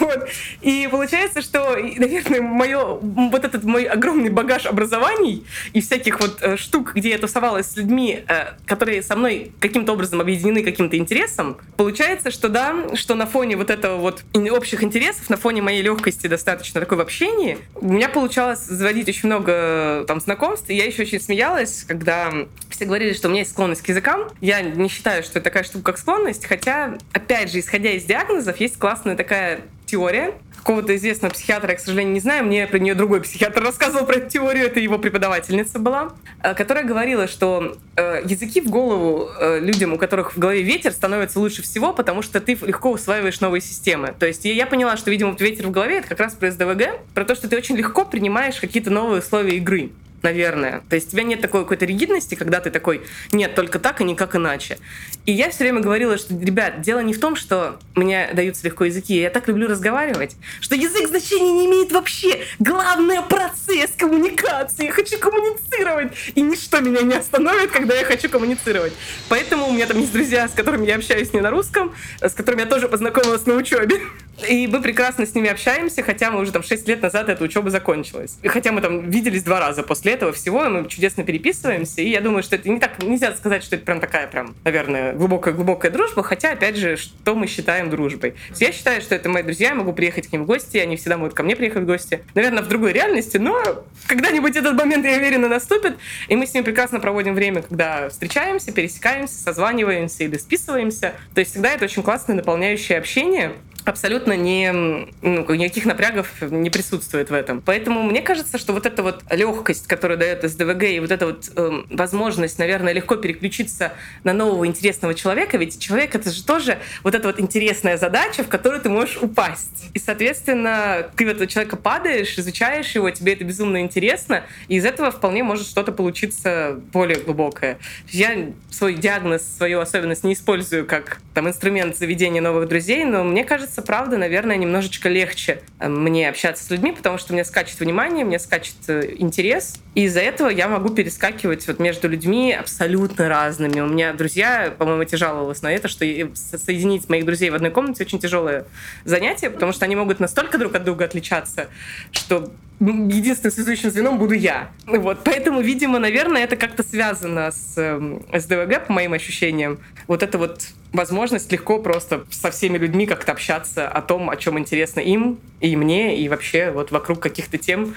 Вот. 0.00 0.28
И 0.60 0.88
получается, 0.90 1.42
что, 1.42 1.76
наверное, 1.76 2.40
мое, 2.40 2.98
вот 3.00 3.44
этот 3.44 3.64
мой 3.64 3.84
огромный 3.84 4.30
багаж 4.30 4.66
образований 4.66 5.44
и 5.72 5.80
всяких 5.80 6.20
вот 6.20 6.38
э, 6.42 6.56
штук, 6.56 6.94
где 6.94 7.10
я 7.10 7.18
тусовалась 7.18 7.66
с 7.66 7.76
людьми, 7.76 8.24
э, 8.26 8.54
которые 8.66 9.02
со 9.02 9.16
мной 9.16 9.52
каким-то 9.60 9.92
образом 9.92 10.20
объединены 10.20 10.62
каким-то 10.62 10.96
интересом, 10.96 11.58
получается, 11.76 12.30
что 12.30 12.48
да, 12.48 12.74
что 12.94 13.14
на 13.14 13.26
фоне 13.26 13.56
вот 13.56 13.70
этого 13.70 13.96
вот 13.96 14.22
общих 14.50 14.82
интересов, 14.82 15.28
на 15.30 15.36
фоне 15.36 15.62
моей 15.62 15.82
легкости 15.82 16.26
достаточно 16.26 16.80
такой 16.80 16.98
в 16.98 17.00
общении, 17.00 17.58
у 17.74 17.92
меня 17.92 18.08
получалось 18.08 18.64
заводить 18.64 19.08
очень 19.08 19.26
много 19.26 20.04
там 20.06 20.20
знакомств, 20.20 20.68
и 20.70 20.74
я 20.74 20.84
еще 20.84 21.02
очень 21.02 21.20
смеялась, 21.20 21.84
когда 21.86 22.32
все 22.70 22.84
говорили, 22.84 23.12
что 23.12 23.28
у 23.28 23.30
меня 23.30 23.40
есть 23.40 23.52
склонность 23.52 23.82
к 23.82 23.88
языкам. 23.88 24.28
Я 24.40 24.60
не 24.62 24.88
считаю, 24.88 25.22
что 25.22 25.38
это 25.38 25.44
такая 25.44 25.64
штука, 25.64 25.92
как 25.92 25.98
склонность, 25.98 26.46
хотя, 26.46 26.98
опять 27.12 27.52
же, 27.52 27.58
исходя 27.60 27.90
из 27.90 28.04
диагнозов, 28.04 28.58
есть 28.58 28.78
классная 28.78 29.16
такая 29.16 29.49
теория 29.90 30.34
какого-то 30.56 30.94
известного 30.94 31.32
психиатра, 31.32 31.70
я, 31.70 31.76
к 31.76 31.80
сожалению, 31.80 32.12
не 32.12 32.20
знаю, 32.20 32.44
мне 32.44 32.66
про 32.66 32.78
нее 32.78 32.94
другой 32.94 33.22
психиатр 33.22 33.62
рассказывал 33.62 34.04
про 34.04 34.16
эту 34.16 34.28
теорию, 34.28 34.66
это 34.66 34.78
его 34.78 34.98
преподавательница 34.98 35.78
была, 35.78 36.12
э, 36.42 36.54
которая 36.54 36.84
говорила, 36.84 37.26
что 37.26 37.76
э, 37.96 38.22
языки 38.24 38.60
в 38.60 38.68
голову 38.68 39.30
э, 39.40 39.58
людям, 39.60 39.94
у 39.94 39.98
которых 39.98 40.36
в 40.36 40.38
голове 40.38 40.62
ветер, 40.62 40.92
становятся 40.92 41.40
лучше 41.40 41.62
всего, 41.62 41.94
потому 41.94 42.22
что 42.22 42.40
ты 42.40 42.58
легко 42.60 42.90
усваиваешь 42.90 43.40
новые 43.40 43.62
системы. 43.62 44.14
То 44.18 44.26
есть 44.26 44.44
я 44.44 44.66
поняла, 44.66 44.96
что, 44.96 45.10
видимо, 45.10 45.34
ветер 45.38 45.66
в 45.66 45.70
голове— 45.70 45.96
это 45.98 46.08
как 46.08 46.20
раз 46.20 46.34
про 46.34 46.50
СДВГ, 46.50 47.00
про 47.14 47.24
то, 47.24 47.34
что 47.34 47.48
ты 47.48 47.56
очень 47.56 47.76
легко 47.76 48.04
принимаешь 48.04 48.60
какие-то 48.60 48.90
новые 48.90 49.20
условия 49.20 49.56
игры 49.56 49.90
наверное. 50.22 50.82
То 50.88 50.96
есть 50.96 51.08
у 51.08 51.10
тебя 51.12 51.22
нет 51.22 51.40
такой 51.40 51.62
какой-то 51.62 51.84
ригидности, 51.84 52.34
когда 52.34 52.60
ты 52.60 52.70
такой, 52.70 53.02
нет, 53.32 53.54
только 53.54 53.78
так 53.78 54.00
и 54.00 54.04
никак 54.04 54.36
иначе. 54.36 54.78
И 55.26 55.32
я 55.32 55.50
все 55.50 55.64
время 55.64 55.80
говорила, 55.80 56.18
что, 56.18 56.34
ребят, 56.34 56.80
дело 56.80 57.00
не 57.00 57.14
в 57.14 57.20
том, 57.20 57.36
что 57.36 57.78
мне 57.94 58.30
даются 58.32 58.64
легко 58.66 58.84
языки, 58.84 59.18
я 59.18 59.30
так 59.30 59.48
люблю 59.48 59.68
разговаривать, 59.68 60.36
что 60.60 60.74
язык 60.74 61.08
значения 61.08 61.52
не 61.52 61.66
имеет 61.66 61.92
вообще. 61.92 62.40
Главное— 62.58 63.22
процесс 63.28 63.90
коммуникации. 63.96 64.86
Я 64.86 64.92
хочу 64.92 65.18
коммуницировать. 65.18 66.12
И 66.34 66.40
ничто 66.40 66.80
меня 66.80 67.02
не 67.02 67.14
остановит, 67.14 67.70
когда 67.70 67.94
я 67.94 68.04
хочу 68.04 68.28
коммуницировать. 68.28 68.92
Поэтому 69.28 69.68
у 69.68 69.72
меня 69.72 69.86
там 69.86 69.98
есть 69.98 70.12
друзья, 70.12 70.48
с 70.48 70.52
которыми 70.52 70.86
я 70.86 70.96
общаюсь 70.96 71.32
не 71.32 71.40
на 71.40 71.50
русском, 71.50 71.94
с 72.20 72.32
которыми 72.32 72.60
я 72.60 72.66
тоже 72.66 72.88
познакомилась 72.88 73.46
на 73.46 73.54
учебе. 73.54 74.00
И 74.48 74.66
мы 74.66 74.80
прекрасно 74.80 75.26
с 75.26 75.34
ними 75.34 75.50
общаемся, 75.50 76.02
хотя 76.02 76.30
мы 76.30 76.40
уже 76.40 76.52
там 76.52 76.62
6 76.62 76.88
лет 76.88 77.02
назад 77.02 77.28
эта 77.28 77.44
учеба 77.44 77.70
закончилась. 77.70 78.38
И 78.42 78.48
хотя 78.48 78.72
мы 78.72 78.80
там 78.80 79.10
виделись 79.10 79.42
два 79.42 79.60
раза 79.60 79.82
после 79.82 80.09
этого 80.12 80.32
всего, 80.32 80.68
мы 80.68 80.88
чудесно 80.88 81.24
переписываемся. 81.24 82.02
И 82.02 82.08
я 82.08 82.20
думаю, 82.20 82.42
что 82.42 82.56
это 82.56 82.68
не 82.68 82.78
так, 82.78 83.02
нельзя 83.02 83.34
сказать, 83.34 83.62
что 83.64 83.76
это 83.76 83.84
прям 83.84 84.00
такая 84.00 84.26
прям, 84.26 84.54
наверное, 84.64 85.12
глубокая-глубокая 85.14 85.90
дружба, 85.90 86.22
хотя, 86.22 86.52
опять 86.52 86.76
же, 86.76 86.96
что 86.96 87.34
мы 87.34 87.46
считаем 87.46 87.90
дружбой. 87.90 88.34
Я 88.56 88.72
считаю, 88.72 89.00
что 89.00 89.14
это 89.14 89.28
мои 89.28 89.42
друзья, 89.42 89.70
я 89.70 89.74
могу 89.74 89.92
приехать 89.92 90.28
к 90.28 90.32
ним 90.32 90.44
в 90.44 90.46
гости, 90.46 90.78
они 90.78 90.96
всегда 90.96 91.16
могут 91.16 91.34
ко 91.34 91.42
мне 91.42 91.56
приехать 91.56 91.82
в 91.82 91.86
гости. 91.86 92.22
Наверное, 92.34 92.62
в 92.62 92.68
другой 92.68 92.92
реальности, 92.92 93.36
но 93.36 93.84
когда-нибудь 94.06 94.56
этот 94.56 94.74
момент, 94.74 95.04
я 95.04 95.16
уверена, 95.16 95.48
наступит, 95.48 95.96
и 96.28 96.36
мы 96.36 96.46
с 96.46 96.54
ними 96.54 96.64
прекрасно 96.64 97.00
проводим 97.00 97.34
время, 97.34 97.62
когда 97.62 98.08
встречаемся, 98.08 98.72
пересекаемся, 98.72 99.34
созваниваемся 99.34 100.24
или 100.24 100.36
списываемся. 100.36 101.14
То 101.34 101.40
есть 101.40 101.52
всегда 101.52 101.72
это 101.72 101.84
очень 101.84 102.02
классное 102.02 102.36
наполняющее 102.36 102.98
общение, 102.98 103.52
абсолютно 103.90 104.36
не, 104.36 104.72
ну, 104.72 105.54
никаких 105.54 105.84
напрягов 105.84 106.28
не 106.40 106.70
присутствует 106.70 107.30
в 107.30 107.34
этом. 107.34 107.60
Поэтому 107.60 108.02
мне 108.02 108.22
кажется, 108.22 108.56
что 108.56 108.72
вот 108.72 108.86
эта 108.86 109.02
вот 109.02 109.22
легкость, 109.30 109.86
которую 109.86 110.18
дает 110.18 110.42
СДВГ, 110.48 110.84
и 110.84 111.00
вот 111.00 111.10
эта 111.10 111.26
вот 111.26 111.50
э, 111.54 111.82
возможность, 111.90 112.58
наверное, 112.58 112.92
легко 112.92 113.16
переключиться 113.16 113.92
на 114.24 114.32
нового 114.32 114.66
интересного 114.66 115.14
человека, 115.14 115.58
ведь 115.58 115.78
человек 115.78 116.14
это 116.14 116.30
же 116.30 116.44
тоже 116.44 116.78
вот 117.02 117.14
эта 117.14 117.26
вот 117.26 117.40
интересная 117.40 117.98
задача, 117.98 118.42
в 118.44 118.48
которую 118.48 118.80
ты 118.80 118.88
можешь 118.88 119.18
упасть. 119.20 119.90
И, 119.92 119.98
соответственно, 119.98 121.10
ты 121.16 121.26
в 121.26 121.28
этого 121.28 121.46
человека 121.46 121.76
падаешь, 121.76 122.38
изучаешь 122.38 122.94
его, 122.94 123.10
тебе 123.10 123.34
это 123.34 123.44
безумно 123.44 123.80
интересно, 123.80 124.44
и 124.68 124.76
из 124.76 124.84
этого 124.84 125.10
вполне 125.10 125.42
может 125.42 125.66
что-то 125.66 125.92
получиться 125.92 126.80
более 126.92 127.18
глубокое. 127.18 127.78
Я 128.08 128.50
свой 128.70 128.94
диагноз, 128.94 129.42
свою 129.42 129.80
особенность 129.80 130.24
не 130.24 130.34
использую 130.34 130.86
как 130.86 131.20
там 131.34 131.48
инструмент 131.48 131.96
заведения 131.96 132.40
новых 132.40 132.68
друзей, 132.68 133.04
но 133.04 133.24
мне 133.24 133.44
кажется, 133.44 133.79
правда, 133.82 134.16
наверное, 134.16 134.56
немножечко 134.56 135.08
легче 135.08 135.62
э, 135.78 135.88
мне 135.88 136.28
общаться 136.28 136.64
с 136.64 136.70
людьми, 136.70 136.92
потому 136.92 137.18
что 137.18 137.32
меня 137.32 137.44
скачет 137.44 137.80
внимание, 137.80 138.24
мне 138.24 138.38
скачет 138.38 138.76
э, 138.88 139.14
интерес, 139.18 139.80
и 139.94 140.04
из-за 140.04 140.20
этого 140.20 140.48
я 140.48 140.68
могу 140.68 140.90
перескакивать 140.90 141.66
вот 141.66 141.78
между 141.78 142.08
людьми 142.08 142.52
абсолютно 142.52 143.28
разными. 143.28 143.80
У 143.80 143.86
меня 143.86 144.12
друзья, 144.12 144.72
по-моему, 144.76 145.04
те 145.04 145.16
жаловалась 145.16 145.62
на 145.62 145.72
это, 145.72 145.88
что 145.88 146.04
соединить 146.34 147.08
моих 147.08 147.24
друзей 147.24 147.50
в 147.50 147.54
одной 147.54 147.70
комнате 147.70 148.04
очень 148.04 148.18
тяжелое 148.18 148.66
занятие, 149.04 149.50
потому 149.50 149.72
что 149.72 149.84
они 149.84 149.96
могут 149.96 150.20
настолько 150.20 150.58
друг 150.58 150.74
от 150.74 150.84
друга 150.84 151.04
отличаться, 151.04 151.68
что 152.12 152.50
единственным 152.80 153.52
связующим 153.52 153.90
звеном 153.90 154.18
буду 154.18 154.34
я. 154.34 154.70
Вот. 154.86 155.20
Поэтому, 155.24 155.60
видимо, 155.60 155.98
наверное, 155.98 156.44
это 156.44 156.56
как-то 156.56 156.82
связано 156.82 157.50
с 157.50 157.74
э, 157.76 158.38
СДВГ, 158.38 158.86
по 158.86 158.92
моим 158.94 159.12
ощущениям. 159.12 159.78
Вот 160.06 160.22
это 160.22 160.38
вот 160.38 160.62
возможность 160.92 161.52
легко 161.52 161.78
просто 161.78 162.24
со 162.30 162.50
всеми 162.50 162.78
людьми 162.78 163.06
как-то 163.06 163.32
общаться 163.32 163.86
о 163.86 164.00
том, 164.00 164.30
о 164.30 164.36
чем 164.36 164.58
интересно 164.58 165.00
им 165.00 165.38
и 165.60 165.76
мне, 165.76 166.18
и 166.18 166.28
вообще 166.28 166.70
вот 166.70 166.90
вокруг 166.90 167.20
каких-то 167.20 167.58
тем, 167.58 167.94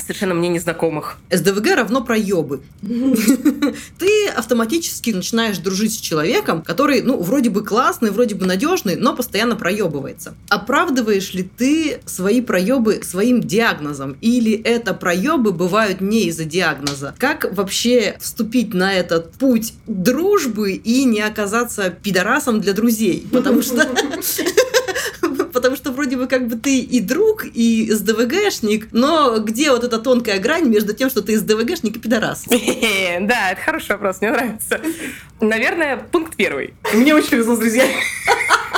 совершенно 0.00 0.34
мне 0.34 0.48
незнакомых. 0.48 1.18
СДВГ 1.30 1.76
равно 1.76 2.02
проебы. 2.02 2.60
Ты 2.82 4.28
автоматически 4.28 5.10
начинаешь 5.10 5.58
дружить 5.58 5.94
с 5.94 5.96
человеком, 5.96 6.62
который, 6.62 7.02
ну, 7.02 7.20
вроде 7.20 7.50
бы 7.50 7.64
классный, 7.64 8.10
вроде 8.10 8.34
бы 8.34 8.46
надежный, 8.46 8.96
но 8.96 9.14
постоянно 9.14 9.56
проебывается. 9.56 10.34
Оправдываешь 10.48 11.34
ли 11.34 11.42
ты 11.42 12.00
свои 12.06 12.40
проебы 12.40 13.00
своим 13.02 13.40
диагнозом? 13.40 14.16
Или 14.20 14.52
это 14.52 14.94
проебы 14.94 15.52
бывают 15.52 16.00
не 16.00 16.24
из-за 16.28 16.44
диагноза? 16.44 17.14
Как 17.18 17.46
вообще 17.52 18.16
вступить 18.20 18.74
на 18.74 18.92
этот 18.92 19.32
путь 19.32 19.74
дружбы 19.86 20.72
и 20.72 21.04
не 21.04 21.20
оказаться 21.20 21.90
пидорасом 21.90 22.60
для 22.60 22.72
друзей? 22.72 23.26
Потому 23.30 23.62
что 23.62 23.88
потому 25.60 25.76
что 25.76 25.92
вроде 25.92 26.16
бы 26.16 26.26
как 26.26 26.48
бы 26.48 26.56
ты 26.56 26.78
и 26.78 27.00
друг, 27.00 27.44
и 27.44 27.90
СДВГшник, 27.92 28.88
но 28.92 29.38
где 29.40 29.70
вот 29.70 29.84
эта 29.84 29.98
тонкая 29.98 30.38
грань 30.38 30.68
между 30.70 30.94
тем, 30.94 31.10
что 31.10 31.20
ты 31.20 31.36
СДВГшник 31.36 31.96
и 31.96 31.98
пидорас? 31.98 32.46
Да, 33.20 33.52
это 33.52 33.60
хороший 33.60 33.92
вопрос, 33.92 34.20
мне 34.22 34.30
нравится. 34.30 34.80
Наверное, 35.40 35.96
пункт 35.98 36.36
первый. 36.36 36.72
Мне 36.94 37.14
очень 37.14 37.30
повезло 37.30 37.54
с 37.56 37.58
друзьями. 37.58 37.94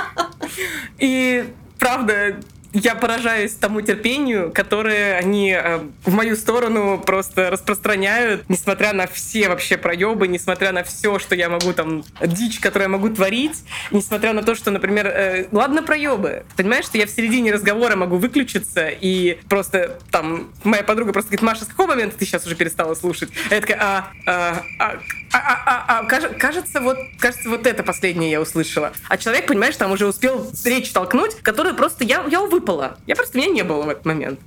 И 0.98 1.44
правда, 1.78 2.40
я 2.72 2.94
поражаюсь 2.94 3.52
тому 3.52 3.80
терпению, 3.82 4.50
которое 4.52 5.18
они 5.18 5.52
э, 5.52 5.80
в 6.04 6.12
мою 6.12 6.36
сторону 6.36 6.98
просто 6.98 7.50
распространяют, 7.50 8.48
несмотря 8.48 8.92
на 8.92 9.06
все 9.06 9.48
вообще 9.48 9.76
проебы, 9.76 10.26
несмотря 10.28 10.72
на 10.72 10.82
все, 10.82 11.18
что 11.18 11.34
я 11.34 11.48
могу 11.48 11.72
там, 11.72 12.02
дичь, 12.20 12.60
которую 12.60 12.84
я 12.84 12.88
могу 12.88 13.10
творить, 13.10 13.62
несмотря 13.90 14.32
на 14.32 14.42
то, 14.42 14.54
что, 14.54 14.70
например, 14.70 15.06
э, 15.06 15.46
ладно 15.52 15.82
проебы, 15.82 16.44
понимаешь, 16.56 16.86
что 16.86 16.96
я 16.96 17.06
в 17.06 17.10
середине 17.10 17.52
разговора 17.52 17.96
могу 17.96 18.16
выключиться 18.16 18.88
и 18.88 19.38
просто 19.48 19.98
там 20.10 20.50
моя 20.64 20.82
подруга 20.82 21.12
просто 21.12 21.30
говорит, 21.30 21.42
Маша, 21.42 21.64
с 21.64 21.68
какого 21.68 21.88
момента 21.88 22.16
ты 22.16 22.24
сейчас 22.24 22.46
уже 22.46 22.54
перестала 22.54 22.94
слушать? 22.94 23.30
А 23.50 23.54
я 23.54 23.60
такая, 23.60 23.78
а, 23.80 24.12
а, 24.26 24.62
а, 24.78 24.98
а, 25.32 25.38
а, 25.38 25.84
а, 25.88 25.98
а 26.00 26.04
кажется, 26.04 26.80
вот, 26.80 26.96
кажется, 27.18 27.48
вот 27.48 27.66
это 27.66 27.82
последнее 27.82 28.30
я 28.30 28.40
услышала. 28.40 28.92
А 29.08 29.16
человек, 29.18 29.46
понимаешь, 29.46 29.76
там 29.76 29.92
уже 29.92 30.06
успел 30.06 30.50
речь 30.64 30.92
толкнуть, 30.92 31.36
которую 31.42 31.74
просто 31.74 32.04
я, 32.04 32.24
я 32.30 32.40
увы 32.40 32.62
выпало. 32.62 32.98
Я 33.06 33.16
просто, 33.16 33.38
меня 33.38 33.48
не 33.48 33.62
было 33.62 33.82
в 33.82 33.88
этот 33.88 34.04
момент. 34.04 34.40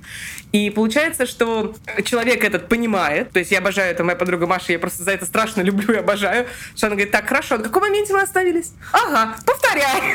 И 0.52 0.70
получается, 0.70 1.26
что 1.26 1.74
человек 2.04 2.44
этот 2.44 2.68
понимает, 2.68 3.30
то 3.32 3.38
есть 3.38 3.50
я 3.50 3.58
обожаю, 3.58 3.90
это 3.90 4.04
моя 4.04 4.16
подруга 4.16 4.46
Маша, 4.46 4.72
я 4.72 4.78
просто 4.78 5.02
за 5.02 5.12
это 5.12 5.26
страшно 5.26 5.60
люблю 5.60 5.94
и 5.94 5.98
обожаю, 5.98 6.46
что 6.74 6.86
она 6.86 6.96
говорит, 6.96 7.12
так, 7.12 7.28
хорошо, 7.28 7.58
на 7.58 7.64
каком 7.64 7.82
моменте 7.82 8.12
мы 8.12 8.22
остановились? 8.22 8.72
Ага, 8.92 9.36
повторяй. 9.44 10.14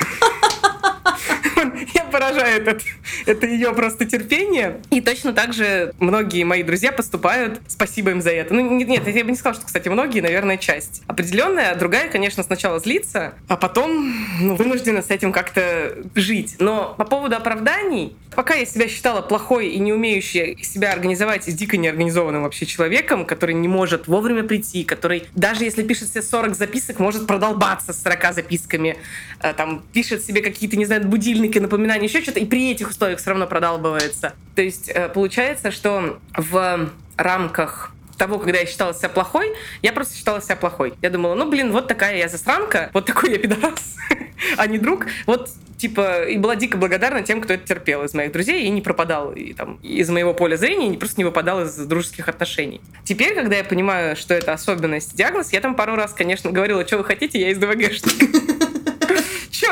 Я 1.94 2.04
поражаю 2.06 2.62
это, 2.62 2.78
это 3.26 3.46
ее 3.46 3.74
просто 3.74 4.06
терпение. 4.06 4.82
И 4.90 5.02
точно 5.02 5.34
так 5.34 5.54
же 5.54 5.94
многие 6.00 6.44
мои 6.44 6.64
друзья 6.64 6.92
поступают. 6.92 7.62
Спасибо 7.68 8.12
им 8.12 8.22
за 8.22 8.32
это. 8.32 8.54
Ну, 8.54 8.62
нет, 8.62 9.08
я 9.08 9.24
бы 9.24 9.32
не 9.32 9.38
сказала, 9.38 9.56
что, 9.56 9.66
кстати, 9.66 9.90
многие, 9.90 10.22
наверное, 10.22 10.58
часть. 10.58 11.04
Определенная, 11.08 11.76
другая, 11.76 12.10
конечно, 12.10 12.44
сначала 12.44 12.80
злится, 12.80 13.34
а 13.48 13.58
потом 13.58 14.14
ну, 14.40 14.56
вынуждена 14.56 15.02
с 15.02 15.10
этим 15.10 15.32
как-то 15.32 15.96
жить. 16.16 16.56
Но 16.60 16.96
по 16.98 17.06
поводу 17.06 17.36
оправданий, 17.36 18.16
пока 18.36 18.56
я 18.56 18.66
себя 18.66 18.88
считала 18.88 19.22
плохой 19.22 19.70
и 19.70 19.80
не 19.80 19.94
умеющей 19.94 20.62
себя 20.64 20.94
организовать 20.94 21.48
и 21.48 21.52
дико 21.52 21.78
неорганизованным 21.78 22.44
вообще 22.44 22.66
человеком, 22.66 23.26
который 23.26 23.56
не 23.56 23.68
может 23.68 24.08
вовремя 24.08 24.44
прийти, 24.44 24.84
который 24.84 25.26
даже 25.36 25.64
если 25.64 25.84
пишет 25.84 26.10
себе 26.10 26.22
40 26.22 26.56
записок, 26.56 27.00
может 27.00 27.28
продолбаться 27.28 27.94
с 27.94 28.02
40 28.02 28.34
записками, 28.34 28.98
э, 29.42 29.54
там, 29.54 29.84
пишет 29.94 30.24
себе 30.24 30.42
какие-то, 30.42 30.78
не 30.78 30.86
знаю, 30.92 31.08
будильники, 31.08 31.60
напоминания, 31.60 32.06
еще 32.06 32.22
что-то, 32.22 32.40
и 32.40 32.46
при 32.46 32.72
этих 32.72 32.90
условиях 32.90 33.20
все 33.20 33.30
равно 33.32 33.48
продалбывается. 33.48 34.34
То 34.56 34.62
есть 34.62 34.90
э, 34.90 35.10
получается, 35.10 35.72
что 35.72 36.20
в 36.36 36.90
рамках 37.18 37.94
того, 38.18 38.38
когда 38.38 38.60
я 38.60 38.66
считала 38.66 38.94
себя 38.94 39.10
плохой, 39.10 39.52
я 39.82 39.94
просто 39.94 40.16
считала 40.16 40.42
себя 40.42 40.56
плохой. 40.56 40.94
Я 41.02 41.10
думала, 41.10 41.34
ну, 41.34 41.50
блин, 41.50 41.72
вот 41.72 41.88
такая 41.88 42.18
я 42.18 42.28
засранка, 42.28 42.92
вот 42.94 43.06
такой 43.06 43.32
я 43.32 43.40
пидорас, 43.40 43.96
а 44.58 44.68
не 44.68 44.78
друг. 44.78 45.08
Вот, 45.26 45.50
типа, 45.78 46.26
и 46.26 46.38
была 46.38 46.56
дико 46.56 46.78
благодарна 46.78 47.24
тем, 47.24 47.42
кто 47.42 47.54
это 47.54 47.66
терпел 47.66 48.04
из 48.04 48.14
моих 48.14 48.32
друзей 48.32 48.66
и 48.66 48.70
не 48.70 48.82
пропадал 48.82 49.32
и, 49.32 49.54
там, 49.54 49.80
из 49.82 50.10
моего 50.10 50.36
поля 50.36 50.56
зрения, 50.56 50.94
и 50.94 50.98
просто 50.98 51.20
не 51.20 51.26
выпадал 51.26 51.64
из 51.64 51.76
дружеских 51.76 52.30
отношений. 52.30 52.82
Теперь, 53.04 53.34
когда 53.34 53.56
я 53.56 53.64
понимаю, 53.64 54.16
что 54.16 54.36
это 54.36 54.54
особенность, 54.54 55.16
диагноз, 55.16 55.52
я 55.52 55.62
там 55.62 55.74
пару 55.74 55.96
раз, 55.96 56.14
конечно, 56.14 56.52
говорила, 56.52 56.86
что 56.86 56.98
вы 56.98 57.06
хотите, 57.06 57.40
я 57.40 57.50
из 57.50 57.58
ДВГшник. 57.58 58.62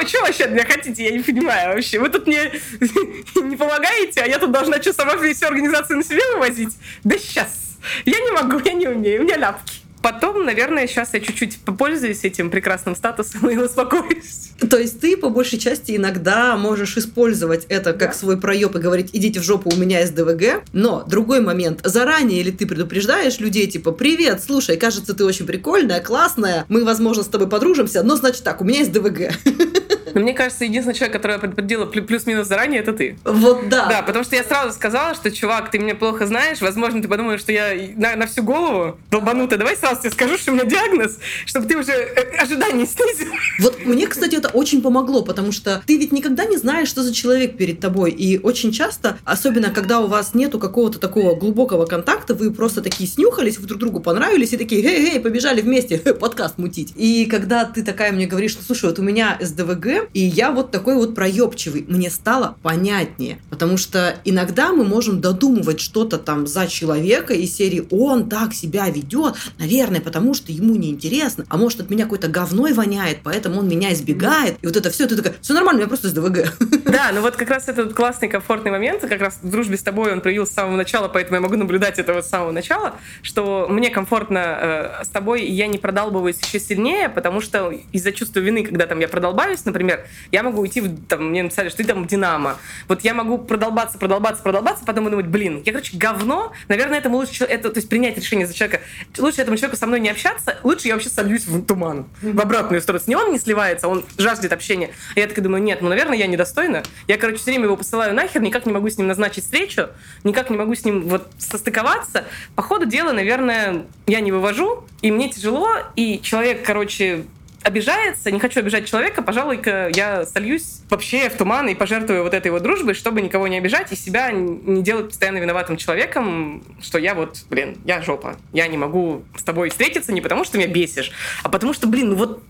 Че 0.06 0.22
вообще 0.22 0.45
от 0.45 0.52
меня 0.52 0.66
хотите? 0.66 1.04
Я 1.04 1.12
не 1.12 1.20
понимаю 1.20 1.76
вообще. 1.76 2.00
Вы 2.00 2.10
тут 2.10 2.28
мне 2.28 2.52
не 3.36 3.56
помогаете, 3.56 4.22
а 4.22 4.28
я 4.28 4.39
тут 4.39 4.52
должна 4.52 4.82
что, 4.82 4.93
сама 4.93 5.18
всю 5.18 5.47
организацию 5.47 5.97
на 5.97 6.04
себе 6.04 6.22
вывозить? 6.34 6.76
Да 7.04 7.18
сейчас. 7.18 7.78
Я 8.06 8.20
не 8.20 8.32
могу, 8.32 8.60
я 8.60 8.74
не 8.74 8.88
умею, 8.88 9.22
у 9.22 9.24
меня 9.24 9.38
ляпки. 9.38 9.78
Потом, 10.02 10.45
наверное, 10.45 10.88
сейчас 10.88 11.14
я 11.14 11.20
чуть-чуть 11.20 11.60
попользуюсь 11.60 12.24
этим 12.24 12.50
прекрасным 12.50 12.95
статусом 12.95 13.50
и 13.50 13.58
успокоюсь. 13.58 14.52
То 14.70 14.78
есть 14.78 15.00
ты, 15.00 15.18
по 15.18 15.30
большей 15.30 15.60
части, 15.60 15.95
иногда 15.95 16.56
можешь 16.58 16.97
использовать 16.97 17.66
это 17.70 17.93
как 17.93 18.12
да. 18.12 18.14
свой 18.14 18.39
проеб 18.39 18.76
и 18.76 18.80
говорить, 18.80 19.10
идите 19.14 19.39
в 19.39 19.43
жопу, 19.43 19.70
у 19.74 19.78
меня 19.78 20.00
есть 20.00 20.16
ДВГ. 20.16 20.64
Но 20.74 21.04
другой 21.04 21.41
момент. 21.41 21.82
Заранее 21.84 22.43
ли 22.43 22.52
ты 22.52 22.66
предупреждаешь 22.66 23.39
людей, 23.39 23.68
типа, 23.68 23.91
привет, 23.91 24.43
слушай, 24.43 24.78
кажется, 24.78 25.14
ты 25.14 25.26
очень 25.26 25.45
прикольная, 25.45 26.02
классная, 26.02 26.66
мы, 26.70 26.84
возможно, 26.84 27.24
с 27.24 27.28
тобой 27.28 27.50
подружимся, 27.50 28.04
но 28.04 28.16
значит 28.16 28.43
так, 28.43 28.62
у 28.62 28.64
меня 28.64 28.80
есть 28.80 28.91
ДВГ. 28.91 29.34
Но 30.14 30.22
мне 30.22 30.34
кажется, 30.34 30.66
единственный 30.66 30.93
человек, 30.93 31.14
который 31.14 31.39
предупредила 31.39 31.86
плюс-минус 31.86 32.47
заранее, 32.47 32.82
это 32.82 32.93
ты. 32.93 33.18
Вот 33.24 33.70
да. 33.70 33.88
Да, 33.88 34.01
потому 34.01 34.24
что 34.24 34.36
я 34.36 34.43
сразу 34.43 34.74
сказала, 34.74 35.16
что, 35.16 35.32
чувак, 35.32 35.72
ты 35.72 35.80
меня 35.80 35.95
плохо 35.95 36.26
знаешь, 36.26 36.62
возможно, 36.62 37.01
ты 37.01 37.07
подумаешь, 37.07 37.39
что 37.41 37.51
я 37.51 37.74
на, 37.95 38.16
на 38.16 38.28
всю 38.28 38.43
голову 38.43 38.97
долбанутая. 39.12 39.60
Давай 39.60 39.76
сразу 39.76 40.01
тебе 40.01 40.12
скажу, 40.12 40.38
что 40.38 40.51
у 40.51 40.55
меня 40.55 40.66
диагноз, 40.66 41.20
чтобы 41.45 41.68
ты 41.68 41.78
уже 41.78 41.91
э, 41.91 42.38
ожидания 42.38 42.86
снизил. 42.86 43.32
Вот 43.60 43.86
мне, 43.86 44.07
кстати, 44.07 44.36
это 44.36 44.49
очень 44.49 44.82
помогло, 44.82 45.24
потому 45.24 45.51
что 45.51 45.82
ты 45.86 45.97
ведь 45.97 46.12
никогда 46.12 46.45
не 46.45 46.57
знаешь, 46.57 46.88
что 46.88 47.03
за 47.03 47.14
человек 47.14 47.57
перед 47.57 47.80
тобой. 47.80 48.12
И 48.12 48.39
очень 48.39 48.72
часто, 48.72 49.18
особенно 49.26 49.70
когда 49.72 49.99
у 49.99 50.07
вас 50.07 50.34
нету 50.34 50.60
какого-то 50.60 50.99
такого 50.99 51.36
глубокого 51.36 51.86
контакта, 51.86 52.34
вы 52.34 52.51
просто 52.51 52.82
такие 52.82 53.10
снюхались, 53.10 53.57
вы 53.57 53.68
друг 53.68 53.80
другу 53.80 53.99
понравились 53.99 54.53
и 54.53 54.57
такие, 54.57 54.84
эй-эй, 54.84 55.20
побежали 55.20 55.62
вместе 55.62 55.97
подкаст 56.20 56.57
мутить. 56.57 56.93
И 56.95 57.26
когда 57.26 57.66
ты 57.66 57.84
такая 57.84 58.12
мне 58.12 58.28
говоришь, 58.28 58.51
что, 58.51 58.64
слушай, 58.64 58.86
вот 58.86 58.99
у 58.99 59.03
меня 59.03 59.38
СДВГ, 59.39 59.99
и 60.14 60.22
я 60.22 60.52
вот 60.52 60.72
такой 60.72 60.95
вот 60.95 61.16
проебчивый. 61.16 61.86
Мне 61.88 62.10
стало 62.10 62.56
понятнее, 62.62 63.39
потому 63.50 63.78
что 63.78 64.16
иногда 64.26 64.72
мы 64.72 64.84
можем 64.84 65.22
додумывать 65.22 65.80
что-то 65.80 66.18
там 66.18 66.47
за 66.47 66.68
человека 66.68 67.34
из 67.34 67.56
серии 67.56 67.86
«он 67.91 68.30
так 68.30 68.54
себя 68.54 68.89
ведет, 68.89 69.36
наверное, 69.58 70.02
потому 70.02 70.34
что 70.34 70.52
ему 70.52 70.76
неинтересно, 70.76 71.45
а 71.50 71.58
может 71.58 71.82
от 71.82 71.89
меня 71.89 72.04
какой-то 72.04 72.28
говной 72.28 72.74
воняет, 72.74 73.20
поэтому 73.24 73.60
он 73.60 73.68
меня 73.68 73.93
избегает». 73.93 74.58
И 74.62 74.68
вот 74.68 74.76
это 74.76 74.89
все, 74.89 75.08
ты 75.08 75.16
такая 75.16 75.36
«все 75.41 75.54
нормально, 75.54 75.80
у 75.80 75.82
меня 75.82 75.88
просто 75.88 76.10
СДВГ». 76.10 76.54
Да, 76.89 77.12
ну 77.14 77.22
вот 77.22 77.36
как 77.36 77.50
раз 77.50 77.68
этот 77.68 77.93
классный, 77.93 78.30
комфортный 78.30 78.72
момент, 78.72 79.02
как 79.02 79.22
раз 79.22 79.39
в 79.41 79.50
дружбе 79.50 79.78
с 79.78 79.84
тобой 79.84 80.12
он 80.12 80.22
проявился 80.22 80.54
с 80.54 80.56
самого 80.56 80.76
начала, 80.76 81.08
поэтому 81.08 81.36
я 81.36 81.41
могу 81.41 81.56
наблюдать 81.56 82.00
это 82.00 82.14
вот 82.14 82.26
с 82.26 82.30
самого 82.30 82.52
начала, 82.52 82.95
что 83.22 83.68
мне 83.70 83.89
комфортно 83.89 84.58
э, 85.00 85.04
с 85.04 85.10
тобой, 85.10 85.43
и 85.43 85.52
я 85.52 85.68
не 85.68 85.78
продалбываюсь 85.78 86.39
еще 86.41 86.60
сильнее, 86.60 87.10
потому 87.10 87.41
что 87.41 87.72
из-за 87.91 88.12
чувства 88.12 88.39
вины, 88.39 88.64
когда 88.64 88.88
там 88.88 89.00
я 89.00 89.08
продолбаюсь, 89.08 89.66
например, 89.66 89.89
например, 89.90 90.08
я 90.32 90.44
могу 90.44 90.62
уйти, 90.62 90.82
в, 90.82 91.06
там, 91.08 91.30
мне 91.30 91.44
написали, 91.44 91.70
что 91.70 91.78
ты 91.78 91.84
там 91.86 92.06
Динамо. 92.06 92.58
Вот 92.88 93.02
я 93.02 93.14
могу 93.14 93.38
продолбаться, 93.38 93.98
продолбаться, 93.98 94.44
продолбаться, 94.44 94.86
потом 94.86 95.10
думать, 95.10 95.28
блин, 95.28 95.62
я, 95.66 95.72
короче, 95.72 95.98
говно, 95.98 96.54
наверное, 96.68 97.00
этому 97.00 97.18
лучше, 97.18 97.44
это, 97.44 97.70
то 97.70 97.78
есть 97.78 97.90
принять 97.90 98.18
решение 98.18 98.48
за 98.48 98.54
человека, 98.54 98.82
лучше 99.18 99.42
этому 99.42 99.58
человеку 99.58 99.78
со 99.78 99.88
мной 99.88 100.00
не 100.00 100.10
общаться, 100.10 100.58
лучше 100.64 100.88
я 100.88 100.94
вообще 100.94 101.10
сольюсь 101.10 101.46
в 101.46 101.66
туман, 101.66 102.06
в 102.22 102.40
обратную 102.40 102.82
сторону. 102.82 103.04
Не 103.08 103.16
он 103.16 103.32
не 103.32 103.40
сливается, 103.40 103.88
он 103.88 104.06
жаждет 104.18 104.54
общения. 104.54 104.92
А 105.16 105.20
я 105.20 105.28
такая 105.28 105.44
думаю, 105.44 105.64
нет, 105.64 105.82
ну, 105.82 105.90
наверное, 105.90 106.18
я 106.18 106.28
недостойна. 106.28 106.84
Я, 107.08 107.18
короче, 107.18 107.38
все 107.38 107.52
время 107.52 107.66
его 107.66 107.78
посылаю 107.78 108.14
нахер, 108.14 108.42
никак 108.42 108.66
не 108.66 108.74
могу 108.74 108.90
с 108.90 108.98
ним 108.98 109.08
назначить 109.08 109.44
встречу, 109.44 109.90
никак 110.24 110.50
не 110.50 110.58
могу 110.58 110.76
с 110.76 110.84
ним 110.84 111.08
вот 111.08 111.28
состыковаться. 111.38 112.26
По 112.56 112.62
ходу 112.62 112.86
дела, 112.86 113.14
наверное, 113.14 113.86
я 114.08 114.20
не 114.20 114.32
вывожу, 114.32 114.84
и 115.02 115.12
мне 115.12 115.30
тяжело, 115.30 115.70
и 115.96 116.20
человек, 116.22 116.66
короче, 116.66 117.26
обижается, 117.70 118.32
не 118.32 118.39
хочу 118.39 118.59
обижать 118.59 118.88
человека, 118.88 119.22
пожалуй-ка 119.22 119.89
я 119.95 120.26
сольюсь 120.26 120.82
вообще 120.89 121.30
в 121.30 121.38
туман 121.38 121.70
и 121.70 121.76
пожертвую 121.76 122.24
вот 122.24 122.34
этой 122.34 122.51
вот 122.51 122.61
дружбой, 122.61 122.93
чтобы 122.93 123.22
никого 123.22 123.47
не 123.47 123.57
обижать 123.57 123.91
и 123.91 123.95
себя 123.95 124.32
не 124.32 124.84
делать 124.84 125.07
постоянно 125.07 125.38
виноватым 125.38 125.78
человеком, 125.78 126.63
что 126.82 126.97
я 126.97 127.15
вот, 127.15 127.45
блин, 127.49 127.78
я 127.86 128.01
жопа. 128.01 128.36
Я 128.51 128.67
не 128.67 128.78
могу 128.78 129.24
с 129.36 129.43
тобой 129.43 129.70
встретиться 129.70 130.11
не 130.11 130.22
потому, 130.22 130.43
что 130.43 130.57
меня 130.57 130.67
бесишь, 130.67 131.11
а 131.43 131.49
потому 131.49 131.74
что, 131.74 131.88
блин, 131.88 132.09
ну 132.09 132.15
вот 132.15 132.43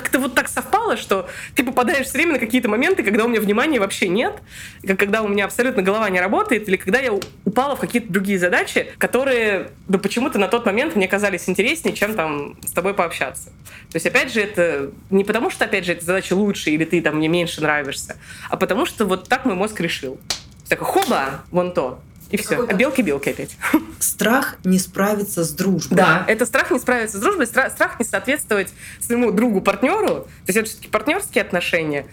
как-то 0.00 0.18
вот 0.18 0.34
так 0.34 0.48
совпало, 0.48 0.96
что 0.96 1.28
ты 1.54 1.64
попадаешь 1.64 2.06
все 2.06 2.18
время 2.18 2.34
на 2.34 2.38
какие-то 2.38 2.68
моменты, 2.68 3.02
когда 3.02 3.24
у 3.24 3.28
меня 3.28 3.40
внимания 3.40 3.80
вообще 3.80 4.08
нет, 4.08 4.34
когда 4.98 5.22
у 5.22 5.28
меня 5.28 5.44
абсолютно 5.44 5.82
голова 5.82 6.08
не 6.10 6.20
работает, 6.20 6.68
или 6.68 6.76
когда 6.76 7.00
я 7.00 7.12
упала 7.44 7.76
в 7.76 7.80
какие-то 7.80 8.12
другие 8.12 8.38
задачи, 8.38 8.92
которые 8.98 9.70
ну, 9.88 9.98
почему-то 9.98 10.38
на 10.38 10.48
тот 10.48 10.66
момент 10.66 10.96
мне 10.96 11.08
казались 11.08 11.48
интереснее, 11.48 11.94
чем 11.94 12.14
там 12.14 12.56
с 12.64 12.72
тобой 12.72 12.94
пообщаться. 12.94 13.50
То 13.90 13.96
есть, 13.96 14.06
опять 14.06 14.32
же, 14.32 14.40
это 14.40 14.90
не 15.10 15.24
потому, 15.24 15.50
что, 15.50 15.64
опять 15.64 15.84
же, 15.84 15.92
эта 15.92 16.04
задача 16.04 16.34
лучше, 16.34 16.70
или 16.70 16.84
ты 16.84 17.00
там 17.00 17.16
мне 17.16 17.28
меньше 17.28 17.60
нравишься, 17.60 18.16
а 18.50 18.56
потому 18.56 18.86
что 18.86 19.04
вот 19.04 19.28
так 19.28 19.44
мой 19.44 19.54
мозг 19.54 19.80
решил. 19.80 20.18
Такой, 20.68 20.86
хоба, 20.86 21.44
вон 21.50 21.72
то. 21.72 22.00
И 22.30 22.36
все. 22.36 22.66
А 22.66 22.72
белки-белки 22.72 23.30
опять. 23.30 23.56
Страх 24.00 24.56
не 24.64 24.78
справиться 24.78 25.44
с 25.44 25.52
дружбой. 25.52 25.96
Да, 25.96 26.24
это 26.26 26.46
страх 26.46 26.70
не 26.70 26.78
справиться 26.78 27.18
с 27.18 27.20
дружбой, 27.20 27.46
страх, 27.46 27.72
страх 27.72 27.98
не 27.98 28.04
соответствовать 28.04 28.72
своему 29.00 29.30
другу-партнеру. 29.30 30.08
То 30.08 30.28
есть 30.48 30.56
это 30.56 30.68
все-таки 30.68 30.88
партнерские 30.88 31.42
отношения. 31.42 32.06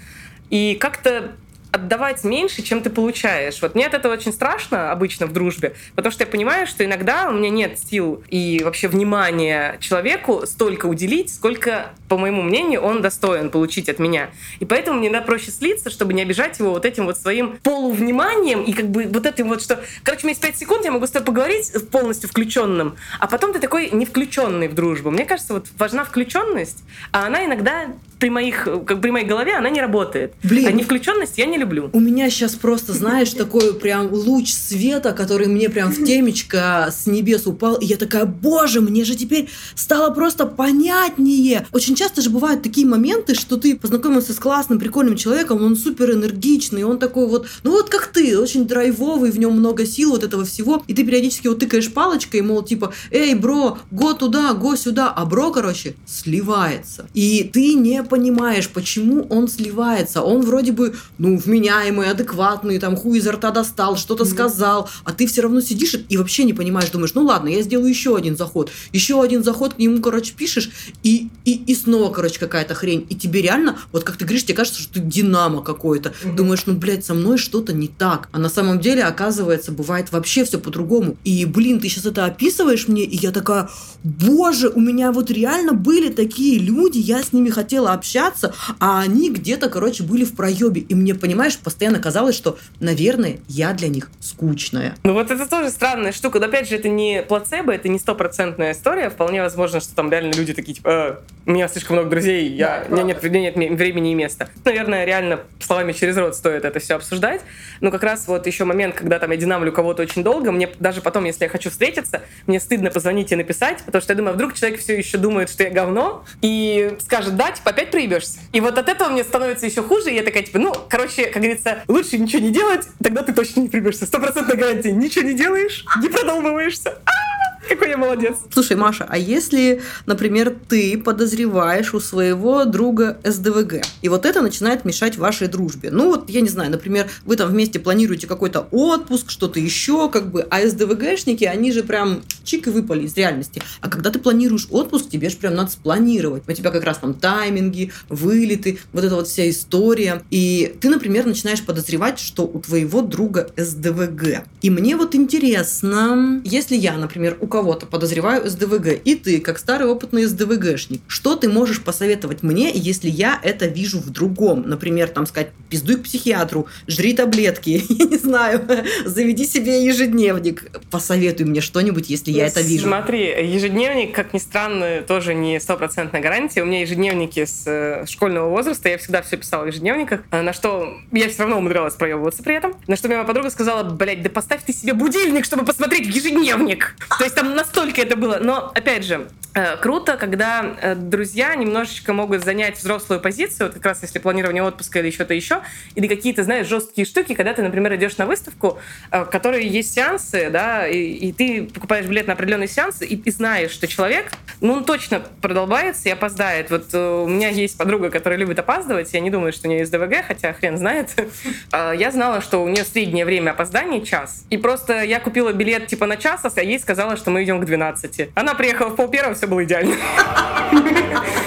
И 0.49 0.75
как-то 0.75 1.31
отдавать 1.73 2.23
меньше, 2.23 2.61
чем 2.61 2.81
ты 2.81 2.91
получаешь. 2.91 3.59
Вот 3.61 3.73
мне 3.73 3.87
от 3.87 3.95
этого 3.95 4.13
очень 4.13 4.31
страшно 4.31 4.91
обычно 4.91 5.25
в 5.25 5.33
дружбе, 5.33 5.73
потому 5.95 6.11
что 6.13 6.23
я 6.23 6.27
понимаю, 6.27 6.67
что 6.67 6.85
иногда 6.85 7.27
у 7.27 7.33
меня 7.33 7.49
нет 7.49 7.79
сил 7.79 8.23
и 8.29 8.61
вообще 8.63 8.87
внимания 8.87 9.77
человеку 9.79 10.45
столько 10.45 10.85
уделить, 10.85 11.33
сколько, 11.33 11.87
по 12.07 12.17
моему 12.17 12.43
мнению, 12.43 12.81
он 12.81 13.01
достоин 13.01 13.49
получить 13.49 13.89
от 13.89 13.97
меня. 13.97 14.29
И 14.59 14.65
поэтому 14.65 14.99
мне 14.99 15.09
надо 15.09 15.25
проще 15.25 15.49
слиться, 15.49 15.89
чтобы 15.89 16.13
не 16.13 16.21
обижать 16.21 16.59
его 16.59 16.69
вот 16.69 16.85
этим 16.85 17.05
вот 17.05 17.17
своим 17.17 17.57
полувниманием 17.63 18.61
и 18.61 18.73
как 18.73 18.89
бы 18.89 19.05
вот 19.05 19.25
этим 19.25 19.49
вот, 19.49 19.63
что... 19.63 19.83
Короче, 20.03 20.23
у 20.23 20.27
меня 20.27 20.33
есть 20.33 20.41
5 20.41 20.57
секунд, 20.57 20.85
я 20.85 20.91
могу 20.91 21.07
с 21.07 21.11
тобой 21.11 21.25
поговорить 21.25 21.71
полностью 21.89 22.29
включенным, 22.29 22.95
а 23.19 23.27
потом 23.27 23.51
ты 23.51 23.59
такой 23.59 23.89
не 23.89 24.05
включенный 24.05 24.67
в 24.67 24.75
дружбу. 24.75 25.09
Мне 25.09 25.25
кажется, 25.25 25.55
вот 25.55 25.67
важна 25.79 26.05
включенность, 26.05 26.83
а 27.11 27.25
она 27.25 27.43
иногда 27.45 27.87
при 28.19 28.29
моих, 28.29 28.63
как 28.85 29.01
при 29.01 29.09
моей 29.09 29.25
голове 29.25 29.53
она 29.55 29.69
не 29.69 29.81
работает. 29.81 30.33
Блин. 30.43 30.67
А 30.67 30.71
не 30.71 30.83
включенность 30.83 31.37
я 31.37 31.45
не 31.45 31.57
люблю. 31.63 31.89
У 31.93 31.99
меня 31.99 32.29
сейчас 32.29 32.53
просто, 32.53 32.93
знаешь, 32.93 33.29
такой 33.33 33.73
прям 33.73 34.13
луч 34.13 34.51
света, 34.53 35.11
который 35.11 35.47
мне 35.47 35.69
прям 35.69 35.91
в 35.91 36.03
темечко 36.03 36.89
с 36.91 37.07
небес 37.07 37.47
упал, 37.47 37.75
и 37.75 37.85
я 37.85 37.97
такая, 37.97 38.25
боже, 38.25 38.81
мне 38.81 39.03
же 39.03 39.15
теперь 39.15 39.49
стало 39.75 40.13
просто 40.13 40.45
понятнее. 40.45 41.67
Очень 41.71 41.95
часто 41.95 42.21
же 42.21 42.29
бывают 42.29 42.61
такие 42.61 42.87
моменты, 42.87 43.35
что 43.35 43.57
ты 43.57 43.75
познакомился 43.75 44.33
с 44.33 44.39
классным, 44.39 44.79
прикольным 44.79 45.15
человеком, 45.15 45.63
он 45.63 45.75
супер 45.75 46.11
энергичный, 46.11 46.83
он 46.83 46.99
такой 46.99 47.27
вот, 47.27 47.47
ну 47.63 47.71
вот 47.71 47.89
как 47.89 48.07
ты, 48.07 48.37
очень 48.37 48.67
драйвовый, 48.67 49.31
в 49.31 49.39
нем 49.39 49.53
много 49.53 49.85
сил 49.85 50.11
вот 50.11 50.23
этого 50.23 50.45
всего, 50.45 50.83
и 50.87 50.93
ты 50.93 51.03
периодически 51.03 51.47
вот 51.47 51.59
тыкаешь 51.59 51.91
палочкой, 51.91 52.41
мол, 52.41 52.63
типа, 52.63 52.93
эй, 53.11 53.35
бро, 53.35 53.77
го 53.91 54.13
туда, 54.13 54.53
го 54.53 54.75
сюда, 54.75 55.09
а 55.09 55.25
бро, 55.25 55.51
короче, 55.51 55.95
сливается. 56.05 57.07
И 57.13 57.49
ты 57.51 57.73
не 57.73 58.03
понимаешь, 58.03 58.69
почему 58.69 59.25
он 59.29 59.47
сливается. 59.47 60.21
Он 60.21 60.41
вроде 60.41 60.71
бы, 60.71 60.95
ну, 61.17 61.37
вменяемый, 61.53 62.09
адекватный, 62.09 62.79
там, 62.79 62.95
хуй 62.95 63.19
изо 63.19 63.31
рта 63.33 63.51
достал, 63.51 63.95
что-то 63.95 64.23
mm-hmm. 64.23 64.31
сказал, 64.31 64.89
а 65.03 65.11
ты 65.11 65.27
все 65.27 65.41
равно 65.41 65.61
сидишь 65.61 65.95
и 66.09 66.17
вообще 66.17 66.43
не 66.43 66.53
понимаешь, 66.53 66.89
думаешь, 66.89 67.13
ну 67.13 67.23
ладно, 67.23 67.49
я 67.49 67.61
сделаю 67.61 67.89
еще 67.89 68.15
один 68.15 68.35
заход, 68.35 68.71
еще 68.91 69.21
один 69.21 69.43
заход, 69.43 69.75
к 69.75 69.77
нему, 69.77 70.01
короче, 70.01 70.33
пишешь, 70.33 70.69
и, 71.03 71.29
и, 71.45 71.53
и 71.53 71.75
снова, 71.75 72.11
короче, 72.11 72.39
какая-то 72.39 72.73
хрень. 72.73 73.05
И 73.09 73.15
тебе 73.15 73.41
реально, 73.41 73.77
вот 73.91 74.03
как 74.03 74.17
ты 74.17 74.25
говоришь, 74.25 74.43
тебе 74.43 74.55
кажется, 74.55 74.81
что 74.81 74.93
ты 74.93 74.99
динамо 74.99 75.61
какой-то. 75.61 76.09
Mm-hmm. 76.09 76.35
Думаешь, 76.35 76.65
ну, 76.65 76.73
блядь, 76.73 77.05
со 77.05 77.13
мной 77.13 77.37
что-то 77.37 77.73
не 77.73 77.87
так. 77.87 78.29
А 78.31 78.39
на 78.39 78.49
самом 78.49 78.79
деле, 78.79 79.03
оказывается, 79.03 79.71
бывает 79.71 80.11
вообще 80.11 80.43
все 80.45 80.59
по-другому. 80.59 81.17
И, 81.23 81.45
блин, 81.45 81.79
ты 81.79 81.89
сейчас 81.89 82.05
это 82.05 82.25
описываешь 82.25 82.87
мне, 82.87 83.03
и 83.03 83.15
я 83.15 83.31
такая, 83.31 83.69
боже, 84.03 84.69
у 84.69 84.79
меня 84.79 85.11
вот 85.11 85.29
реально 85.29 85.73
были 85.73 86.09
такие 86.09 86.59
люди, 86.59 86.97
я 86.97 87.21
с 87.21 87.33
ними 87.33 87.49
хотела 87.49 87.93
общаться, 87.93 88.13
общаться, 88.23 88.53
а 88.79 89.01
они 89.01 89.29
где-то, 89.29 89.69
короче, 89.69 90.03
были 90.03 90.23
в 90.23 90.33
проебе. 90.33 90.81
И 90.81 90.95
мне, 90.95 91.15
понимаешь, 91.15 91.42
постоянно 91.51 91.99
казалось, 91.99 92.35
что, 92.35 92.57
наверное, 92.79 93.39
я 93.47 93.73
для 93.73 93.87
них 93.87 94.09
скучная. 94.19 94.95
Ну 95.03 95.13
вот 95.13 95.31
это 95.31 95.47
тоже 95.47 95.69
странная 95.69 96.11
штука. 96.11 96.39
Но 96.39 96.45
опять 96.45 96.69
же, 96.69 96.75
это 96.75 96.89
не 96.89 97.23
плацебо, 97.23 97.73
это 97.73 97.89
не 97.89 97.99
стопроцентная 97.99 98.73
история. 98.73 99.09
Вполне 99.09 99.41
возможно, 99.41 99.79
что 99.79 99.93
там 99.95 100.11
реально 100.11 100.33
люди 100.33 100.53
такие, 100.53 100.75
типа, 100.75 100.89
э, 100.89 101.15
у 101.45 101.51
меня 101.51 101.67
слишком 101.67 101.97
много 101.97 102.09
друзей, 102.09 102.49
я, 102.49 102.85
да, 102.89 102.95
у 102.95 103.05
меня 103.05 103.19
нет, 103.21 103.55
нет 103.55 103.71
времени 103.77 104.11
и 104.11 104.15
места. 104.15 104.49
Наверное, 104.63 105.05
реально 105.05 105.41
словами 105.59 105.91
через 105.91 106.17
рот 106.17 106.35
стоит 106.35 106.65
это 106.65 106.79
все 106.79 106.95
обсуждать. 106.95 107.41
Но 107.81 107.91
как 107.91 108.03
раз 108.03 108.27
вот 108.27 108.47
еще 108.47 108.65
момент, 108.65 108.95
когда 108.95 109.19
там 109.19 109.31
я 109.31 109.37
динамлю 109.37 109.71
кого-то 109.71 110.03
очень 110.03 110.23
долго, 110.23 110.51
мне 110.51 110.69
даже 110.79 111.01
потом, 111.01 111.25
если 111.25 111.43
я 111.43 111.49
хочу 111.49 111.69
встретиться, 111.69 112.21
мне 112.47 112.59
стыдно 112.59 112.91
позвонить 112.91 113.31
и 113.31 113.35
написать, 113.35 113.83
потому 113.85 114.01
что 114.01 114.13
я 114.13 114.17
думаю, 114.17 114.31
а 114.31 114.35
вдруг 114.35 114.53
человек 114.53 114.79
все 114.79 114.97
еще 114.97 115.17
думает, 115.17 115.49
что 115.49 115.63
я 115.63 115.69
говно, 115.69 116.25
и 116.41 116.95
скажет, 116.99 117.35
да, 117.35 117.51
типа, 117.51 117.71
опять 117.71 117.91
проебешься. 117.91 118.39
И 118.51 118.61
вот 118.61 118.77
от 118.77 118.87
этого 118.87 119.09
мне 119.09 119.23
становится 119.23 119.65
еще 119.65 119.83
хуже, 119.83 120.11
и 120.11 120.15
я 120.15 120.23
такая, 120.23 120.43
типа, 120.43 120.59
ну, 120.59 120.73
короче, 120.89 121.22
как 121.27 121.41
говорится, 121.41 121.83
лучше 121.87 122.17
ничего 122.17 122.41
не 122.41 122.51
делать, 122.51 122.87
тогда 123.01 123.23
ты 123.23 123.33
точно 123.33 123.61
не 123.61 123.69
проебешься. 123.69 124.05
Стопроцентная 124.05 124.57
гарантия. 124.57 124.91
Ничего 124.91 125.25
не 125.25 125.33
делаешь, 125.33 125.85
не 126.01 126.09
продолбываешься. 126.09 126.89
А-а-а! 127.05 127.22
Какой 127.67 127.89
я 127.89 127.97
молодец. 127.97 128.35
Слушай, 128.51 128.75
Маша, 128.75 129.05
а 129.07 129.17
если, 129.17 129.81
например, 130.05 130.55
ты 130.67 130.97
подозреваешь 130.97 131.93
у 131.93 131.99
своего 131.99 132.65
друга 132.65 133.17
СДВГ, 133.23 133.85
и 134.01 134.09
вот 134.09 134.25
это 134.25 134.41
начинает 134.41 134.85
мешать 134.85 135.17
вашей 135.17 135.47
дружбе? 135.47 135.89
Ну 135.91 136.07
вот, 136.07 136.29
я 136.29 136.41
не 136.41 136.49
знаю, 136.49 136.71
например, 136.71 137.07
вы 137.25 137.35
там 137.35 137.49
вместе 137.49 137.79
планируете 137.79 138.27
какой-то 138.27 138.67
отпуск, 138.71 139.29
что-то 139.29 139.59
еще, 139.59 140.09
как 140.09 140.31
бы, 140.31 140.45
а 140.49 140.67
СДВГшники, 140.67 141.45
они 141.45 141.71
же 141.71 141.83
прям 141.83 142.21
чик 142.43 142.67
и 142.67 142.69
выпали 142.69 143.05
из 143.05 143.15
реальности. 143.15 143.61
А 143.81 143.89
когда 143.89 144.09
ты 144.09 144.19
планируешь 144.19 144.67
отпуск, 144.69 145.09
тебе 145.09 145.29
же 145.29 145.37
прям 145.37 145.55
надо 145.55 145.71
спланировать. 145.71 146.43
У 146.47 146.51
тебя 146.53 146.71
как 146.71 146.83
раз 146.83 146.97
там 146.97 147.13
тайминги, 147.13 147.91
вылеты, 148.09 148.79
вот 148.91 149.03
эта 149.03 149.15
вот 149.15 149.27
вся 149.27 149.49
история. 149.49 150.23
И 150.29 150.75
ты, 150.81 150.89
например, 150.89 151.25
начинаешь 151.25 151.61
подозревать, 151.61 152.19
что 152.19 152.43
у 152.43 152.59
твоего 152.59 153.01
друга 153.01 153.49
СДВГ. 153.55 154.45
И 154.61 154.69
мне 154.69 154.95
вот 154.95 155.15
интересно, 155.15 156.41
если 156.43 156.75
я, 156.75 156.97
например, 156.97 157.37
у 157.39 157.47
кого-то 157.53 157.85
подозреваю 157.85 158.49
СДВГ, 158.49 158.99
и 159.05 159.13
ты, 159.13 159.39
как 159.39 159.59
старый 159.59 159.87
опытный 159.87 160.23
СДВГшник, 160.25 161.01
что 161.05 161.35
ты 161.35 161.47
можешь 161.47 161.83
посоветовать 161.83 162.41
мне, 162.41 162.71
если 162.73 163.11
я 163.11 163.39
это 163.43 163.67
вижу 163.67 163.99
в 163.99 164.09
другом? 164.09 164.63
Например, 164.65 165.07
там 165.07 165.27
сказать, 165.27 165.49
пиздуй 165.69 165.97
к 165.97 166.03
психиатру, 166.03 166.65
жри 166.87 167.13
таблетки, 167.13 167.83
я 167.89 168.05
не 168.05 168.17
знаю, 168.17 168.67
заведи 169.05 169.45
себе 169.45 169.85
ежедневник, 169.85 170.71
посоветуй 170.89 171.45
мне 171.45 171.61
что-нибудь, 171.61 172.09
если 172.09 172.31
я 172.31 172.47
это 172.47 172.61
вижу. 172.61 172.87
Смотри, 172.87 173.19
ежедневник, 173.45 174.15
как 174.15 174.33
ни 174.33 174.39
странно, 174.39 175.03
тоже 175.07 175.35
не 175.35 175.59
стопроцентная 175.59 176.21
гарантия. 176.21 176.63
У 176.63 176.65
меня 176.65 176.81
ежедневники 176.81 177.45
с 177.45 177.65
э, 177.67 178.07
школьного 178.07 178.49
возраста, 178.49 178.89
я 178.89 178.97
всегда 178.97 179.21
все 179.21 179.37
писала 179.37 179.65
в 179.65 179.67
ежедневниках, 179.67 180.21
э, 180.31 180.41
на 180.41 180.53
что 180.53 180.97
я 181.11 181.29
все 181.29 181.43
равно 181.43 181.59
умудрялась 181.59 181.93
проебываться 181.93 182.41
при 182.41 182.55
этом, 182.55 182.73
на 182.87 182.95
что 182.95 183.09
моя 183.09 183.23
подруга 183.25 183.51
сказала, 183.51 183.83
блядь, 183.83 184.23
да 184.23 184.31
поставь 184.31 184.63
ты 184.65 184.73
себе 184.73 184.93
будильник, 184.93 185.45
чтобы 185.45 185.65
посмотреть 185.65 186.07
ежедневник. 186.07 186.95
То 187.19 187.23
есть 187.23 187.35
там 187.43 187.55
настолько 187.55 188.01
это 188.01 188.15
было. 188.15 188.39
Но, 188.41 188.71
опять 188.73 189.03
же, 189.03 189.27
э, 189.53 189.77
круто, 189.77 190.15
когда 190.17 190.75
э, 190.81 190.95
друзья 190.95 191.53
немножечко 191.55 192.13
могут 192.13 192.43
занять 192.43 192.77
взрослую 192.77 193.19
позицию, 193.19 193.67
вот 193.67 193.75
как 193.75 193.85
раз 193.85 194.01
если 194.01 194.19
планирование 194.19 194.63
отпуска 194.63 194.99
или 194.99 195.11
что-то 195.11 195.33
еще, 195.33 195.61
или 195.95 196.07
какие-то, 196.07 196.43
знаешь, 196.43 196.67
жесткие 196.67 197.05
штуки, 197.05 197.33
когда 197.33 197.53
ты, 197.53 197.61
например, 197.61 197.95
идешь 197.95 198.17
на 198.17 198.25
выставку, 198.25 198.79
э, 199.11 199.23
в 199.23 199.25
которой 199.25 199.65
есть 199.67 199.93
сеансы, 199.93 200.49
да, 200.49 200.87
и, 200.87 200.97
и 200.97 201.33
ты 201.33 201.63
покупаешь 201.63 202.05
билет 202.05 202.27
на 202.27 202.33
определенный 202.33 202.67
сеанс, 202.67 203.01
и, 203.01 203.15
и 203.15 203.31
знаешь, 203.31 203.71
что 203.71 203.87
человек, 203.87 204.31
ну, 204.61 204.73
он 204.73 204.85
точно 204.85 205.21
продолбается 205.41 206.07
и 206.07 206.11
опоздает. 206.11 206.69
Вот 206.69 206.93
у 206.93 207.27
меня 207.27 207.49
есть 207.49 207.77
подруга, 207.77 208.09
которая 208.09 208.39
любит 208.39 208.59
опаздывать, 208.59 209.13
я 209.13 209.19
не 209.19 209.29
думаю, 209.29 209.51
что 209.51 209.67
у 209.67 209.69
нее 209.69 209.81
есть 209.81 209.91
ДВГ, 209.91 210.25
хотя 210.27 210.53
хрен 210.53 210.77
знает. 210.77 211.09
Я 211.73 212.11
знала, 212.11 212.41
что 212.41 212.63
у 212.63 212.69
нее 212.69 212.83
среднее 212.85 213.25
время 213.25 213.51
опоздания 213.51 214.01
час, 214.01 214.45
и 214.49 214.57
просто 214.57 215.03
я 215.03 215.19
купила 215.19 215.51
билет 215.51 215.87
типа 215.87 216.05
на 216.05 216.17
час, 216.17 216.41
а 216.43 216.61
ей 216.61 216.79
сказала, 216.79 217.17
что 217.17 217.31
мы 217.33 217.43
идем 217.43 217.59
к 217.59 217.65
12. 217.65 218.29
Она 218.35 218.53
приехала 218.53 218.89
в 218.89 218.95
пол 218.95 219.09
первого, 219.09 219.35
все 219.35 219.47
было 219.47 219.63
идеально. 219.63 219.95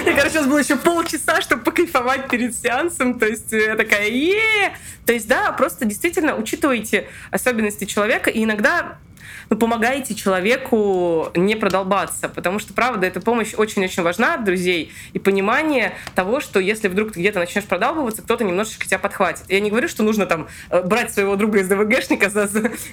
Я, 0.05 0.13
короче, 0.15 0.31
сейчас 0.31 0.47
было 0.47 0.59
еще 0.59 0.77
полчаса, 0.77 1.41
чтобы 1.41 1.63
покайфовать 1.63 2.29
перед 2.29 2.55
сеансом. 2.55 3.19
То 3.19 3.27
есть 3.27 3.51
я 3.53 3.77
такая, 3.77 4.09
е 4.09 4.73
То 5.05 5.13
есть, 5.13 5.29
да, 5.29 5.53
просто 5.53 5.85
действительно 5.85 6.37
учитывайте 6.37 7.09
особенности 7.31 7.85
человека. 7.85 8.31
И 8.31 8.45
иногда 8.45 8.99
ну, 9.51 9.57
помогаете 9.57 10.15
человеку 10.15 11.31
не 11.35 11.55
продолбаться, 11.55 12.29
потому 12.29 12.59
что, 12.59 12.73
правда, 12.75 13.07
эта 13.07 13.21
помощь 13.21 13.55
очень-очень 13.57 14.03
важна 14.03 14.35
от 14.35 14.45
друзей 14.45 14.93
и 15.13 15.19
понимание 15.19 15.95
того, 16.15 16.41
что 16.41 16.61
если 16.61 16.89
вдруг 16.89 17.13
ты 17.13 17.21
где-то 17.21 17.39
начнешь 17.39 17.65
продалбываться, 17.65 18.23
кто-то 18.23 18.45
немножечко 18.45 18.87
тебя 18.87 18.99
подхватит. 18.99 19.45
Я 19.49 19.61
не 19.61 19.71
говорю, 19.71 19.89
что 19.89 20.03
нужно 20.03 20.27
там 20.27 20.49
э, 20.71 20.83
брать 20.83 21.13
своего 21.13 21.37
друга 21.37 21.61
из 21.61 21.69
ДВГшника, 21.69 22.31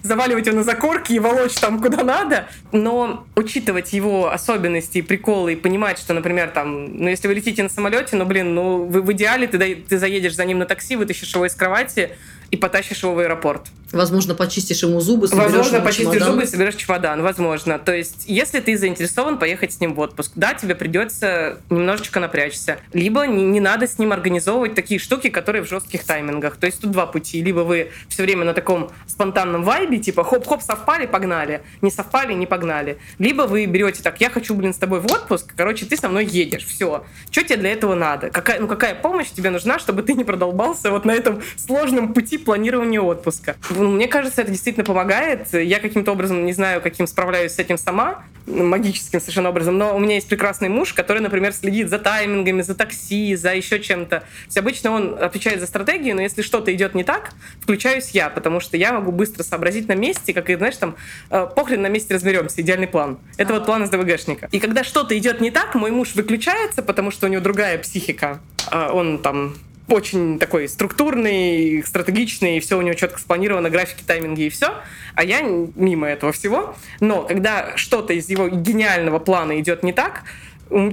заваливать 0.04 0.48
его 0.48 0.58
на 0.58 0.64
закорки 0.64 1.14
и 1.14 1.20
волочь 1.20 1.56
там 1.56 1.82
куда 1.82 2.04
надо, 2.04 2.48
но 2.72 3.26
учитывать 3.36 3.94
его 3.94 4.32
особенности 4.32 5.00
и 5.00 5.02
приколы 5.02 5.54
и 5.54 5.56
понимать, 5.56 6.00
что, 6.00 6.14
например, 6.14 6.50
там, 6.50 6.98
ну, 6.98 7.10
если 7.10 7.28
вы 7.28 7.36
летите 7.36 7.64
на 7.64 7.70
самолете, 7.70 8.16
ну, 8.16 8.26
блин, 8.26 8.54
ну, 8.54 8.86
вы, 8.86 9.02
в 9.02 9.12
идеале 9.14 9.48
ты, 9.48 9.76
ты 9.76 9.98
заедешь 9.98 10.36
за 10.36 10.46
ним 10.46 10.60
на 10.60 10.66
такси, 10.66 10.96
вытащишь 10.96 11.34
его 11.34 11.46
из 11.46 11.56
кровати, 11.56 12.12
и 12.54 12.56
потащишь 12.56 13.02
его 13.02 13.16
в 13.16 13.20
аэропорт. 13.20 13.64
Возможно, 13.92 14.36
почистишь 14.36 14.84
ему 14.84 15.00
зубы, 15.00 15.28
соберешь 15.28 15.46
Возможно, 15.52 15.82
почистишь 15.82 16.06
чемодан. 16.06 16.32
зубы 16.32 16.44
и 16.44 16.46
соберешь 16.46 16.76
чемодан. 16.76 17.22
Возможно. 17.24 17.80
То 17.80 17.94
есть, 17.94 18.26
если 18.28 18.60
ты 18.60 18.78
заинтересован 18.78 19.40
поехать 19.40 19.74
с 19.74 19.80
ним 19.80 19.96
в 19.96 20.00
отпуск, 20.00 20.34
да, 20.36 20.54
тебе 20.54 20.76
придется 20.76 21.58
немножечко 21.72 22.20
напрячься. 22.20 22.78
Либо 22.92 23.26
не, 23.26 23.44
не 23.44 23.60
надо 23.60 23.88
с 23.88 23.98
ним 23.98 24.14
организовывать 24.14 24.76
такие 24.76 25.00
штуки, 25.00 25.30
которые 25.30 25.64
в 25.64 25.68
жестких 25.68 26.04
таймингах. 26.04 26.58
То 26.58 26.68
есть 26.68 26.80
тут 26.80 26.92
два 26.92 27.08
пути. 27.08 27.44
Либо 27.44 27.62
вы 27.62 27.90
все 28.08 28.22
время 28.22 28.46
на 28.46 28.54
таком 28.54 28.92
спонтанном 29.08 29.64
вайбе, 29.64 29.98
типа 29.98 30.24
хоп-хоп, 30.24 30.62
совпали, 30.62 31.08
погнали. 31.08 31.64
Не 31.82 31.90
совпали, 31.90 32.34
не 32.34 32.46
погнали. 32.46 33.00
Либо 33.18 33.44
вы 33.44 33.66
берете 33.66 34.04
так, 34.04 34.22
я 34.22 34.30
хочу, 34.30 34.54
блин, 34.54 34.76
с 34.76 34.78
тобой 34.78 35.00
в 35.00 35.12
отпуск, 35.12 35.54
короче, 35.58 35.86
ты 35.86 35.98
со 35.98 36.08
мной 36.08 36.26
едешь. 36.26 36.66
Все. 36.66 37.04
Что 37.32 37.44
тебе 37.44 37.58
для 37.58 37.72
этого 37.72 37.96
надо? 37.96 38.30
Какая, 38.30 38.60
ну, 38.60 38.68
какая 38.68 38.94
помощь 38.94 39.32
тебе 39.32 39.50
нужна, 39.50 39.80
чтобы 39.80 40.04
ты 40.04 40.14
не 40.14 40.24
продолбался 40.24 40.92
вот 40.92 41.06
на 41.06 41.12
этом 41.12 41.42
сложном 41.58 42.14
пути 42.14 42.38
планирования 42.46 43.02
отпуска? 43.02 43.56
Ну, 43.70 43.92
мне 43.92 44.08
кажется, 44.08 44.42
это 44.42 44.52
действительно 44.52 44.86
помогает. 44.86 45.54
Я 45.54 45.80
каким-то 45.80 46.12
образом, 46.12 46.46
не 46.46 46.54
знаю, 46.54 46.82
каким 46.82 47.08
справляюсь 47.08 47.54
с 47.54 47.60
этим 47.60 47.78
сама, 47.78 48.24
магическим 48.46 49.20
совершенно 49.20 49.50
образом, 49.50 49.78
но 49.78 49.96
у 49.96 50.00
меня 50.00 50.16
есть 50.16 50.28
прекрасный 50.28 50.70
муж, 50.70 50.94
который, 50.94 51.22
например, 51.22 51.54
следит 51.54 51.90
за 51.90 52.00
таймингами, 52.00 52.62
за 52.62 52.76
такси, 52.76 53.36
за 53.36 53.56
еще 53.56 53.80
чем-то. 53.80 54.24
То 54.54 54.60
обычно 54.60 54.92
он 54.92 55.18
отвечает 55.22 55.60
за 55.60 55.68
стратегию, 55.68 56.16
но 56.16 56.22
если 56.22 56.42
что-то 56.42 56.74
идет 56.74 56.96
не 56.96 57.04
так, 57.04 57.32
включаюсь 57.62 58.10
я, 58.12 58.30
потому 58.30 58.60
что 58.60 58.78
я 58.78 58.94
могу 58.94 59.12
быстро 59.12 59.44
сообразить 59.44 59.88
на 59.88 59.96
месте, 59.96 60.34
как, 60.34 60.50
и 60.50 60.56
знаешь, 60.56 60.78
там, 60.78 60.96
э, 61.30 61.48
похрен 61.56 61.82
на 61.82 61.88
месте 61.88 62.14
разберемся, 62.14 62.62
идеальный 62.62 62.88
план. 62.88 63.20
Это 63.38 63.54
вот 63.54 63.66
план 63.66 63.84
из 63.84 63.90
ДВГшника. 63.90 64.50
И 64.52 64.60
когда 64.60 64.84
что-то 64.84 65.18
идет 65.18 65.42
не 65.42 65.52
так, 65.52 65.76
мой 65.76 65.92
муж 65.92 66.16
выключается, 66.16 66.84
потому 66.84 67.12
что 67.12 67.28
у 67.28 67.30
него 67.30 67.42
другая 67.42 67.78
психика. 67.78 68.42
А 68.70 68.92
он 68.92 69.20
там 69.20 69.56
очень 69.88 70.40
такой 70.40 70.68
структурный, 70.70 71.84
стратегичный, 71.86 72.58
и 72.58 72.60
все 72.60 72.78
у 72.78 72.82
него 72.82 72.94
четко 72.94 73.20
спланировано, 73.20 73.70
графики, 73.70 74.04
тайминги 74.06 74.44
и 74.44 74.50
все. 74.50 74.76
А 75.16 75.24
я 75.24 75.42
мимо 75.42 76.08
этого 76.08 76.32
всего. 76.32 76.76
Но 77.00 77.24
когда 77.24 77.76
что-то 77.76 78.14
из 78.14 78.30
его 78.30 78.48
гениального 78.48 79.20
плана 79.20 79.60
идет 79.60 79.84
не 79.84 79.94
так, 79.94 80.24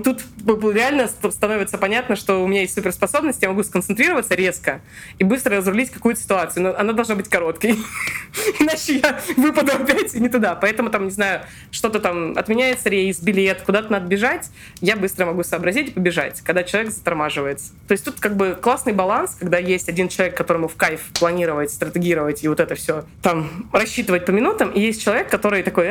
Тут 0.04 0.22
реально 0.42 1.08
становится 1.08 1.78
понятно, 1.78 2.14
что 2.14 2.42
у 2.44 2.46
меня 2.46 2.62
есть 2.62 2.74
суперспособность, 2.74 3.42
я 3.42 3.48
могу 3.48 3.62
сконцентрироваться 3.62 4.34
резко 4.34 4.80
и 5.18 5.24
быстро 5.24 5.56
разрулить 5.56 5.90
какую-то 5.90 6.20
ситуацию. 6.20 6.62
Но 6.64 6.76
она 6.76 6.92
должна 6.92 7.14
быть 7.14 7.28
короткой. 7.28 7.78
Иначе 8.60 8.98
я 8.98 9.20
выпаду 9.36 9.72
опять 9.72 10.12
не 10.14 10.28
туда. 10.28 10.54
Поэтому 10.54 10.90
там, 10.90 11.04
не 11.04 11.10
знаю, 11.10 11.40
что-то 11.70 11.98
там 11.98 12.36
отменяется 12.36 12.90
рейс, 12.90 13.20
билет, 13.20 13.62
куда-то 13.62 13.90
надо 13.90 14.06
бежать, 14.06 14.50
я 14.80 14.96
быстро 14.96 15.26
могу 15.26 15.42
сообразить 15.42 15.88
и 15.88 15.90
побежать, 15.92 16.42
когда 16.42 16.62
человек 16.62 16.92
затормаживается. 16.92 17.72
То 17.88 17.92
есть 17.92 18.04
тут 18.04 18.20
как 18.20 18.36
бы 18.36 18.58
классный 18.60 18.92
баланс, 18.92 19.36
когда 19.38 19.58
есть 19.58 19.88
один 19.88 20.08
человек, 20.08 20.36
которому 20.36 20.68
в 20.68 20.76
кайф 20.76 21.00
планировать, 21.18 21.70
стратегировать 21.70 22.44
и 22.44 22.48
вот 22.48 22.60
это 22.60 22.74
все 22.74 23.04
там 23.22 23.68
рассчитывать 23.72 24.26
по 24.26 24.30
минутам, 24.30 24.70
и 24.70 24.80
есть 24.80 25.02
человек, 25.02 25.30
который 25.30 25.62
такой 25.62 25.88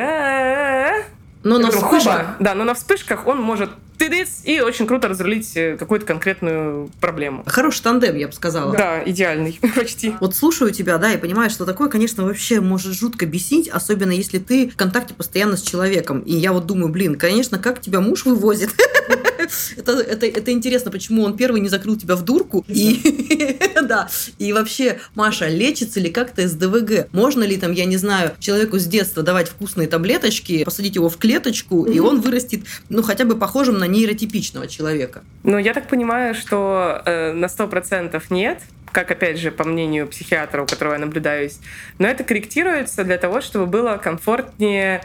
но 1.42 1.58
на 1.58 1.70
вспышках. 1.70 2.36
Да, 2.38 2.54
но 2.54 2.64
на 2.64 2.74
вспышках 2.74 3.26
он 3.26 3.40
может 3.40 3.70
тыдыц, 4.00 4.40
и 4.44 4.60
очень 4.60 4.86
круто 4.86 5.08
разрулить 5.08 5.54
э, 5.56 5.76
какую-то 5.76 6.06
конкретную 6.06 6.90
проблему. 7.00 7.42
Хороший 7.46 7.82
тандем, 7.82 8.16
я 8.16 8.28
бы 8.28 8.32
сказала. 8.32 8.74
Да, 8.74 9.02
идеальный, 9.04 9.60
почти. 9.76 10.14
Вот 10.20 10.34
слушаю 10.34 10.70
тебя, 10.70 10.96
да, 10.96 11.12
и 11.12 11.18
понимаю, 11.18 11.50
что 11.50 11.66
такое, 11.66 11.90
конечно, 11.90 12.24
вообще 12.24 12.62
может 12.62 12.94
жутко 12.94 13.26
бесить, 13.26 13.68
особенно 13.68 14.12
если 14.12 14.38
ты 14.38 14.70
в 14.70 14.76
контакте 14.76 15.12
постоянно 15.12 15.58
с 15.58 15.62
человеком. 15.62 16.20
И 16.20 16.34
я 16.34 16.54
вот 16.54 16.64
думаю, 16.64 16.88
блин, 16.88 17.16
конечно, 17.16 17.58
как 17.58 17.82
тебя 17.82 18.00
муж 18.00 18.24
вывозит? 18.24 18.70
это, 19.76 19.92
это, 19.92 20.26
это 20.26 20.50
интересно, 20.50 20.90
почему 20.90 21.24
он 21.24 21.36
первый 21.36 21.60
не 21.60 21.68
закрыл 21.68 21.96
тебя 21.96 22.16
в 22.16 22.22
дурку. 22.22 22.64
И, 22.68 23.58
да, 23.82 24.08
и 24.38 24.52
вообще, 24.52 25.00
Маша, 25.14 25.48
лечится 25.48 26.00
ли 26.00 26.10
как-то 26.10 26.46
СДВГ? 26.46 27.12
Можно 27.12 27.44
ли 27.44 27.56
там, 27.56 27.72
я 27.72 27.84
не 27.84 27.96
знаю, 27.96 28.32
человеку 28.38 28.78
с 28.78 28.86
детства 28.86 29.22
давать 29.22 29.48
вкусные 29.48 29.88
таблеточки, 29.88 30.64
посадить 30.64 30.94
его 30.94 31.08
в 31.08 31.16
клеточку, 31.16 31.84
и 31.84 31.98
он 31.98 32.20
вырастет, 32.20 32.62
ну, 32.88 33.02
хотя 33.02 33.24
бы 33.24 33.36
похожим 33.36 33.78
на 33.78 33.89
нейротипичного 33.90 34.66
человека? 34.66 35.22
Ну, 35.42 35.58
я 35.58 35.74
так 35.74 35.88
понимаю, 35.88 36.34
что 36.34 37.02
э, 37.04 37.32
на 37.32 37.48
процентов 37.48 38.30
нет, 38.30 38.62
как, 38.92 39.10
опять 39.10 39.38
же, 39.38 39.50
по 39.50 39.64
мнению 39.64 40.08
психиатра, 40.08 40.62
у 40.62 40.66
которого 40.66 40.94
я 40.94 40.98
наблюдаюсь. 40.98 41.58
Но 41.98 42.08
это 42.08 42.24
корректируется 42.24 43.04
для 43.04 43.18
того, 43.18 43.40
чтобы 43.40 43.66
было 43.66 43.96
комфортнее 43.96 45.02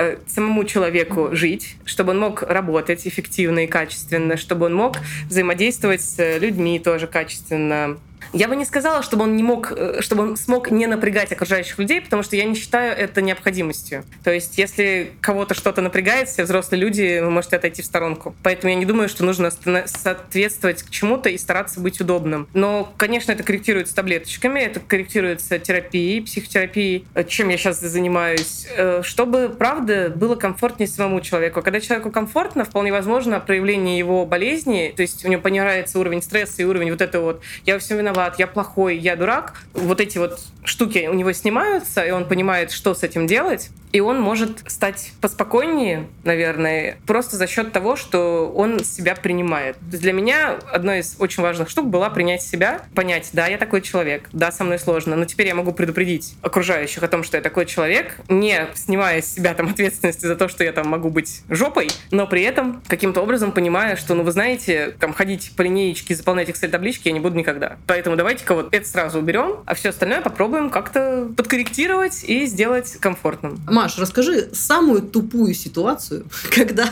Э, 0.00 0.16
самому 0.28 0.62
человеку 0.62 1.30
жить, 1.32 1.76
чтобы 1.84 2.12
он 2.12 2.20
мог 2.20 2.42
работать 2.42 3.04
эффективно 3.04 3.64
и 3.64 3.66
качественно, 3.66 4.36
чтобы 4.36 4.66
он 4.66 4.74
мог 4.74 4.98
взаимодействовать 5.28 6.02
с 6.02 6.38
людьми 6.38 6.78
тоже 6.78 7.08
качественно, 7.08 7.98
я 8.32 8.48
бы 8.48 8.56
не 8.56 8.64
сказала, 8.64 9.02
чтобы 9.02 9.24
он 9.24 9.36
не 9.36 9.42
мог, 9.42 9.72
э, 9.74 10.00
чтобы 10.00 10.22
он 10.22 10.36
смог 10.36 10.70
не 10.70 10.86
напрягать 10.86 11.32
окружающих 11.32 11.78
людей, 11.78 12.00
потому 12.00 12.22
что 12.22 12.36
я 12.36 12.44
не 12.44 12.54
считаю 12.54 12.96
это 12.96 13.22
необходимостью. 13.22 14.04
То 14.22 14.32
есть, 14.32 14.58
если 14.58 15.12
кого-то 15.20 15.54
что-то 15.54 15.80
напрягает, 15.80 16.28
все 16.28 16.44
взрослые 16.44 16.80
люди, 16.80 17.20
вы 17.20 17.30
можете 17.30 17.56
отойти 17.56 17.82
в 17.82 17.86
сторонку. 17.86 18.34
Поэтому 18.42 18.72
я 18.72 18.78
не 18.78 18.84
думаю, 18.84 19.08
что 19.08 19.24
нужно 19.24 19.50
соответствовать 19.86 20.82
к 20.82 20.90
чему-то 20.90 21.28
и 21.28 21.38
стараться 21.38 21.80
быть 21.80 22.00
удобным. 22.00 22.48
Но, 22.54 22.92
конечно, 22.96 23.32
это 23.32 23.42
корректируется 23.42 23.94
таблеточками, 23.94 24.60
это 24.60 24.80
корректируется 24.80 25.58
терапией, 25.58 26.22
психотерапией, 26.22 27.06
э, 27.14 27.24
чем 27.24 27.48
я 27.48 27.56
сейчас 27.56 27.80
занимаюсь, 27.80 28.66
э, 28.76 29.02
чтобы, 29.02 29.48
правда, 29.48 30.12
было 30.14 30.34
комфортнее 30.34 30.88
самому 30.88 31.20
человеку. 31.20 31.62
Когда 31.62 31.80
человеку 31.80 32.10
комфортно, 32.10 32.64
вполне 32.64 32.92
возможно 32.92 33.40
проявление 33.40 33.98
его 33.98 34.26
болезни, 34.26 34.92
то 34.94 35.02
есть 35.02 35.24
у 35.24 35.28
него 35.28 35.40
понижается 35.40 35.98
уровень 35.98 36.22
стресса 36.22 36.62
и 36.62 36.64
уровень 36.64 36.90
вот 36.90 37.00
этого 37.00 37.24
вот 37.24 37.42
«я 37.64 37.74
во 37.74 37.80
всем 37.80 37.98
виноват», 37.98 38.07
виноват, 38.08 38.38
я 38.38 38.46
плохой, 38.46 38.96
я 38.96 39.16
дурак, 39.16 39.54
вот 39.74 40.00
эти 40.00 40.18
вот 40.18 40.40
штуки 40.64 41.08
у 41.10 41.14
него 41.14 41.32
снимаются, 41.32 42.04
и 42.04 42.10
он 42.10 42.26
понимает, 42.26 42.70
что 42.72 42.94
с 42.94 43.02
этим 43.02 43.26
делать, 43.26 43.70
и 43.92 44.00
он 44.00 44.20
может 44.20 44.62
стать 44.66 45.12
поспокойнее, 45.20 46.06
наверное, 46.24 46.98
просто 47.06 47.36
за 47.36 47.46
счет 47.46 47.72
того, 47.72 47.96
что 47.96 48.52
он 48.54 48.80
себя 48.84 49.14
принимает. 49.14 49.76
Для 49.80 50.12
меня 50.12 50.58
одной 50.72 51.00
из 51.00 51.16
очень 51.18 51.42
важных 51.42 51.68
штук 51.68 51.86
была 51.86 52.10
принять 52.10 52.42
себя, 52.42 52.82
понять, 52.94 53.30
да, 53.32 53.46
я 53.46 53.58
такой 53.58 53.82
человек, 53.82 54.28
да, 54.32 54.52
со 54.52 54.64
мной 54.64 54.78
сложно, 54.78 55.16
но 55.16 55.24
теперь 55.24 55.46
я 55.46 55.54
могу 55.54 55.72
предупредить 55.72 56.34
окружающих 56.42 57.02
о 57.02 57.08
том, 57.08 57.22
что 57.22 57.36
я 57.36 57.42
такой 57.42 57.66
человек, 57.66 58.16
не 58.28 58.66
снимая 58.74 59.22
с 59.22 59.34
себя 59.34 59.54
там 59.54 59.68
ответственности 59.70 60.26
за 60.26 60.36
то, 60.36 60.48
что 60.48 60.64
я 60.64 60.72
там 60.72 60.88
могу 60.88 61.10
быть 61.10 61.42
жопой, 61.48 61.88
но 62.10 62.26
при 62.26 62.42
этом 62.42 62.82
каким-то 62.86 63.22
образом 63.22 63.52
понимая, 63.52 63.96
что, 63.96 64.14
ну, 64.14 64.22
вы 64.22 64.32
знаете, 64.32 64.94
там 64.98 65.12
ходить 65.12 65.52
по 65.56 65.62
линеечке, 65.62 66.14
заполнять 66.14 66.48
Excel-таблички 66.48 67.08
я 67.08 67.12
не 67.12 67.20
буду 67.20 67.36
никогда. 67.36 67.76
Поэтому 67.86 68.16
давайте-ка 68.16 68.54
вот 68.54 68.74
это 68.74 68.86
сразу 68.86 69.18
уберем, 69.18 69.60
а 69.66 69.74
все 69.74 69.90
остальное 69.90 70.20
попробуем 70.20 70.70
как-то 70.70 71.28
подкорректировать 71.36 72.24
и 72.24 72.46
сделать 72.46 72.96
комфортным. 73.00 73.58
Маш, 73.78 73.96
расскажи 73.96 74.48
самую 74.54 75.02
тупую 75.02 75.54
ситуацию, 75.54 76.26
когда 76.52 76.88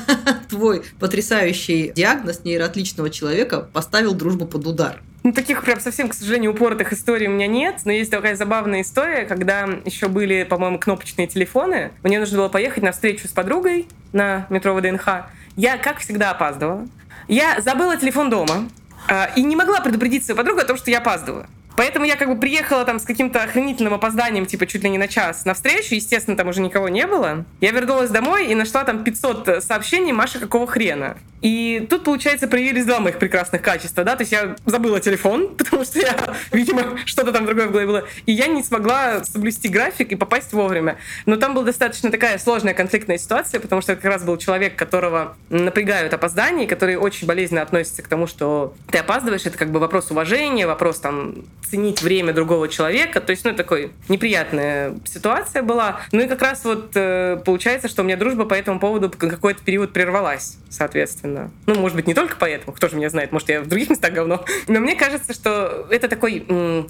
твой 0.48 0.84
потрясающий 1.00 1.90
диагноз 1.92 2.44
нейроотличного 2.44 3.10
человека 3.10 3.68
поставил 3.72 4.14
дружбу 4.14 4.46
под 4.46 4.68
удар. 4.68 5.02
Ну, 5.24 5.32
таких 5.32 5.64
прям 5.64 5.80
совсем, 5.80 6.08
к 6.08 6.14
сожалению, 6.14 6.52
упоротых 6.52 6.92
историй 6.92 7.26
у 7.26 7.30
меня 7.30 7.48
нет, 7.48 7.80
но 7.84 7.90
есть 7.90 8.12
такая 8.12 8.36
забавная 8.36 8.82
история, 8.82 9.24
когда 9.24 9.68
еще 9.84 10.06
были, 10.06 10.44
по-моему, 10.44 10.78
кнопочные 10.78 11.26
телефоны. 11.26 11.90
Мне 12.04 12.20
нужно 12.20 12.38
было 12.38 12.48
поехать 12.48 12.84
на 12.84 12.92
встречу 12.92 13.26
с 13.26 13.32
подругой 13.32 13.88
на 14.12 14.46
метро 14.48 14.72
ВДНХ. 14.72 15.08
Я, 15.56 15.78
как 15.78 15.98
всегда, 15.98 16.30
опаздывала. 16.30 16.86
Я 17.26 17.60
забыла 17.60 17.96
телефон 17.96 18.30
дома 18.30 18.68
э, 19.08 19.34
и 19.34 19.42
не 19.42 19.56
могла 19.56 19.80
предупредить 19.80 20.24
свою 20.24 20.36
подругу 20.36 20.60
о 20.60 20.64
том, 20.64 20.76
что 20.76 20.92
я 20.92 20.98
опаздываю. 20.98 21.48
Поэтому 21.76 22.06
я 22.06 22.16
как 22.16 22.28
бы 22.28 22.36
приехала 22.38 22.84
там 22.84 22.98
с 22.98 23.04
каким-то 23.04 23.42
охренительным 23.42 23.94
опозданием, 23.94 24.46
типа 24.46 24.66
чуть 24.66 24.82
ли 24.82 24.90
не 24.90 24.98
на 24.98 25.08
час, 25.08 25.44
на 25.44 25.54
встречу. 25.54 25.94
Естественно, 25.94 26.36
там 26.36 26.48
уже 26.48 26.60
никого 26.60 26.88
не 26.88 27.06
было. 27.06 27.44
Я 27.60 27.70
вернулась 27.70 28.10
домой 28.10 28.46
и 28.46 28.54
нашла 28.54 28.84
там 28.84 29.04
500 29.04 29.62
сообщений 29.62 30.12
«Маша, 30.12 30.38
какого 30.38 30.66
хрена?». 30.66 31.16
И 31.42 31.86
тут, 31.88 32.04
получается, 32.04 32.48
проявились 32.48 32.86
два 32.86 32.98
моих 32.98 33.18
прекрасных 33.18 33.62
качества, 33.62 34.04
да, 34.04 34.16
то 34.16 34.22
есть 34.22 34.32
я 34.32 34.56
забыла 34.64 35.00
телефон, 35.00 35.54
потому 35.58 35.84
что 35.84 36.00
я, 36.00 36.16
видимо, 36.50 36.98
что-то 37.04 37.32
там 37.32 37.44
другое 37.46 37.66
в 37.68 37.70
голове 37.70 37.86
было, 37.86 38.04
и 38.24 38.32
я 38.32 38.46
не 38.46 38.62
смогла 38.62 39.22
соблюсти 39.22 39.68
график 39.68 40.12
и 40.12 40.16
попасть 40.16 40.52
вовремя. 40.52 40.98
Но 41.26 41.36
там 41.36 41.54
была 41.54 41.66
достаточно 41.66 42.10
такая 42.10 42.38
сложная 42.38 42.74
конфликтная 42.74 43.18
ситуация, 43.18 43.60
потому 43.60 43.82
что 43.82 43.94
как 43.94 44.04
раз 44.06 44.24
был 44.24 44.38
человек, 44.38 44.76
которого 44.76 45.36
напрягают 45.50 46.14
опоздания, 46.14 46.66
который 46.66 46.96
очень 46.96 47.26
болезненно 47.26 47.62
относится 47.62 48.02
к 48.02 48.08
тому, 48.08 48.26
что 48.26 48.74
ты 48.90 48.98
опаздываешь, 48.98 49.46
это 49.46 49.58
как 49.58 49.70
бы 49.70 49.78
вопрос 49.78 50.10
уважения, 50.10 50.66
вопрос 50.66 51.00
там 51.00 51.44
ценить 51.70 52.02
время 52.02 52.32
другого 52.32 52.68
человека, 52.68 53.20
то 53.20 53.30
есть, 53.30 53.44
ну, 53.44 53.54
такой 53.54 53.92
неприятная 54.08 54.94
ситуация 55.04 55.62
была. 55.62 56.00
Ну 56.12 56.22
и 56.22 56.28
как 56.28 56.42
раз 56.42 56.64
вот 56.64 56.90
э, 56.94 57.40
получается, 57.44 57.88
что 57.88 58.02
у 58.02 58.04
меня 58.04 58.16
дружба 58.16 58.44
по 58.44 58.54
этому 58.54 58.80
поводу 58.80 59.10
какой-то 59.10 59.62
период 59.62 59.92
прервалась, 59.92 60.58
соответственно. 60.70 61.50
Ну, 61.66 61.74
может 61.74 61.96
быть, 61.96 62.06
не 62.06 62.14
только 62.14 62.36
поэтому, 62.38 62.74
кто 62.74 62.88
же 62.88 62.96
меня 62.96 63.10
знает, 63.10 63.32
может, 63.32 63.48
я 63.48 63.60
в 63.60 63.66
других 63.66 63.90
местах 63.90 64.12
говно. 64.12 64.44
Но 64.68 64.80
мне 64.80 64.94
кажется, 64.94 65.32
что 65.32 65.86
это 65.90 66.08
такой 66.08 66.40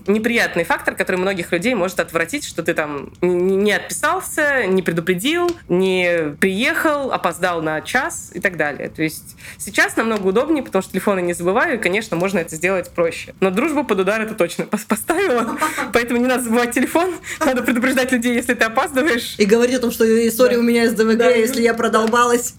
неприятный 0.07 0.65
фактор, 0.65 0.95
который 0.95 1.17
многих 1.17 1.53
людей 1.53 1.75
может 1.75 2.01
отвратить, 2.01 2.45
что 2.45 2.63
ты 2.63 2.75
там 2.75 3.13
не 3.21 3.73
отписался, 3.73 4.67
не 4.67 4.83
предупредил, 4.83 5.51
не 5.69 6.35
приехал, 6.41 7.13
опоздал 7.13 7.63
на 7.63 7.81
час 7.81 8.31
и 8.35 8.41
так 8.41 8.57
далее. 8.57 8.89
То 8.89 9.03
есть 9.03 9.37
сейчас 9.59 9.97
намного 9.97 10.27
удобнее, 10.27 10.63
потому 10.63 10.83
что 10.83 10.93
телефоны 10.93 11.21
не 11.21 11.33
забываю, 11.33 11.75
и, 11.75 11.79
конечно, 11.79 12.17
можно 12.17 12.39
это 12.39 12.55
сделать 12.57 12.91
проще. 12.91 13.35
Но 13.41 13.51
дружбу 13.51 13.85
под 13.85 14.01
удар 14.01 14.21
это 14.21 14.35
точно 14.35 14.66
поставила, 14.89 15.59
поэтому 15.93 16.21
не 16.21 16.27
надо 16.27 16.45
забывать 16.45 16.73
телефон, 16.73 17.15
надо 17.41 17.63
предупреждать 17.63 18.13
людей, 18.13 18.35
если 18.35 18.55
ты 18.55 18.65
опаздываешь. 18.65 19.35
И 19.39 19.45
говорить 19.45 19.77
о 19.77 19.81
том, 19.81 19.91
что 19.91 20.05
история 20.27 20.59
у 20.59 20.63
меня 20.63 20.85
из 20.85 20.95
ДВГ, 20.95 21.37
если 21.37 21.63
я 21.63 21.75
продолбалась. 21.75 22.55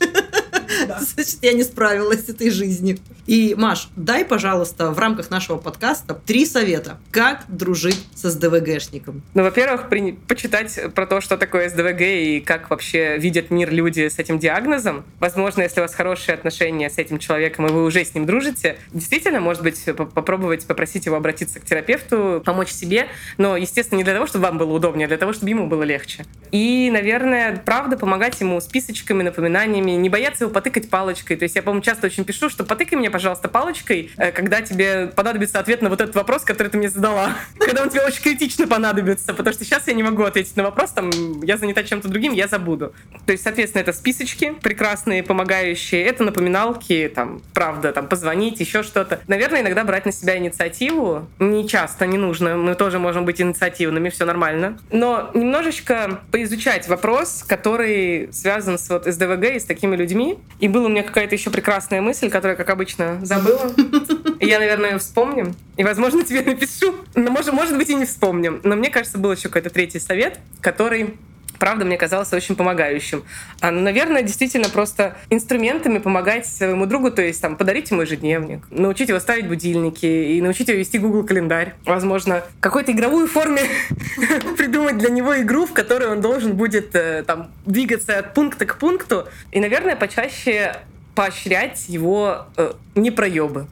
Значит, 0.99 1.37
я 1.41 1.53
не 1.53 1.63
справилась 1.63 2.25
с 2.25 2.29
этой 2.29 2.49
жизнью. 2.49 2.97
И, 3.25 3.55
Маш, 3.57 3.89
дай, 3.95 4.23
пожалуйста, 4.25 4.91
в 4.91 4.99
рамках 4.99 5.29
нашего 5.29 5.57
подкаста 5.57 6.13
три 6.13 6.45
совета, 6.45 6.97
как 7.11 7.43
дружить 7.47 8.05
с 8.15 8.29
СДВГшником. 8.29 9.21
Ну, 9.33 9.43
во-первых, 9.43 9.89
при... 9.89 10.13
почитать 10.13 10.79
про 10.93 11.05
то, 11.05 11.21
что 11.21 11.37
такое 11.37 11.69
СДВГ 11.69 12.01
и 12.01 12.39
как 12.39 12.69
вообще 12.69 13.17
видят 13.17 13.49
мир 13.49 13.71
люди 13.71 14.07
с 14.07 14.19
этим 14.19 14.39
диагнозом. 14.39 15.05
Возможно, 15.19 15.61
если 15.61 15.79
у 15.79 15.83
вас 15.83 15.93
хорошие 15.93 16.35
отношения 16.35 16.89
с 16.89 16.97
этим 16.97 17.19
человеком, 17.19 17.67
и 17.67 17.71
вы 17.71 17.83
уже 17.83 18.03
с 18.03 18.13
ним 18.13 18.25
дружите, 18.25 18.77
действительно, 18.93 19.39
может 19.39 19.63
быть, 19.63 19.83
попробовать 19.95 20.65
попросить 20.65 21.05
его 21.05 21.15
обратиться 21.15 21.59
к 21.59 21.65
терапевту, 21.65 21.96
помочь 22.05 22.69
себе, 22.69 23.07
но, 23.37 23.57
естественно, 23.57 23.97
не 23.97 24.03
для 24.03 24.13
того, 24.13 24.27
чтобы 24.27 24.45
вам 24.45 24.57
было 24.57 24.73
удобнее, 24.73 25.05
а 25.05 25.07
для 25.07 25.17
того, 25.17 25.33
чтобы 25.33 25.49
ему 25.49 25.67
было 25.67 25.83
легче. 25.83 26.25
И, 26.51 26.89
наверное, 26.91 27.61
правда, 27.65 27.97
помогать 27.97 28.39
ему 28.39 28.59
списочками, 28.61 29.23
напоминаниями, 29.23 29.91
не 29.91 30.09
бояться 30.09 30.45
его 30.45 30.53
потыкать 30.53 30.89
палочкой. 30.89 31.37
То 31.37 31.43
есть 31.43 31.55
я, 31.55 31.61
по-моему, 31.61 31.83
часто 31.83 32.07
очень 32.07 32.23
пишу, 32.23 32.49
что 32.49 32.63
потыкай 32.63 32.97
мне, 32.97 33.09
пожалуйста, 33.09 33.49
палочкой, 33.49 34.11
э, 34.17 34.31
когда 34.31 34.61
тебе 34.61 35.07
понадобится 35.07 35.59
ответ 35.59 35.81
на 35.81 35.89
вот 35.89 36.01
этот 36.01 36.15
вопрос, 36.15 36.43
который 36.43 36.69
ты 36.69 36.77
мне 36.77 36.89
задала. 36.89 37.35
Когда 37.59 37.83
он 37.83 37.89
тебе 37.89 38.01
очень 38.01 38.21
критично 38.21 38.67
понадобится. 38.67 39.33
Потому 39.33 39.53
что 39.53 39.65
сейчас 39.65 39.87
я 39.87 39.93
не 39.93 40.03
могу 40.03 40.23
ответить 40.23 40.55
на 40.55 40.63
вопрос, 40.63 40.91
там, 40.91 41.09
я 41.41 41.57
занята 41.57 41.83
чем-то 41.83 42.07
другим, 42.07 42.33
я 42.33 42.47
забуду. 42.47 42.93
То 43.25 43.31
есть, 43.33 43.43
соответственно, 43.43 43.81
это 43.81 43.93
списочки 43.93 44.53
прекрасные, 44.61 45.23
помогающие. 45.23 46.03
Это 46.03 46.23
напоминалки, 46.23 47.11
там, 47.13 47.41
правда, 47.53 47.91
там, 47.91 48.07
позвонить, 48.07 48.59
еще 48.59 48.83
что-то. 48.83 49.19
Наверное, 49.27 49.61
иногда 49.61 49.83
брать 49.83 50.05
на 50.05 50.11
себя 50.11 50.37
инициативу. 50.37 51.27
Не 51.39 51.67
часто, 51.67 51.86
не 52.05 52.17
нужно. 52.17 52.55
Мы 52.57 52.75
тоже 52.75 52.99
можем 52.99 53.25
быть 53.25 53.41
инициативными, 53.41 54.09
все 54.09 54.25
нормально. 54.25 54.77
Но 54.91 55.31
немножечко 55.33 56.21
поизучать 56.31 56.87
вопрос, 56.87 57.43
который 57.47 58.29
связан 58.31 58.77
с 58.77 58.89
вот 58.89 59.05
СДВГ 59.05 59.55
и 59.55 59.59
с 59.59 59.65
такими 59.65 59.95
людьми, 59.95 60.37
и 60.59 60.67
была 60.67 60.85
у 60.85 60.89
меня 60.89 61.03
какая-то 61.03 61.35
еще 61.35 61.49
прекрасная 61.49 62.01
мысль, 62.01 62.29
которую, 62.29 62.57
как 62.57 62.69
обычно, 62.69 63.19
забыла. 63.23 63.71
Я, 64.39 64.59
наверное, 64.59 64.91
ее 64.91 64.97
вспомню. 64.99 65.55
И, 65.77 65.83
возможно, 65.83 66.23
тебе 66.23 66.41
напишу. 66.41 66.95
Но, 67.15 67.31
может, 67.31 67.53
может 67.53 67.77
быть, 67.77 67.89
и 67.89 67.95
не 67.95 68.05
вспомним. 68.05 68.61
Но 68.63 68.75
мне 68.75 68.89
кажется, 68.89 69.17
был 69.17 69.31
еще 69.31 69.49
какой-то 69.49 69.69
третий 69.69 69.99
совет, 69.99 70.39
который 70.61 71.15
правда, 71.59 71.85
мне 71.85 71.97
казался 71.97 72.35
очень 72.35 72.55
помогающим. 72.55 73.23
А, 73.61 73.71
ну, 73.71 73.81
наверное, 73.81 74.21
действительно 74.21 74.69
просто 74.69 75.15
инструментами 75.29 75.99
помогать 75.99 76.45
своему 76.45 76.85
другу, 76.85 77.11
то 77.11 77.21
есть 77.21 77.41
там 77.41 77.55
подарить 77.55 77.91
ему 77.91 78.01
ежедневник, 78.01 78.61
научить 78.69 79.09
его 79.09 79.19
ставить 79.19 79.47
будильники 79.47 80.05
и 80.05 80.41
научить 80.41 80.67
его 80.67 80.79
вести 80.79 80.97
Google 80.97 81.23
календарь. 81.23 81.73
Возможно, 81.85 82.43
какой-то 82.59 82.91
игровую 82.91 83.27
форме 83.27 83.61
придумать 84.57 84.97
для 84.97 85.09
него 85.09 85.39
игру, 85.41 85.65
в 85.65 85.73
которой 85.73 86.09
он 86.09 86.21
должен 86.21 86.55
будет 86.55 86.95
э, 86.95 87.23
там 87.25 87.51
двигаться 87.65 88.17
от 88.19 88.33
пункта 88.33 88.65
к 88.65 88.77
пункту. 88.77 89.27
И, 89.51 89.59
наверное, 89.59 89.95
почаще 89.95 90.75
поощрять 91.17 91.85
его 91.87 92.45
э, 92.57 92.73
непроебы. 92.93 93.65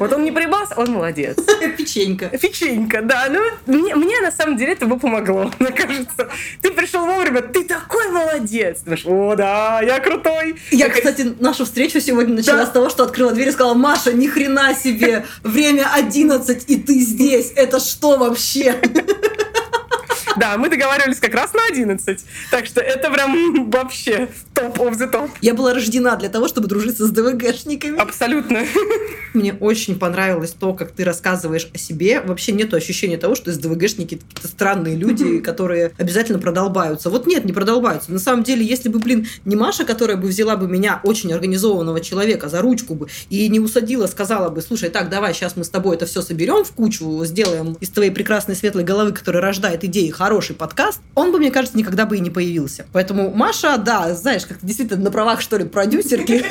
Вот 0.00 0.12
он 0.12 0.24
не 0.24 0.32
проебался, 0.32 0.74
он 0.76 0.90
молодец. 0.90 1.36
Печенька. 1.78 2.26
Печенька, 2.26 3.02
да. 3.02 3.28
Ну, 3.30 3.40
мне, 3.66 3.94
мне 3.94 4.20
на 4.20 4.32
самом 4.32 4.56
деле 4.56 4.72
это 4.72 4.86
бы 4.86 4.98
помогло, 4.98 5.48
мне 5.60 5.70
кажется. 5.70 6.28
Ты 6.60 6.72
пришел 6.72 7.06
вовремя, 7.06 7.42
ты 7.42 7.62
такой 7.62 8.08
молодец. 8.08 8.80
Ты 8.80 8.84
думаешь, 8.84 9.06
о, 9.06 9.36
да, 9.36 9.80
я 9.80 10.00
крутой. 10.00 10.56
Я, 10.72 10.86
я 10.86 10.90
кстати, 10.90 11.36
нашу 11.38 11.66
встречу 11.66 12.00
сегодня 12.00 12.34
начала 12.34 12.62
да. 12.62 12.66
с 12.66 12.70
того, 12.70 12.90
что 12.90 13.04
открыла 13.04 13.30
дверь 13.30 13.48
и 13.48 13.52
сказала, 13.52 13.74
Маша, 13.74 14.12
ни 14.12 14.26
хрена 14.26 14.74
себе, 14.74 15.24
время 15.44 15.88
11, 15.94 16.64
и 16.68 16.76
ты 16.78 16.94
здесь. 16.98 17.52
Это 17.54 17.78
что 17.78 18.16
вообще? 18.16 18.74
Да, 20.38 20.56
мы 20.56 20.68
договаривались 20.68 21.18
как 21.18 21.34
раз 21.34 21.52
на 21.52 21.66
11. 21.66 22.24
Так 22.50 22.66
что 22.66 22.80
это 22.80 23.10
прям 23.10 23.70
вообще 23.70 24.28
топ 24.54 24.78
of 24.78 24.92
the 24.98 25.10
top. 25.10 25.30
Я 25.40 25.54
была 25.54 25.74
рождена 25.74 26.16
для 26.16 26.28
того, 26.28 26.48
чтобы 26.48 26.68
дружиться 26.68 27.06
с 27.06 27.10
ДВГшниками. 27.10 27.98
Абсолютно. 27.98 28.64
Мне 29.34 29.54
очень 29.54 29.98
понравилось 29.98 30.54
то, 30.58 30.74
как 30.74 30.92
ты 30.92 31.04
рассказываешь 31.04 31.68
о 31.74 31.78
себе. 31.78 32.20
Вообще 32.20 32.52
нет 32.52 32.72
ощущения 32.74 33.18
того, 33.18 33.34
что 33.34 33.52
СДВГшники 33.52 34.16
какие-то 34.16 34.48
странные 34.48 34.96
люди, 34.96 35.38
которые 35.38 35.92
обязательно 35.98 36.38
продолбаются. 36.38 37.10
Вот 37.10 37.26
нет, 37.26 37.44
не 37.44 37.52
продолбаются. 37.52 38.12
На 38.12 38.18
самом 38.18 38.42
деле, 38.42 38.64
если 38.64 38.88
бы, 38.88 38.98
блин, 38.98 39.28
не 39.44 39.56
Маша, 39.56 39.84
которая 39.84 40.16
бы 40.16 40.28
взяла 40.28 40.56
бы 40.56 40.68
меня, 40.68 41.00
очень 41.04 41.32
организованного 41.32 42.00
человека, 42.00 42.48
за 42.48 42.60
ручку 42.62 42.94
бы 42.94 43.08
и 43.30 43.48
не 43.48 43.60
усадила, 43.60 44.06
сказала 44.06 44.50
бы, 44.50 44.62
слушай, 44.62 44.88
так, 44.88 45.08
давай, 45.10 45.34
сейчас 45.34 45.56
мы 45.56 45.64
с 45.64 45.68
тобой 45.68 45.96
это 45.96 46.06
все 46.06 46.22
соберем 46.22 46.64
в 46.64 46.72
кучу, 46.72 47.24
сделаем 47.24 47.76
из 47.80 47.90
твоей 47.90 48.10
прекрасной 48.10 48.56
светлой 48.56 48.84
головы, 48.84 49.12
которая 49.12 49.42
рождает 49.42 49.84
идеи, 49.84 50.10
хороший 50.28 50.54
подкаст, 50.54 51.00
он 51.14 51.32
бы, 51.32 51.38
мне 51.38 51.50
кажется, 51.50 51.78
никогда 51.78 52.04
бы 52.04 52.18
и 52.18 52.20
не 52.20 52.28
появился. 52.28 52.84
Поэтому 52.92 53.30
Маша, 53.30 53.78
да, 53.78 54.12
знаешь, 54.12 54.44
как 54.44 54.58
действительно 54.60 55.04
на 55.04 55.10
правах, 55.10 55.40
что 55.40 55.56
ли, 55.56 55.64
продюсерки 55.64 56.44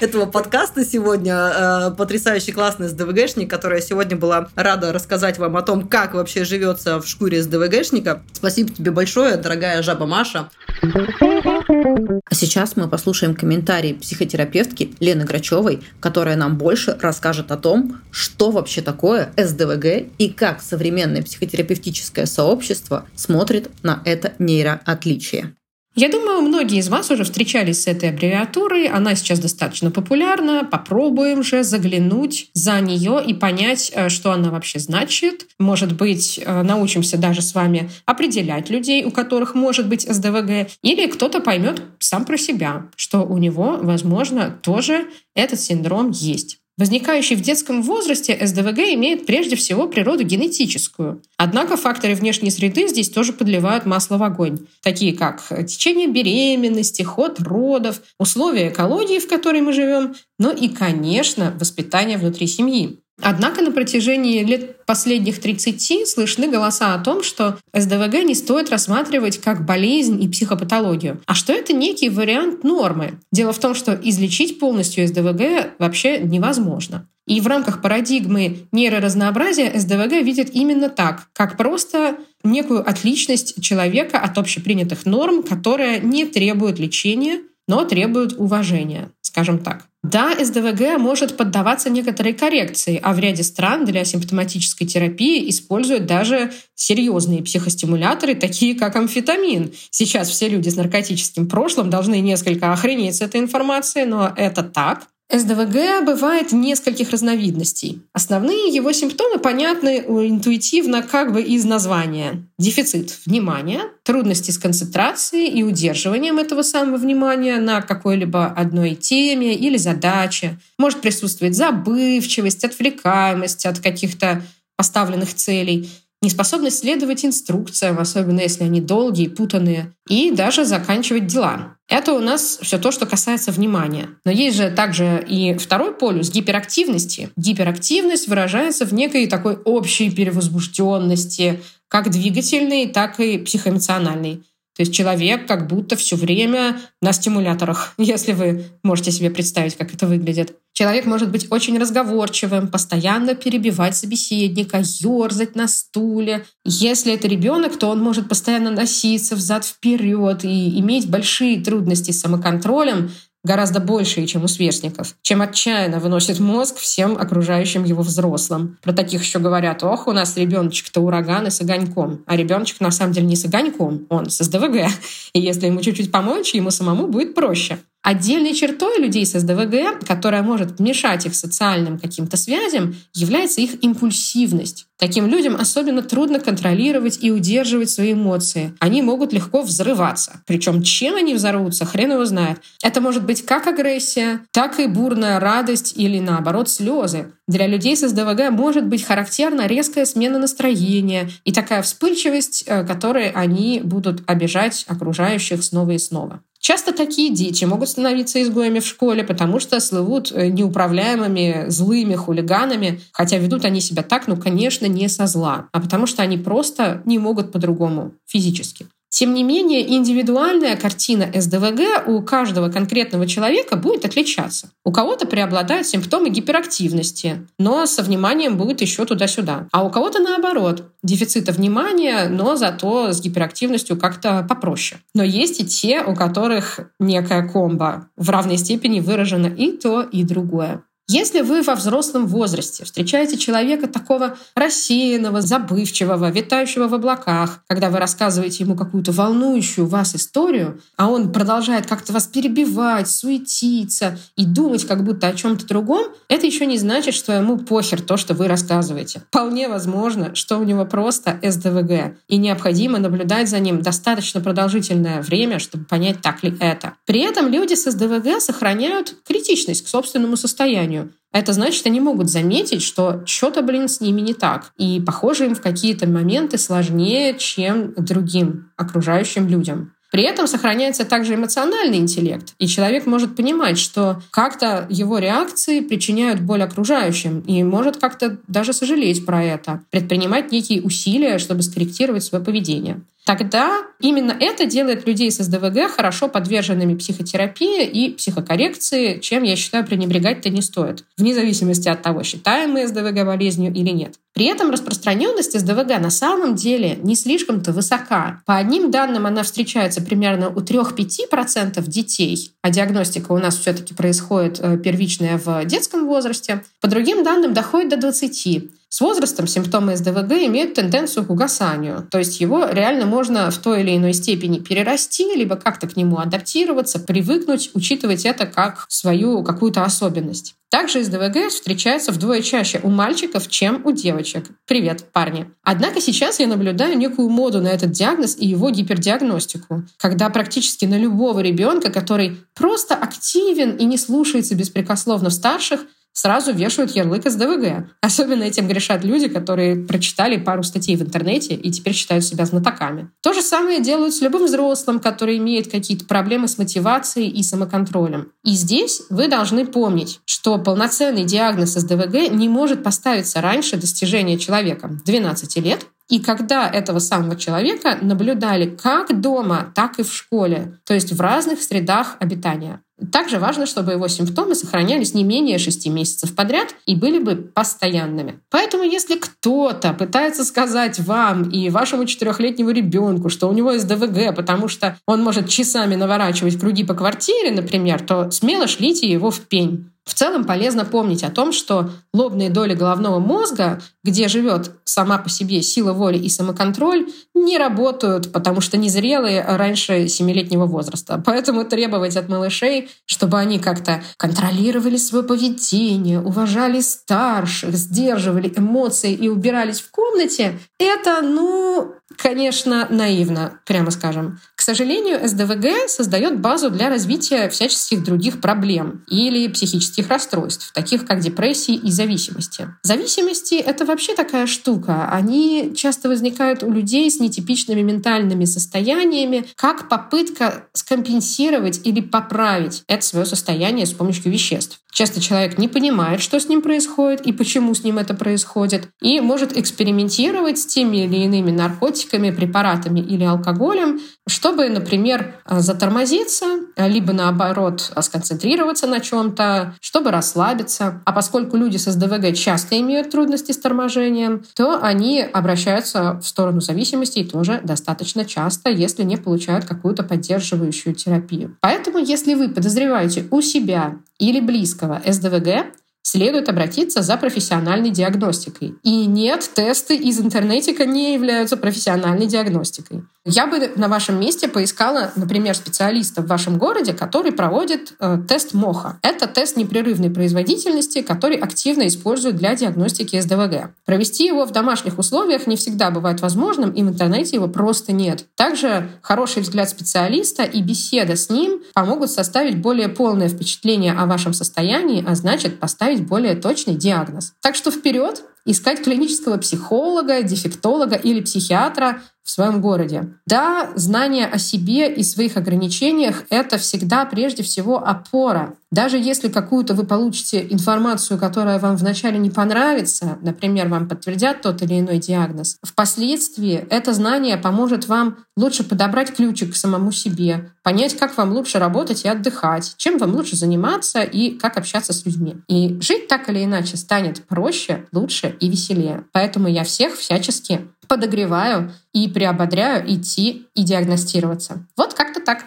этого 0.00 0.24
подкаста 0.24 0.86
сегодня, 0.86 1.34
э, 1.34 1.90
потрясающий 1.98 2.52
классный 2.52 2.88
СДВГшник, 2.88 3.50
которая 3.50 3.82
сегодня 3.82 4.16
была 4.16 4.48
рада 4.54 4.90
рассказать 4.90 5.36
вам 5.36 5.54
о 5.58 5.62
том, 5.62 5.86
как 5.86 6.14
вообще 6.14 6.46
живется 6.46 6.98
в 6.98 7.06
шкуре 7.06 7.42
СДВГшника. 7.42 8.22
Спасибо 8.32 8.70
тебе 8.72 8.90
большое, 8.90 9.36
дорогая 9.36 9.82
жаба 9.82 10.06
Маша. 10.06 10.48
А 10.82 12.34
сейчас 12.34 12.76
мы 12.76 12.88
послушаем 12.88 13.34
комментарии 13.34 13.92
психотерапевтки 13.92 14.94
Лены 15.00 15.24
Грачевой, 15.24 15.82
которая 16.00 16.36
нам 16.36 16.56
больше 16.56 16.96
расскажет 17.00 17.50
о 17.52 17.56
том, 17.56 18.00
что 18.10 18.50
вообще 18.50 18.80
такое 18.80 19.30
СДВГ 19.36 20.06
и 20.18 20.30
как 20.30 20.62
современное 20.62 21.22
психотерапевтическое 21.22 22.26
сообщество 22.26 22.93
смотрит 23.14 23.70
на 23.82 24.02
это 24.04 24.34
нейроотличие. 24.38 25.54
Я 25.96 26.08
думаю, 26.08 26.40
многие 26.40 26.78
из 26.78 26.88
вас 26.88 27.12
уже 27.12 27.22
встречались 27.22 27.82
с 27.82 27.86
этой 27.86 28.08
аббревиатурой. 28.08 28.88
Она 28.88 29.14
сейчас 29.14 29.38
достаточно 29.38 29.92
популярна. 29.92 30.64
Попробуем 30.64 31.44
же 31.44 31.62
заглянуть 31.62 32.50
за 32.52 32.80
нее 32.80 33.22
и 33.24 33.32
понять, 33.32 33.92
э, 33.94 34.08
что 34.08 34.32
она 34.32 34.50
вообще 34.50 34.80
значит. 34.80 35.46
Может 35.60 35.92
быть, 35.92 36.40
э, 36.44 36.62
научимся 36.62 37.16
даже 37.16 37.42
с 37.42 37.54
вами 37.54 37.90
определять 38.06 38.70
людей, 38.70 39.04
у 39.04 39.12
которых 39.12 39.54
может 39.54 39.86
быть 39.86 40.02
СДВГ. 40.02 40.68
Или 40.82 41.06
кто-то 41.06 41.38
поймет 41.38 41.80
сам 42.00 42.24
про 42.24 42.36
себя, 42.38 42.86
что 42.96 43.20
у 43.20 43.38
него, 43.38 43.78
возможно, 43.80 44.50
тоже 44.50 45.06
этот 45.36 45.60
синдром 45.60 46.10
есть. 46.10 46.58
Возникающий 46.76 47.36
в 47.36 47.40
детском 47.40 47.82
возрасте 47.82 48.36
СДВГ 48.40 48.78
имеет 48.94 49.26
прежде 49.26 49.54
всего 49.54 49.86
природу 49.86 50.24
генетическую. 50.24 51.22
Однако 51.36 51.76
факторы 51.76 52.16
внешней 52.16 52.50
среды 52.50 52.88
здесь 52.88 53.10
тоже 53.10 53.32
подливают 53.32 53.86
масло 53.86 54.18
в 54.18 54.24
огонь, 54.24 54.58
такие 54.82 55.14
как 55.14 55.46
течение 55.68 56.08
беременности, 56.08 57.02
ход 57.02 57.38
родов, 57.38 58.00
условия 58.18 58.70
экологии, 58.70 59.20
в 59.20 59.28
которой 59.28 59.60
мы 59.60 59.72
живем, 59.72 60.16
но 60.40 60.50
и, 60.50 60.68
конечно, 60.68 61.56
воспитание 61.60 62.18
внутри 62.18 62.48
семьи. 62.48 62.98
Однако 63.20 63.62
на 63.62 63.70
протяжении 63.70 64.42
лет 64.42 64.84
последних 64.86 65.40
30 65.40 66.08
слышны 66.08 66.48
голоса 66.48 66.94
о 66.94 66.98
том, 66.98 67.22
что 67.22 67.58
СДВГ 67.72 68.24
не 68.24 68.34
стоит 68.34 68.70
рассматривать 68.70 69.38
как 69.38 69.64
болезнь 69.64 70.22
и 70.22 70.28
психопатологию, 70.28 71.20
а 71.26 71.34
что 71.34 71.52
это 71.52 71.72
некий 71.72 72.08
вариант 72.08 72.64
нормы. 72.64 73.20
Дело 73.32 73.52
в 73.52 73.58
том, 73.58 73.74
что 73.74 73.94
излечить 73.94 74.58
полностью 74.58 75.06
СДВГ 75.06 75.74
вообще 75.78 76.18
невозможно. 76.18 77.08
И 77.26 77.40
в 77.40 77.46
рамках 77.46 77.80
парадигмы 77.80 78.66
нейроразнообразия 78.72 79.72
СДВГ 79.78 80.22
видит 80.22 80.50
именно 80.52 80.90
так, 80.90 81.28
как 81.32 81.56
просто 81.56 82.18
некую 82.42 82.86
отличность 82.86 83.62
человека 83.62 84.18
от 84.18 84.36
общепринятых 84.36 85.06
норм, 85.06 85.42
которая 85.42 86.00
не 86.00 86.26
требует 86.26 86.78
лечения, 86.78 87.40
но 87.66 87.84
требует 87.84 88.34
уважения, 88.38 89.10
скажем 89.22 89.58
так. 89.58 89.86
Да, 90.04 90.34
СДВГ 90.38 90.98
может 90.98 91.34
поддаваться 91.38 91.88
некоторой 91.88 92.34
коррекции, 92.34 93.00
а 93.02 93.14
в 93.14 93.18
ряде 93.18 93.42
стран 93.42 93.86
для 93.86 94.04
симптоматической 94.04 94.86
терапии 94.86 95.48
используют 95.48 96.04
даже 96.04 96.52
серьезные 96.74 97.42
психостимуляторы, 97.42 98.34
такие 98.34 98.74
как 98.74 98.96
амфетамин. 98.96 99.72
Сейчас 99.88 100.28
все 100.28 100.48
люди 100.48 100.68
с 100.68 100.76
наркотическим 100.76 101.48
прошлым 101.48 101.88
должны 101.88 102.20
несколько 102.20 102.70
охренеть 102.70 103.16
с 103.16 103.22
этой 103.22 103.40
информацией, 103.40 104.04
но 104.04 104.30
это 104.36 104.62
так. 104.62 105.08
СДВГ 105.36 106.04
бывает 106.04 106.52
нескольких 106.52 107.10
разновидностей. 107.10 108.02
Основные 108.12 108.68
его 108.68 108.92
симптомы 108.92 109.38
понятны 109.38 109.98
интуитивно 109.98 111.02
как 111.02 111.32
бы 111.32 111.42
из 111.42 111.64
названия. 111.64 112.46
Дефицит 112.58 113.18
внимания, 113.26 113.82
трудности 114.04 114.52
с 114.52 114.58
концентрацией 114.58 115.48
и 115.48 115.62
удерживанием 115.62 116.38
этого 116.38 116.62
самого 116.62 116.98
внимания 116.98 117.56
на 117.56 117.82
какой-либо 117.82 118.46
одной 118.46 118.94
теме 118.94 119.54
или 119.54 119.76
задаче. 119.76 120.58
Может 120.78 121.00
присутствовать 121.00 121.56
забывчивость, 121.56 122.64
отвлекаемость 122.64 123.66
от 123.66 123.80
каких-то 123.80 124.42
поставленных 124.76 125.34
целей– 125.34 125.88
неспособность 126.24 126.80
следовать 126.80 127.24
инструкциям, 127.24 127.98
особенно 127.98 128.40
если 128.40 128.64
они 128.64 128.80
долгие, 128.80 129.28
путанные, 129.28 129.92
и 130.08 130.30
даже 130.30 130.64
заканчивать 130.64 131.26
дела. 131.26 131.76
Это 131.88 132.14
у 132.14 132.20
нас 132.20 132.58
все 132.62 132.78
то, 132.78 132.90
что 132.90 133.06
касается 133.06 133.52
внимания. 133.52 134.08
Но 134.24 134.30
есть 134.30 134.56
же 134.56 134.70
также 134.70 135.24
и 135.28 135.54
второй 135.54 135.94
полюс 135.94 136.30
гиперактивности. 136.30 137.30
Гиперактивность 137.36 138.26
выражается 138.26 138.86
в 138.86 138.94
некой 138.94 139.26
такой 139.26 139.56
общей 139.56 140.10
перевозбужденности, 140.10 141.60
как 141.88 142.10
двигательной, 142.10 142.88
так 142.88 143.20
и 143.20 143.38
психоэмоциональной. 143.38 144.42
То 144.76 144.82
есть 144.82 144.92
человек 144.92 145.46
как 145.46 145.68
будто 145.68 145.96
все 145.96 146.16
время 146.16 146.80
на 147.00 147.12
стимуляторах, 147.12 147.94
если 147.98 148.32
вы 148.32 148.64
можете 148.82 149.12
себе 149.12 149.30
представить, 149.30 149.76
как 149.76 149.94
это 149.94 150.06
выглядит. 150.06 150.56
Человек 150.72 151.06
может 151.06 151.30
быть 151.30 151.46
очень 151.52 151.78
разговорчивым, 151.78 152.66
постоянно 152.66 153.36
перебивать 153.36 153.96
собеседника, 153.96 154.82
ерзать 154.82 155.54
на 155.54 155.68
стуле. 155.68 156.46
Если 156.64 157.14
это 157.14 157.28
ребенок, 157.28 157.78
то 157.78 157.88
он 157.88 158.00
может 158.00 158.28
постоянно 158.28 158.72
носиться 158.72 159.36
взад-вперед 159.36 160.44
и 160.44 160.80
иметь 160.80 161.08
большие 161.08 161.60
трудности 161.60 162.10
с 162.10 162.20
самоконтролем, 162.20 163.12
гораздо 163.44 163.78
большие, 163.78 164.26
чем 164.26 164.44
у 164.44 164.48
сверстников, 164.48 165.14
чем 165.22 165.42
отчаянно 165.42 166.00
выносит 166.00 166.40
мозг 166.40 166.78
всем 166.78 167.16
окружающим 167.16 167.84
его 167.84 168.02
взрослым. 168.02 168.78
Про 168.82 168.92
таких 168.92 169.22
еще 169.22 169.38
говорят, 169.38 169.84
ох, 169.84 170.08
у 170.08 170.12
нас 170.12 170.36
ребеночек-то 170.36 171.00
ураган 171.00 171.46
и 171.46 171.50
с 171.50 171.60
огоньком. 171.60 172.24
А 172.26 172.36
ребеночек 172.36 172.80
на 172.80 172.90
самом 172.90 173.12
деле 173.12 173.26
не 173.26 173.36
с 173.36 173.44
огоньком, 173.44 174.06
он 174.08 174.30
с 174.30 174.42
СДВГ. 174.42 174.88
И 175.34 175.40
если 175.40 175.66
ему 175.66 175.80
чуть-чуть 175.80 176.10
помочь, 176.10 176.54
ему 176.54 176.70
самому 176.70 177.06
будет 177.06 177.34
проще. 177.34 177.78
Отдельной 178.04 178.52
чертой 178.52 179.00
людей 179.00 179.24
с 179.24 179.32
СДВГ, 179.32 180.06
которая 180.06 180.42
может 180.42 180.78
мешать 180.78 181.24
их 181.24 181.34
социальным 181.34 181.98
каким-то 181.98 182.36
связям, 182.36 182.94
является 183.14 183.62
их 183.62 183.82
импульсивность. 183.82 184.86
Таким 184.98 185.26
людям 185.26 185.56
особенно 185.56 186.02
трудно 186.02 186.38
контролировать 186.38 187.18
и 187.22 187.32
удерживать 187.32 187.88
свои 187.88 188.12
эмоции. 188.12 188.74
Они 188.78 189.00
могут 189.00 189.32
легко 189.32 189.62
взрываться. 189.62 190.42
Причем 190.46 190.82
чем 190.82 191.16
они 191.16 191.32
взорвутся, 191.32 191.86
хрен 191.86 192.12
его 192.12 192.26
знает. 192.26 192.58
Это 192.82 193.00
может 193.00 193.24
быть 193.24 193.44
как 193.46 193.66
агрессия, 193.66 194.40
так 194.50 194.78
и 194.78 194.86
бурная 194.86 195.40
радость 195.40 195.94
или 195.96 196.18
наоборот 196.18 196.68
слезы. 196.68 197.32
Для 197.48 197.66
людей 197.66 197.96
с 197.96 198.06
СДВГ 198.06 198.50
может 198.50 198.86
быть 198.86 199.02
характерна 199.02 199.66
резкая 199.66 200.04
смена 200.04 200.38
настроения 200.38 201.30
и 201.44 201.52
такая 201.52 201.80
вспыльчивость, 201.80 202.64
э, 202.66 202.86
которой 202.86 203.30
они 203.30 203.80
будут 203.82 204.22
обижать 204.26 204.84
окружающих 204.88 205.64
снова 205.64 205.92
и 205.92 205.98
снова. 205.98 206.42
Часто 206.66 206.94
такие 206.94 207.30
дети 207.30 207.66
могут 207.66 207.90
становиться 207.90 208.40
изгоями 208.42 208.78
в 208.78 208.86
школе, 208.86 209.22
потому 209.22 209.60
что 209.60 209.78
слывут 209.80 210.32
э, 210.32 210.48
неуправляемыми 210.48 211.66
злыми 211.68 212.14
хулиганами, 212.14 213.02
хотя 213.12 213.36
ведут 213.36 213.66
они 213.66 213.82
себя 213.82 214.02
так, 214.02 214.28
ну, 214.28 214.38
конечно, 214.38 214.86
не 214.86 215.08
со 215.08 215.26
зла, 215.26 215.68
а 215.72 215.80
потому 215.80 216.06
что 216.06 216.22
они 216.22 216.38
просто 216.38 217.02
не 217.04 217.18
могут 217.18 217.52
по-другому 217.52 218.14
физически. 218.24 218.86
Тем 219.14 219.32
не 219.32 219.44
менее, 219.44 219.94
индивидуальная 219.94 220.76
картина 220.76 221.30
СДВГ 221.32 222.08
у 222.08 222.20
каждого 222.20 222.68
конкретного 222.68 223.28
человека 223.28 223.76
будет 223.76 224.04
отличаться. 224.04 224.70
У 224.84 224.90
кого-то 224.90 225.28
преобладают 225.28 225.86
симптомы 225.86 226.30
гиперактивности, 226.30 227.46
но 227.56 227.86
со 227.86 228.02
вниманием 228.02 228.56
будет 228.56 228.80
еще 228.80 229.04
туда-сюда. 229.04 229.68
А 229.70 229.84
у 229.84 229.90
кого-то 229.90 230.18
наоборот, 230.18 230.90
дефицита 231.04 231.52
внимания, 231.52 232.28
но 232.28 232.56
зато 232.56 233.12
с 233.12 233.20
гиперактивностью 233.20 233.96
как-то 233.96 234.44
попроще. 234.48 235.00
Но 235.14 235.22
есть 235.22 235.60
и 235.60 235.64
те, 235.64 236.02
у 236.02 236.16
которых 236.16 236.80
некая 236.98 237.48
комба 237.48 238.08
в 238.16 238.30
равной 238.30 238.56
степени 238.56 238.98
выражена 238.98 239.46
и 239.46 239.70
то, 239.70 240.02
и 240.02 240.24
другое. 240.24 240.82
Если 241.06 241.42
вы 241.42 241.60
во 241.60 241.74
взрослом 241.74 242.26
возрасте 242.26 242.86
встречаете 242.86 243.36
человека 243.36 243.88
такого 243.88 244.38
рассеянного, 244.54 245.42
забывчивого, 245.42 246.30
витающего 246.30 246.88
в 246.88 246.94
облаках, 246.94 247.62
когда 247.66 247.90
вы 247.90 247.98
рассказываете 247.98 248.64
ему 248.64 248.74
какую-то 248.74 249.12
волнующую 249.12 249.86
вас 249.86 250.16
историю, 250.16 250.80
а 250.96 251.10
он 251.10 251.30
продолжает 251.30 251.86
как-то 251.86 252.14
вас 252.14 252.26
перебивать, 252.26 253.10
суетиться 253.10 254.18
и 254.36 254.46
думать 254.46 254.86
как 254.86 255.04
будто 255.04 255.28
о 255.28 255.34
чем-то 255.34 255.66
другом, 255.66 256.06
это 256.30 256.46
еще 256.46 256.64
не 256.64 256.78
значит, 256.78 257.12
что 257.12 257.34
ему 257.34 257.58
похер 257.58 258.00
то, 258.00 258.16
что 258.16 258.32
вы 258.32 258.48
рассказываете. 258.48 259.20
Вполне 259.28 259.68
возможно, 259.68 260.34
что 260.34 260.56
у 260.56 260.62
него 260.62 260.86
просто 260.86 261.38
СДВГ, 261.42 262.16
и 262.28 262.38
необходимо 262.38 262.98
наблюдать 262.98 263.50
за 263.50 263.58
ним 263.58 263.82
достаточно 263.82 264.40
продолжительное 264.40 265.20
время, 265.20 265.58
чтобы 265.58 265.84
понять, 265.84 266.22
так 266.22 266.42
ли 266.42 266.56
это. 266.60 266.94
При 267.04 267.20
этом 267.20 267.48
люди 267.48 267.74
с 267.74 267.90
СДВГ 267.90 268.40
сохраняют 268.40 269.16
критичность 269.26 269.84
к 269.84 269.88
собственному 269.88 270.38
состоянию 270.38 270.93
сожалению. 270.94 271.12
Это 271.32 271.52
значит, 271.52 271.86
они 271.86 272.00
могут 272.00 272.30
заметить, 272.30 272.82
что 272.82 273.22
что-то, 273.26 273.62
блин, 273.62 273.88
с 273.88 274.00
ними 274.00 274.20
не 274.20 274.34
так. 274.34 274.72
И, 274.78 275.02
похоже, 275.04 275.46
им 275.46 275.54
в 275.54 275.60
какие-то 275.60 276.06
моменты 276.06 276.58
сложнее, 276.58 277.36
чем 277.38 277.92
другим 277.94 278.70
окружающим 278.76 279.48
людям. 279.48 279.92
При 280.12 280.22
этом 280.22 280.46
сохраняется 280.46 281.04
также 281.04 281.34
эмоциональный 281.34 281.98
интеллект, 281.98 282.54
и 282.60 282.68
человек 282.68 283.04
может 283.04 283.34
понимать, 283.34 283.78
что 283.78 284.22
как-то 284.30 284.86
его 284.88 285.18
реакции 285.18 285.80
причиняют 285.80 286.40
боль 286.40 286.62
окружающим, 286.62 287.40
и 287.40 287.64
может 287.64 287.96
как-то 287.96 288.38
даже 288.46 288.72
сожалеть 288.72 289.26
про 289.26 289.42
это, 289.42 289.80
предпринимать 289.90 290.52
некие 290.52 290.82
усилия, 290.82 291.38
чтобы 291.38 291.62
скорректировать 291.62 292.22
свое 292.22 292.44
поведение 292.44 293.00
тогда 293.24 293.82
именно 294.00 294.36
это 294.38 294.66
делает 294.66 295.06
людей 295.06 295.30
с 295.30 295.38
СДВГ 295.42 295.90
хорошо 295.90 296.28
подверженными 296.28 296.94
психотерапии 296.94 297.84
и 297.84 298.10
психокоррекции, 298.10 299.18
чем, 299.20 299.42
я 299.42 299.56
считаю, 299.56 299.86
пренебрегать-то 299.86 300.50
не 300.50 300.62
стоит, 300.62 301.04
вне 301.16 301.34
зависимости 301.34 301.88
от 301.88 302.02
того, 302.02 302.22
считаем 302.22 302.70
мы 302.70 302.86
СДВГ 302.86 303.24
болезнью 303.24 303.72
или 303.72 303.90
нет. 303.90 304.14
При 304.34 304.46
этом 304.46 304.70
распространенность 304.70 305.58
СДВГ 305.58 306.00
на 306.00 306.10
самом 306.10 306.56
деле 306.56 306.98
не 307.02 307.14
слишком-то 307.14 307.72
высока. 307.72 308.42
По 308.46 308.56
одним 308.56 308.90
данным 308.90 309.26
она 309.26 309.44
встречается 309.44 310.02
примерно 310.02 310.48
у 310.48 310.58
3-5% 310.58 311.82
детей, 311.88 312.52
а 312.60 312.70
диагностика 312.70 313.32
у 313.32 313.38
нас 313.38 313.56
все-таки 313.56 313.94
происходит 313.94 314.58
э, 314.60 314.76
первичная 314.76 315.38
в 315.38 315.64
детском 315.64 316.06
возрасте. 316.06 316.64
По 316.80 316.88
другим 316.88 317.22
данным 317.22 317.54
доходит 317.54 318.00
до 318.00 318.08
20%. 318.08 318.70
С 318.94 319.00
возрастом 319.00 319.48
симптомы 319.48 319.96
СДВГ 319.96 320.34
имеют 320.46 320.74
тенденцию 320.74 321.26
к 321.26 321.30
угасанию, 321.30 322.06
то 322.12 322.18
есть 322.18 322.40
его 322.40 322.64
реально 322.70 323.06
можно 323.06 323.50
в 323.50 323.58
той 323.58 323.80
или 323.80 323.96
иной 323.96 324.12
степени 324.12 324.60
перерасти, 324.60 325.34
либо 325.34 325.56
как-то 325.56 325.88
к 325.88 325.96
нему 325.96 326.18
адаптироваться, 326.18 327.00
привыкнуть, 327.00 327.72
учитывать 327.74 328.24
это 328.24 328.46
как 328.46 328.86
свою 328.88 329.42
какую-то 329.42 329.82
особенность. 329.82 330.54
Также 330.70 331.02
СДВГ 331.02 331.48
встречается 331.48 332.12
вдвое 332.12 332.40
чаще 332.40 332.78
у 332.84 332.88
мальчиков, 332.88 333.48
чем 333.48 333.84
у 333.84 333.90
девочек. 333.90 334.44
Привет, 334.64 335.06
парни. 335.12 335.50
Однако 335.64 336.00
сейчас 336.00 336.38
я 336.38 336.46
наблюдаю 336.46 336.96
некую 336.96 337.30
моду 337.30 337.60
на 337.60 337.70
этот 337.70 337.90
диагноз 337.90 338.36
и 338.38 338.46
его 338.46 338.70
гипердиагностику, 338.70 339.82
когда 339.96 340.30
практически 340.30 340.84
на 340.84 340.96
любого 340.96 341.40
ребенка, 341.40 341.90
который 341.90 342.36
просто 342.54 342.94
активен 342.94 343.74
и 343.74 343.86
не 343.86 343.98
слушается 343.98 344.54
беспрекословно 344.54 345.30
старших, 345.30 345.80
сразу 346.14 346.52
вешают 346.52 346.92
ярлык 346.92 347.28
СДВГ. 347.28 347.88
Особенно 348.00 348.44
этим 348.44 348.66
грешат 348.66 349.04
люди, 349.04 349.28
которые 349.28 349.76
прочитали 349.76 350.38
пару 350.38 350.62
статей 350.62 350.96
в 350.96 351.02
интернете 351.02 351.54
и 351.54 351.70
теперь 351.70 351.92
считают 351.92 352.24
себя 352.24 352.46
знатоками. 352.46 353.10
То 353.20 353.34
же 353.34 353.42
самое 353.42 353.82
делают 353.82 354.14
с 354.14 354.22
любым 354.22 354.46
взрослым, 354.46 355.00
который 355.00 355.36
имеет 355.36 355.70
какие-то 355.70 356.06
проблемы 356.06 356.48
с 356.48 356.56
мотивацией 356.56 357.28
и 357.28 357.42
самоконтролем. 357.42 358.32
И 358.44 358.52
здесь 358.52 359.02
вы 359.10 359.28
должны 359.28 359.66
помнить, 359.66 360.20
что 360.24 360.56
полноценный 360.58 361.24
диагноз 361.24 361.74
СДВГ 361.74 362.30
не 362.30 362.48
может 362.48 362.82
поставиться 362.82 363.40
раньше 363.40 363.76
достижения 363.76 364.38
человеком 364.38 365.02
12 365.04 365.56
лет 365.56 365.86
И 366.10 366.20
когда 366.20 366.68
этого 366.68 366.98
самого 366.98 367.36
человека 367.36 367.98
наблюдали 368.00 368.66
как 368.66 369.20
дома, 369.20 369.72
так 369.74 369.98
и 369.98 370.02
в 370.02 370.12
школе, 370.12 370.78
то 370.84 370.92
есть 370.92 371.12
в 371.12 371.20
разных 371.20 371.62
средах 371.62 372.16
обитания. 372.20 372.80
Также 373.10 373.38
важно, 373.38 373.66
чтобы 373.66 373.92
его 373.92 374.06
симптомы 374.06 374.54
сохранялись 374.54 375.14
не 375.14 375.24
менее 375.24 375.58
6 375.58 375.88
месяцев 375.88 376.34
подряд 376.34 376.74
и 376.86 376.94
были 376.94 377.18
бы 377.18 377.34
постоянными. 377.34 378.40
Поэтому 378.50 378.84
если 378.84 379.16
кто-то 379.16 379.92
пытается 379.94 380.44
сказать 380.44 381.00
вам 381.00 381.50
и 381.50 381.70
вашему 381.70 382.04
четырехлетнему 382.06 382.70
ребенку, 382.70 383.30
что 383.30 383.48
у 383.48 383.52
него 383.52 383.72
есть 383.72 383.88
ДВГ, 383.88 384.36
потому 384.36 384.68
что 384.68 384.96
он 385.06 385.24
может 385.24 385.48
часами 385.48 385.96
наворачивать 385.96 386.58
круги 386.58 386.84
по 386.84 386.94
квартире, 386.94 387.50
например, 387.50 388.00
то 388.00 388.30
смело 388.30 388.68
шлите 388.68 389.10
его 389.10 389.30
в 389.30 389.40
пень. 389.40 389.90
В 390.04 390.12
целом 390.12 390.44
полезно 390.44 390.84
помнить 390.84 391.24
о 391.24 391.30
том, 391.30 391.52
что 391.52 391.90
лобные 392.12 392.50
доли 392.50 392.74
головного 392.74 393.20
мозга, 393.20 393.80
где 394.02 394.28
живет 394.28 394.70
сама 394.84 395.16
по 395.16 395.30
себе 395.30 395.62
сила 395.62 395.94
воли 395.94 396.18
и 396.18 396.28
самоконтроль, 396.28 397.08
не 397.32 397.56
работают, 397.56 398.30
потому 398.30 398.60
что 398.60 398.76
незрелые 398.76 399.42
раньше 399.42 400.08
семилетнего 400.08 400.66
возраста. 400.66 401.22
Поэтому 401.24 401.64
требовать 401.64 402.16
от 402.16 402.28
малышей, 402.28 402.90
чтобы 403.06 403.38
они 403.38 403.58
как-то 403.58 404.02
контролировали 404.18 404.98
свое 404.98 405.24
поведение, 405.24 406.20
уважали 406.20 406.80
старших, 406.80 407.74
сдерживали 407.74 408.52
эмоции 408.54 409.12
и 409.12 409.28
убирались 409.28 409.80
в 409.80 409.90
комнате, 409.90 410.58
это, 410.78 411.22
ну, 411.22 411.94
конечно, 412.16 412.86
наивно, 412.90 413.60
прямо 413.66 413.90
скажем. 413.90 414.38
К 414.56 414.62
сожалению, 414.62 415.26
СДВГ 415.26 415.88
создает 415.88 416.40
базу 416.40 416.70
для 416.70 416.88
развития 416.88 417.48
всяческих 417.48 418.02
других 418.04 418.40
проблем 418.40 419.04
или 419.08 419.48
психических 419.48 420.08
расстройств, 420.08 420.72
таких 420.72 421.06
как 421.06 421.20
депрессии 421.20 421.74
и 421.74 421.90
зависимости. 421.90 422.68
Зависимости— 422.82 423.54
это 423.56 423.84
вообще 423.84 424.14
такая 424.14 424.46
штука. 424.46 425.08
Они 425.10 425.72
часто 425.76 426.08
возникают 426.08 426.62
у 426.62 426.70
людей 426.70 427.10
с 427.10 427.20
нетипичными 427.20 427.82
ментальными 427.82 428.44
состояниями, 428.44 429.46
как 429.56 429.88
попытка 429.88 430.66
скомпенсировать 430.72 431.80
или 431.84 432.00
поправить 432.00 432.84
это 432.86 433.04
свое 433.04 433.26
состояние 433.26 433.86
с 433.86 433.92
помощью 433.92 434.32
веществ. 434.32 434.80
Часто 434.94 435.20
человек 435.20 435.58
не 435.58 435.66
понимает, 435.66 436.22
что 436.22 436.38
с 436.38 436.48
ним 436.48 436.62
происходит 436.62 437.22
и 437.22 437.32
почему 437.32 437.74
с 437.74 437.82
ним 437.82 437.98
это 437.98 438.14
происходит, 438.14 438.88
и 439.02 439.20
может 439.20 439.58
экспериментировать 439.58 440.56
с 440.58 440.66
теми 440.66 440.98
или 440.98 441.16
иными 441.16 441.50
наркотиками, 441.50 442.30
препаратами 442.30 443.00
или 443.00 443.24
алкоголем, 443.24 444.00
чтобы, 444.28 444.68
например, 444.68 445.34
затормозиться, 445.50 446.46
либо 446.76 447.12
наоборот 447.12 447.92
сконцентрироваться 448.00 448.86
на 448.86 449.00
чем-то, 449.00 449.74
чтобы 449.80 450.12
расслабиться. 450.12 451.02
А 451.04 451.12
поскольку 451.12 451.56
люди 451.56 451.76
с 451.76 451.90
СДВГ 451.90 452.32
часто 452.34 452.80
имеют 452.80 453.10
трудности 453.10 453.50
с 453.50 453.58
торможением, 453.58 454.44
то 454.54 454.78
они 454.80 455.20
обращаются 455.22 456.20
в 456.22 456.26
сторону 456.26 456.60
зависимости 456.60 457.24
тоже 457.24 457.60
достаточно 457.64 458.24
часто, 458.24 458.70
если 458.70 459.02
не 459.02 459.16
получают 459.16 459.64
какую-то 459.64 460.04
поддерживающую 460.04 460.94
терапию. 460.94 461.56
Поэтому, 461.60 461.98
если 461.98 462.34
вы 462.34 462.48
подозреваете 462.48 463.26
у 463.32 463.40
себя 463.40 463.96
или 464.20 464.38
близкого 464.84 465.02
СДВГ, 465.12 465.74
следует 466.04 466.48
обратиться 466.50 467.02
за 467.02 467.16
профессиональной 467.16 467.90
диагностикой. 467.90 468.76
И 468.82 469.06
нет, 469.06 469.50
тесты 469.54 469.96
из 469.96 470.20
интернетика 470.20 470.84
не 470.84 471.14
являются 471.14 471.56
профессиональной 471.56 472.26
диагностикой. 472.26 473.04
Я 473.26 473.46
бы 473.46 473.72
на 473.76 473.88
вашем 473.88 474.20
месте 474.20 474.48
поискала, 474.48 475.10
например, 475.16 475.54
специалиста 475.54 476.20
в 476.20 476.26
вашем 476.26 476.58
городе, 476.58 476.92
который 476.92 477.32
проводит 477.32 477.94
э, 477.98 478.18
тест 478.28 478.52
МОХа. 478.52 478.98
Это 479.00 479.26
тест 479.26 479.56
непрерывной 479.56 480.10
производительности, 480.10 481.00
который 481.00 481.38
активно 481.38 481.86
используют 481.86 482.36
для 482.36 482.54
диагностики 482.54 483.18
СДВГ. 483.18 483.70
Провести 483.86 484.26
его 484.26 484.44
в 484.44 484.52
домашних 484.52 484.98
условиях 484.98 485.46
не 485.46 485.56
всегда 485.56 485.90
бывает 485.90 486.20
возможным, 486.20 486.70
и 486.70 486.82
в 486.82 486.88
интернете 486.88 487.36
его 487.36 487.48
просто 487.48 487.92
нет. 487.92 488.26
Также 488.36 488.90
хороший 489.00 489.40
взгляд 489.40 489.70
специалиста 489.70 490.42
и 490.42 490.60
беседа 490.60 491.16
с 491.16 491.30
ним 491.30 491.62
помогут 491.72 492.10
составить 492.10 492.60
более 492.60 492.90
полное 492.90 493.30
впечатление 493.30 493.94
о 493.94 494.04
вашем 494.04 494.34
состоянии, 494.34 495.02
а 495.06 495.14
значит 495.14 495.58
поставить 495.58 495.93
более 496.02 496.34
точный 496.34 496.74
диагноз. 496.74 497.32
Так 497.40 497.56
что 497.56 497.70
вперед! 497.70 498.22
искать 498.46 498.82
клинического 498.82 499.38
психолога, 499.38 500.22
дефектолога 500.22 500.96
или 500.96 501.20
психиатра 501.20 502.02
в 502.24 502.30
своем 502.30 502.62
городе. 502.62 503.10
Да, 503.26 503.70
знание 503.76 504.26
о 504.26 504.38
себе 504.38 504.92
и 504.92 505.02
своих 505.02 505.36
ограничениях— 505.36 506.24
это 506.30 506.56
всегда 506.56 507.04
прежде 507.04 507.42
всего 507.42 507.86
опора. 507.86 508.54
Даже 508.70 508.98
если 508.98 509.28
какую-то 509.28 509.74
вы 509.74 509.84
получите 509.84 510.44
информацию, 510.50 511.16
которая 511.18 511.60
вам 511.60 511.76
вначале 511.76 512.18
не 512.18 512.30
понравится, 512.30 513.18
например, 513.20 513.68
вам 513.68 513.88
подтвердят 513.88 514.42
тот 514.42 514.62
или 514.62 514.80
иной 514.80 514.98
диагноз, 514.98 515.58
впоследствии 515.62 516.66
это 516.70 516.92
знание 516.92 517.36
поможет 517.36 517.86
вам 517.86 518.16
лучше 518.36 518.64
подобрать 518.64 519.14
ключик 519.14 519.52
к 519.52 519.56
самому 519.56 519.92
себе, 519.92 520.50
понять, 520.64 520.96
как 520.96 521.16
вам 521.16 521.32
лучше 521.32 521.58
работать 521.58 522.04
и 522.04 522.08
отдыхать, 522.08 522.74
чем 522.78 522.98
вам 522.98 523.14
лучше 523.14 523.36
заниматься 523.36 524.02
и 524.02 524.30
как 524.30 524.56
общаться 524.56 524.92
с 524.92 525.04
людьми. 525.04 525.36
И 525.46 525.78
жить 525.80 526.08
так 526.08 526.28
или 526.28 526.42
иначе 526.42 526.76
станет 526.76 527.22
проще, 527.26 527.84
лучше 527.92 528.34
и 528.40 528.48
веселее. 528.48 529.04
Поэтому 529.12 529.46
я 529.46 529.62
всех 529.62 529.94
всячески 529.94 530.66
подогреваю 530.94 531.72
и 531.92 532.08
приободряю 532.08 532.88
идти 532.94 533.48
и 533.54 533.64
диагностироваться. 533.64 534.68
Вот 534.76 534.94
как-то 534.94 535.20
так. 535.20 535.46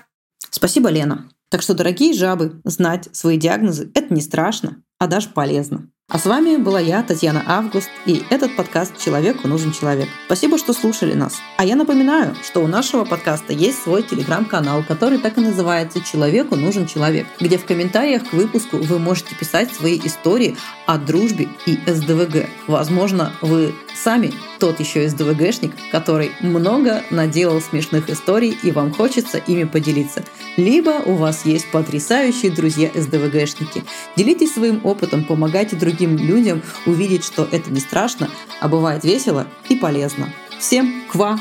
Спасибо, 0.50 0.90
Лена. 0.90 1.30
Так 1.50 1.62
что, 1.62 1.74
дорогие 1.74 2.14
жабы, 2.14 2.60
знать 2.66 3.08
свои 3.14 3.38
диагнозы– 3.38 3.90
это 3.94 4.14
не 4.14 4.20
страшно, 4.20 4.84
а 5.00 5.08
даже 5.08 5.30
полезно. 5.30 5.90
А 6.10 6.20
с 6.20 6.26
вами 6.26 6.56
была 6.56 6.80
я, 6.80 7.04
Татьяна 7.04 7.44
Август, 7.46 7.90
и 8.06 8.24
этот 8.30 8.56
подкаст 8.56 8.98
«Человеку 8.98 9.46
нужен 9.50 9.74
человек». 9.74 10.08
Спасибо, 10.28 10.58
что 10.58 10.72
слушали 10.72 11.14
нас. 11.14 11.36
А 11.58 11.66
я 11.66 11.76
напоминаю, 11.76 12.34
что 12.46 12.62
у 12.62 12.68
нашего 12.68 13.04
подкаста 13.04 13.52
есть 13.52 13.84
свой 13.84 14.04
телеграм-канал, 14.04 14.86
который 14.88 15.18
так 15.18 15.38
и 15.38 15.42
называется 15.42 16.00
«Человеку 16.00 16.56
нужен 16.56 16.88
человек», 16.88 17.28
где 17.42 17.58
в 17.58 17.66
комментариях 17.66 18.30
к 18.30 18.32
выпуску 18.32 18.78
вы 18.78 19.00
можете 19.00 19.36
писать 19.36 19.74
свои 19.74 20.00
истории 20.02 20.56
о 20.86 20.98
дружбе 20.98 21.50
и 21.66 21.78
СДВГ. 21.86 22.48
Возможно, 22.68 23.34
вы 23.42 23.76
сами 23.94 24.32
тот 24.60 24.80
еще 24.80 25.10
СДВГшник, 25.10 25.74
который 25.92 26.32
много 26.40 27.04
наделал 27.12 27.62
смешных 27.62 28.10
историй 28.10 28.58
и 28.64 28.72
вам 28.72 28.94
хочется 28.94 29.40
ими 29.40 29.66
поделиться. 29.66 30.24
Либо 30.56 31.02
у 31.06 31.16
вас 31.16 31.46
есть 31.46 31.70
потрясающие 31.70 32.50
друзья 32.50 32.90
СДВГшники. 32.96 33.84
Делитесь 34.16 34.54
своим 34.54 34.80
опытом, 34.84 35.26
помогайте 35.26 35.76
другим 35.76 35.97
другим 35.98 36.18
людям 36.18 36.62
увидеть, 36.86 37.26
что 37.26 37.48
это 37.52 37.72
не 37.72 37.80
страшно, 37.80 38.30
а 38.62 38.68
бывает 38.68 39.04
весело 39.04 39.48
и 39.70 39.76
полезно. 39.76 40.30
Всем 40.60 41.04
ква! 41.10 41.40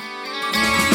thank 0.52 0.85